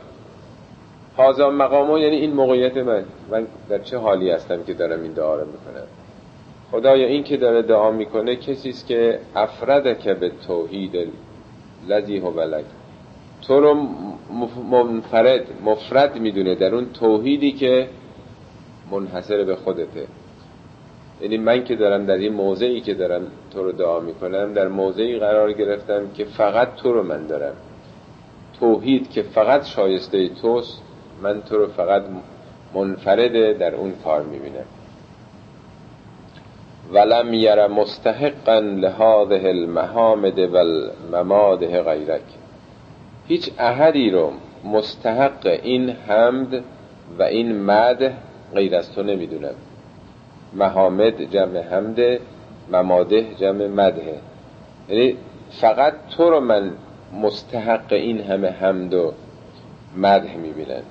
هذا 1.18 1.50
مقام 1.50 1.96
یعنی 1.96 2.16
این 2.16 2.32
موقعیت 2.32 2.76
من. 2.76 3.04
من 3.30 3.46
در 3.68 3.78
چه 3.78 3.98
حالی 3.98 4.30
هستم 4.30 4.62
که 4.62 4.74
دارم 4.74 5.02
این 5.02 5.12
دعا 5.12 5.34
رو 5.34 5.46
می‌کنم؟ 5.46 5.86
خدایا 6.70 7.06
این 7.06 7.24
که 7.24 7.36
داره 7.36 7.62
دعا 7.62 7.90
می‌کنه 7.90 8.36
کسی 8.36 8.68
است 8.68 8.86
که 8.86 9.18
افردک 9.36 10.08
به 10.08 10.32
توحید 10.46 11.08
الذی 11.88 12.18
هو 12.18 12.40
لک. 12.40 12.64
تو 13.42 13.60
رو 13.60 13.74
منفرد 14.70 15.44
مفرد 15.64 16.20
می‌دونه 16.20 16.54
در 16.54 16.74
اون 16.74 16.86
توحیدی 16.92 17.52
که 17.52 17.88
منحصر 18.90 19.44
به 19.44 19.56
خودته. 19.56 20.06
یعنی 21.20 21.36
من 21.36 21.64
که 21.64 21.76
دارم 21.76 22.06
در 22.06 22.16
این 22.16 22.32
موضعی 22.32 22.80
که 22.80 22.94
دارم 22.94 23.22
تو 23.52 23.62
رو 23.62 23.72
دعا 23.72 24.00
می‌کنم 24.00 24.52
در 24.52 24.68
موضعی 24.68 25.18
قرار 25.18 25.52
گرفتم 25.52 26.10
که 26.14 26.24
فقط 26.24 26.74
تو 26.74 26.92
رو 26.92 27.02
من 27.02 27.26
دارم. 27.26 27.54
توحید 28.60 29.10
که 29.10 29.22
فقط 29.22 29.64
شایسته 29.64 30.28
توست 30.28 30.82
من 31.22 31.42
تو 31.42 31.58
رو 31.58 31.66
فقط 31.66 32.02
منفرده 32.74 33.52
در 33.52 33.74
اون 33.74 33.92
کار 34.04 34.22
می‌بینم. 34.22 34.64
ولم 36.92 37.34
یر 37.34 37.66
مستحقا 37.66 38.58
لهذه 38.58 39.48
المحامد 39.48 40.38
و 40.38 40.56
المماده 40.56 41.82
غیرک. 41.82 42.22
هیچ 43.28 43.50
احدی 43.58 44.10
رو 44.10 44.32
مستحق 44.64 45.46
این 45.62 45.90
حمد 45.90 46.64
و 47.18 47.22
این 47.22 47.62
مد 47.62 48.12
غیر 48.54 48.76
از 48.76 48.92
تو 48.92 49.02
نمی‌دونم. 49.02 49.54
محامد 50.52 51.22
جمع 51.22 51.60
حمد 51.60 52.20
مماده 52.72 53.34
جمع 53.34 53.66
مده 53.66 54.20
یعنی 54.88 55.16
فقط 55.50 55.94
تو 56.16 56.30
رو 56.30 56.40
من 56.40 56.70
مستحق 57.22 57.92
این 57.92 58.20
همه 58.20 58.48
حمد 58.48 58.94
و 58.94 59.12
مده 59.96 60.36
می‌بینن 60.36 60.82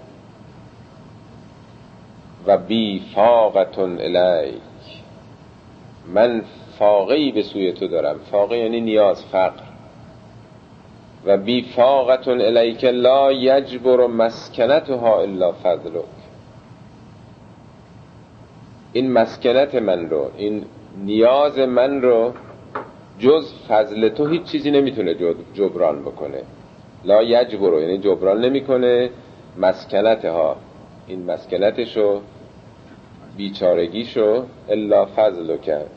و 2.48 2.58
بی 2.58 3.02
فاقتون 3.16 4.00
الیک. 4.02 4.62
من 6.14 6.42
فاقی 6.80 7.32
به 7.32 7.44
سوی 7.44 7.74
تو 7.74 7.88
دارم. 7.88 8.20
فاقه 8.32 8.58
یعنی 8.58 8.82
نیاز 8.82 9.26
فقر. 9.26 9.64
و 11.26 11.38
بی 11.38 11.62
فاقتون 11.62 12.42
الیک 12.42 12.84
لا 12.84 13.32
یجبر 13.32 14.08
مسکنتها 14.08 15.22
الا 15.22 15.52
فضلک. 15.52 16.04
این 18.94 19.12
مسکنت 19.12 19.76
من 19.76 20.10
رو 20.10 20.32
این 20.38 20.66
نیاز 21.04 21.60
من 21.60 22.02
رو 22.02 22.34
جز 23.20 23.54
فضل 23.70 24.10
تو 24.10 24.28
هیچ 24.28 24.44
چیزی 24.44 24.72
نمی‌تونه 24.72 25.16
جبران 25.54 26.02
بکنه. 26.02 26.44
لا 27.06 27.24
یجبرو 27.24 27.82
یعنی 27.82 27.98
جبران 27.98 28.46
نمی‌کنه 28.46 29.10
مسکنت 29.58 30.26
ها 30.26 30.56
این 31.12 31.32
مسکنتشو 31.32 32.22
بیچارگیشو 33.38 34.46
الا 34.70 35.06
فضل 35.06 35.58
کرد 35.58 35.90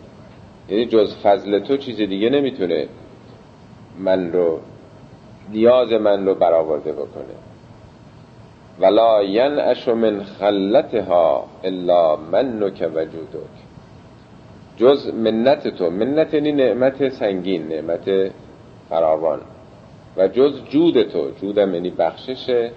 یعنی 0.69 0.87
جز 0.87 1.17
فضل 1.17 1.59
تو 1.59 1.77
چیز 1.77 1.97
دیگه 1.97 2.31
نمی‌تونه 2.31 2.89
من 3.99 4.33
رو 4.33 4.61
نیاز 5.51 5.93
من 5.93 6.27
رو 6.27 6.35
برآورده 6.35 6.93
بکنه. 6.93 7.35
ولا 8.81 9.23
ینعش 9.23 9.89
من 9.89 10.23
خلتها 10.23 11.45
الا 11.65 12.17
منک 12.17 12.91
وجودک 12.95 13.55
جز 14.77 15.15
منت 15.15 15.69
تو 15.69 15.91
منت 15.91 16.35
یعنی 16.35 16.53
نعمت 16.53 17.09
سنگین 17.09 17.69
نعمت 17.69 18.31
فراوان. 18.89 19.41
و 20.17 20.29
جز 20.29 20.65
جود 20.65 21.03
تو 21.03 21.31
جودم 21.31 21.75
یعنی 21.75 21.91
بخششه. 21.91 22.71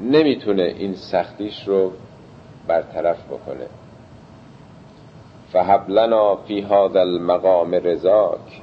نمی‌تونه 0.00 0.62
این 0.62 0.94
سختیش 0.94 1.68
رو 1.68 1.92
برطرف 2.68 3.24
بکنه. 3.24 3.66
فهب 5.52 5.90
لنا 5.90 6.36
فی 6.36 6.60
هذا 6.60 7.00
المقام 7.00 7.74
رضاک 7.74 8.62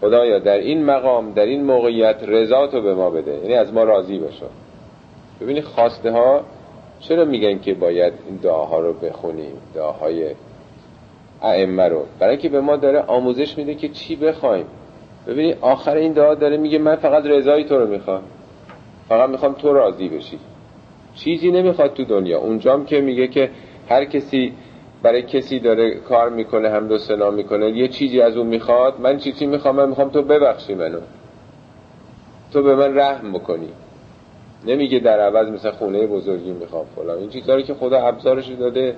خدایا 0.00 0.38
در 0.38 0.58
این 0.58 0.84
مقام 0.84 1.32
در 1.32 1.44
این 1.44 1.64
موقعیت 1.64 2.16
رضا 2.22 2.66
تو 2.66 2.82
به 2.82 2.94
ما 2.94 3.10
بده. 3.10 3.32
یعنی 3.32 3.54
از 3.54 3.72
ما 3.72 3.84
راضی 3.84 4.18
بشو 4.18 4.46
ببینی 5.40 5.62
خواسته 5.62 6.10
ها 6.10 6.40
چرا 7.00 7.24
میگن 7.24 7.58
که 7.58 7.74
باید 7.74 8.12
این 8.26 8.36
دعاها 8.36 8.80
رو 8.80 8.92
بخونیم؟ 8.92 9.56
دعاهای 9.74 10.34
ائمه 11.42 11.88
رو. 11.88 12.02
برای 12.18 12.36
که 12.36 12.48
به 12.48 12.60
ما 12.60 12.76
داره 12.76 13.00
آموزش 13.00 13.58
میده 13.58 13.74
که 13.74 13.88
چی 13.88 14.16
بخوایم. 14.16 14.66
ببینی 15.26 15.54
آخر 15.60 15.96
این 15.96 16.12
دعا 16.12 16.34
داره 16.34 16.56
میگه 16.56 16.78
من 16.78 16.96
فقط 16.96 17.26
رضای 17.26 17.64
تو 17.64 17.78
رو 17.78 17.86
می‌خوام. 17.86 18.22
فقط 19.08 19.30
می‌خوام 19.30 19.52
تو 19.52 19.72
راضی 19.72 20.08
بشی. 20.08 20.38
چیزی 21.14 21.50
نمی‌خواد 21.50 21.94
تو 21.94 22.04
دنیا. 22.04 22.38
اونجام 22.38 22.86
که 22.86 23.00
میگه 23.00 23.28
که 23.28 23.50
هر 23.88 24.04
کسی 24.04 24.52
برای 25.02 25.22
کسی 25.22 25.58
داره 25.58 25.94
کار 25.94 26.30
می‌کنه 26.30 26.70
هم 26.70 26.88
دو 26.88 26.98
سنا 26.98 27.30
می‌کنه 27.30 27.70
یه 27.70 27.88
چیزی 27.88 28.20
از 28.20 28.36
اون 28.36 28.46
می‌خواد 28.46 29.00
من 29.00 29.18
چیزی 29.18 29.46
می‌خوام؟ 29.46 29.76
من 29.76 29.88
می‌خوام 29.88 30.10
تو 30.10 30.22
ببخشی 30.22 30.74
منو. 30.74 31.00
تو 32.52 32.62
به 32.62 32.74
من 32.74 32.98
رحم 32.98 33.32
بکنی. 33.32 33.68
نمیگه 34.66 34.98
در 34.98 35.20
عوض 35.20 35.48
مثل 35.48 35.70
خونه 35.70 36.06
بزرگی 36.06 36.52
می‌خوام 36.52 36.84
فلان. 36.96 37.18
این 37.18 37.28
چیزا 37.28 37.60
که 37.60 37.74
خدا 37.74 37.98
ابزارش 38.06 38.48
داده 38.48 38.96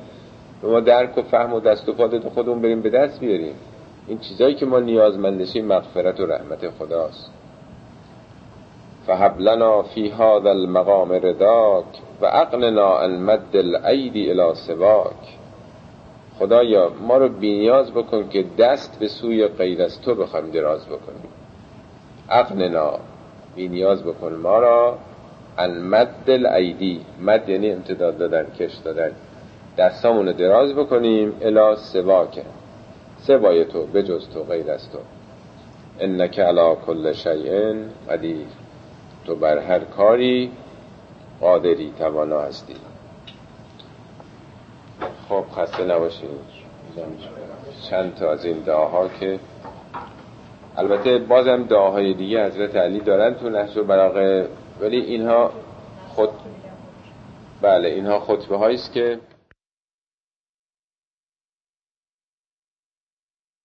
ما 0.63 0.81
درک 0.81 1.19
و 1.19 1.23
فهم 1.23 1.53
و 1.53 1.61
دست 1.61 1.89
و 1.89 1.93
پا 1.93 2.31
خودمون 2.35 2.63
بریم 2.63 2.83
به 2.83 2.91
دست 2.91 3.21
بیاریم. 3.21 3.55
این 4.09 4.19
چیزایی 4.19 4.55
که 4.55 4.67
ما 4.67 4.81
نیازمندشیم 4.81 5.67
مغفرت 5.67 6.21
و 6.21 6.27
رحمت 6.27 6.71
خداست. 6.71 7.36
فهب 9.07 9.41
لنا 9.41 9.83
فی 9.83 10.09
هذا 10.09 10.51
المقام 10.51 11.13
رداک 11.13 11.85
و 12.21 12.27
اقننا 12.27 12.99
عن 12.99 13.17
مد 13.17 13.57
الى 13.57 14.55
سواک. 14.55 15.39
خدایا 16.39 16.91
ما 17.01 17.17
رو 17.17 17.29
بینیاز 17.29 17.91
بکن 17.93 18.29
که 18.29 18.45
دست 18.59 18.99
به 18.99 19.09
سوی 19.09 19.47
غیر 19.47 19.83
از 19.83 20.01
تو 20.01 20.15
بخوایم 20.15 20.51
دراز 20.51 20.87
بکنیم. 20.87 21.31
اقننا 22.31 22.99
بینیاز 23.57 24.05
بکن 24.05 24.33
ما 24.33 24.59
را. 24.59 24.99
ان 25.59 25.81
مد 25.81 26.31
مد 27.21 27.49
یعنی 27.49 27.71
امتداد 27.71 28.19
دادن 28.19 28.47
کش 28.59 28.75
دادن. 28.75 29.13
دستامونو 29.79 30.33
دراز 30.33 30.75
بکنیم 30.75 31.33
الا 31.41 31.77
سواک. 31.77 32.43
سوای 33.19 33.65
تو 33.65 33.87
بجز 33.87 34.29
تو 34.29 34.43
غیر 34.43 34.71
از 34.71 34.91
تو. 34.91 34.99
انک 36.01 36.39
علا 36.39 36.75
کل 36.75 37.13
شیء 37.13 37.75
قدیر. 38.11 38.66
تو 39.27 39.35
بر 39.35 39.59
هر 39.59 39.79
کاری 39.79 40.51
قادری 41.41 41.93
توانا 41.99 42.41
هستی. 42.41 42.75
خب 45.29 45.45
خسته 45.57 45.85
نباشید 45.85 46.31
چند 47.91 48.15
تا 48.15 48.33
از 48.33 48.45
این 48.45 48.59
دعاها 48.59 49.09
که 49.09 49.39
البته 50.77 51.19
بازم 51.19 51.63
دعاهای 51.63 52.15
دیگه 52.15 52.47
حضرت 52.47 52.77
علی 52.77 53.01
دارن 53.01 53.35
تو 53.35 53.51
نحش 53.51 53.77
و 53.77 53.85
ولی 54.81 55.01
اینها 55.01 55.51
خود 56.09 56.31
بله 57.63 57.89
اینها 57.89 58.21
خطبه 58.21 58.57
هاییست 58.57 58.93
که 58.93 59.19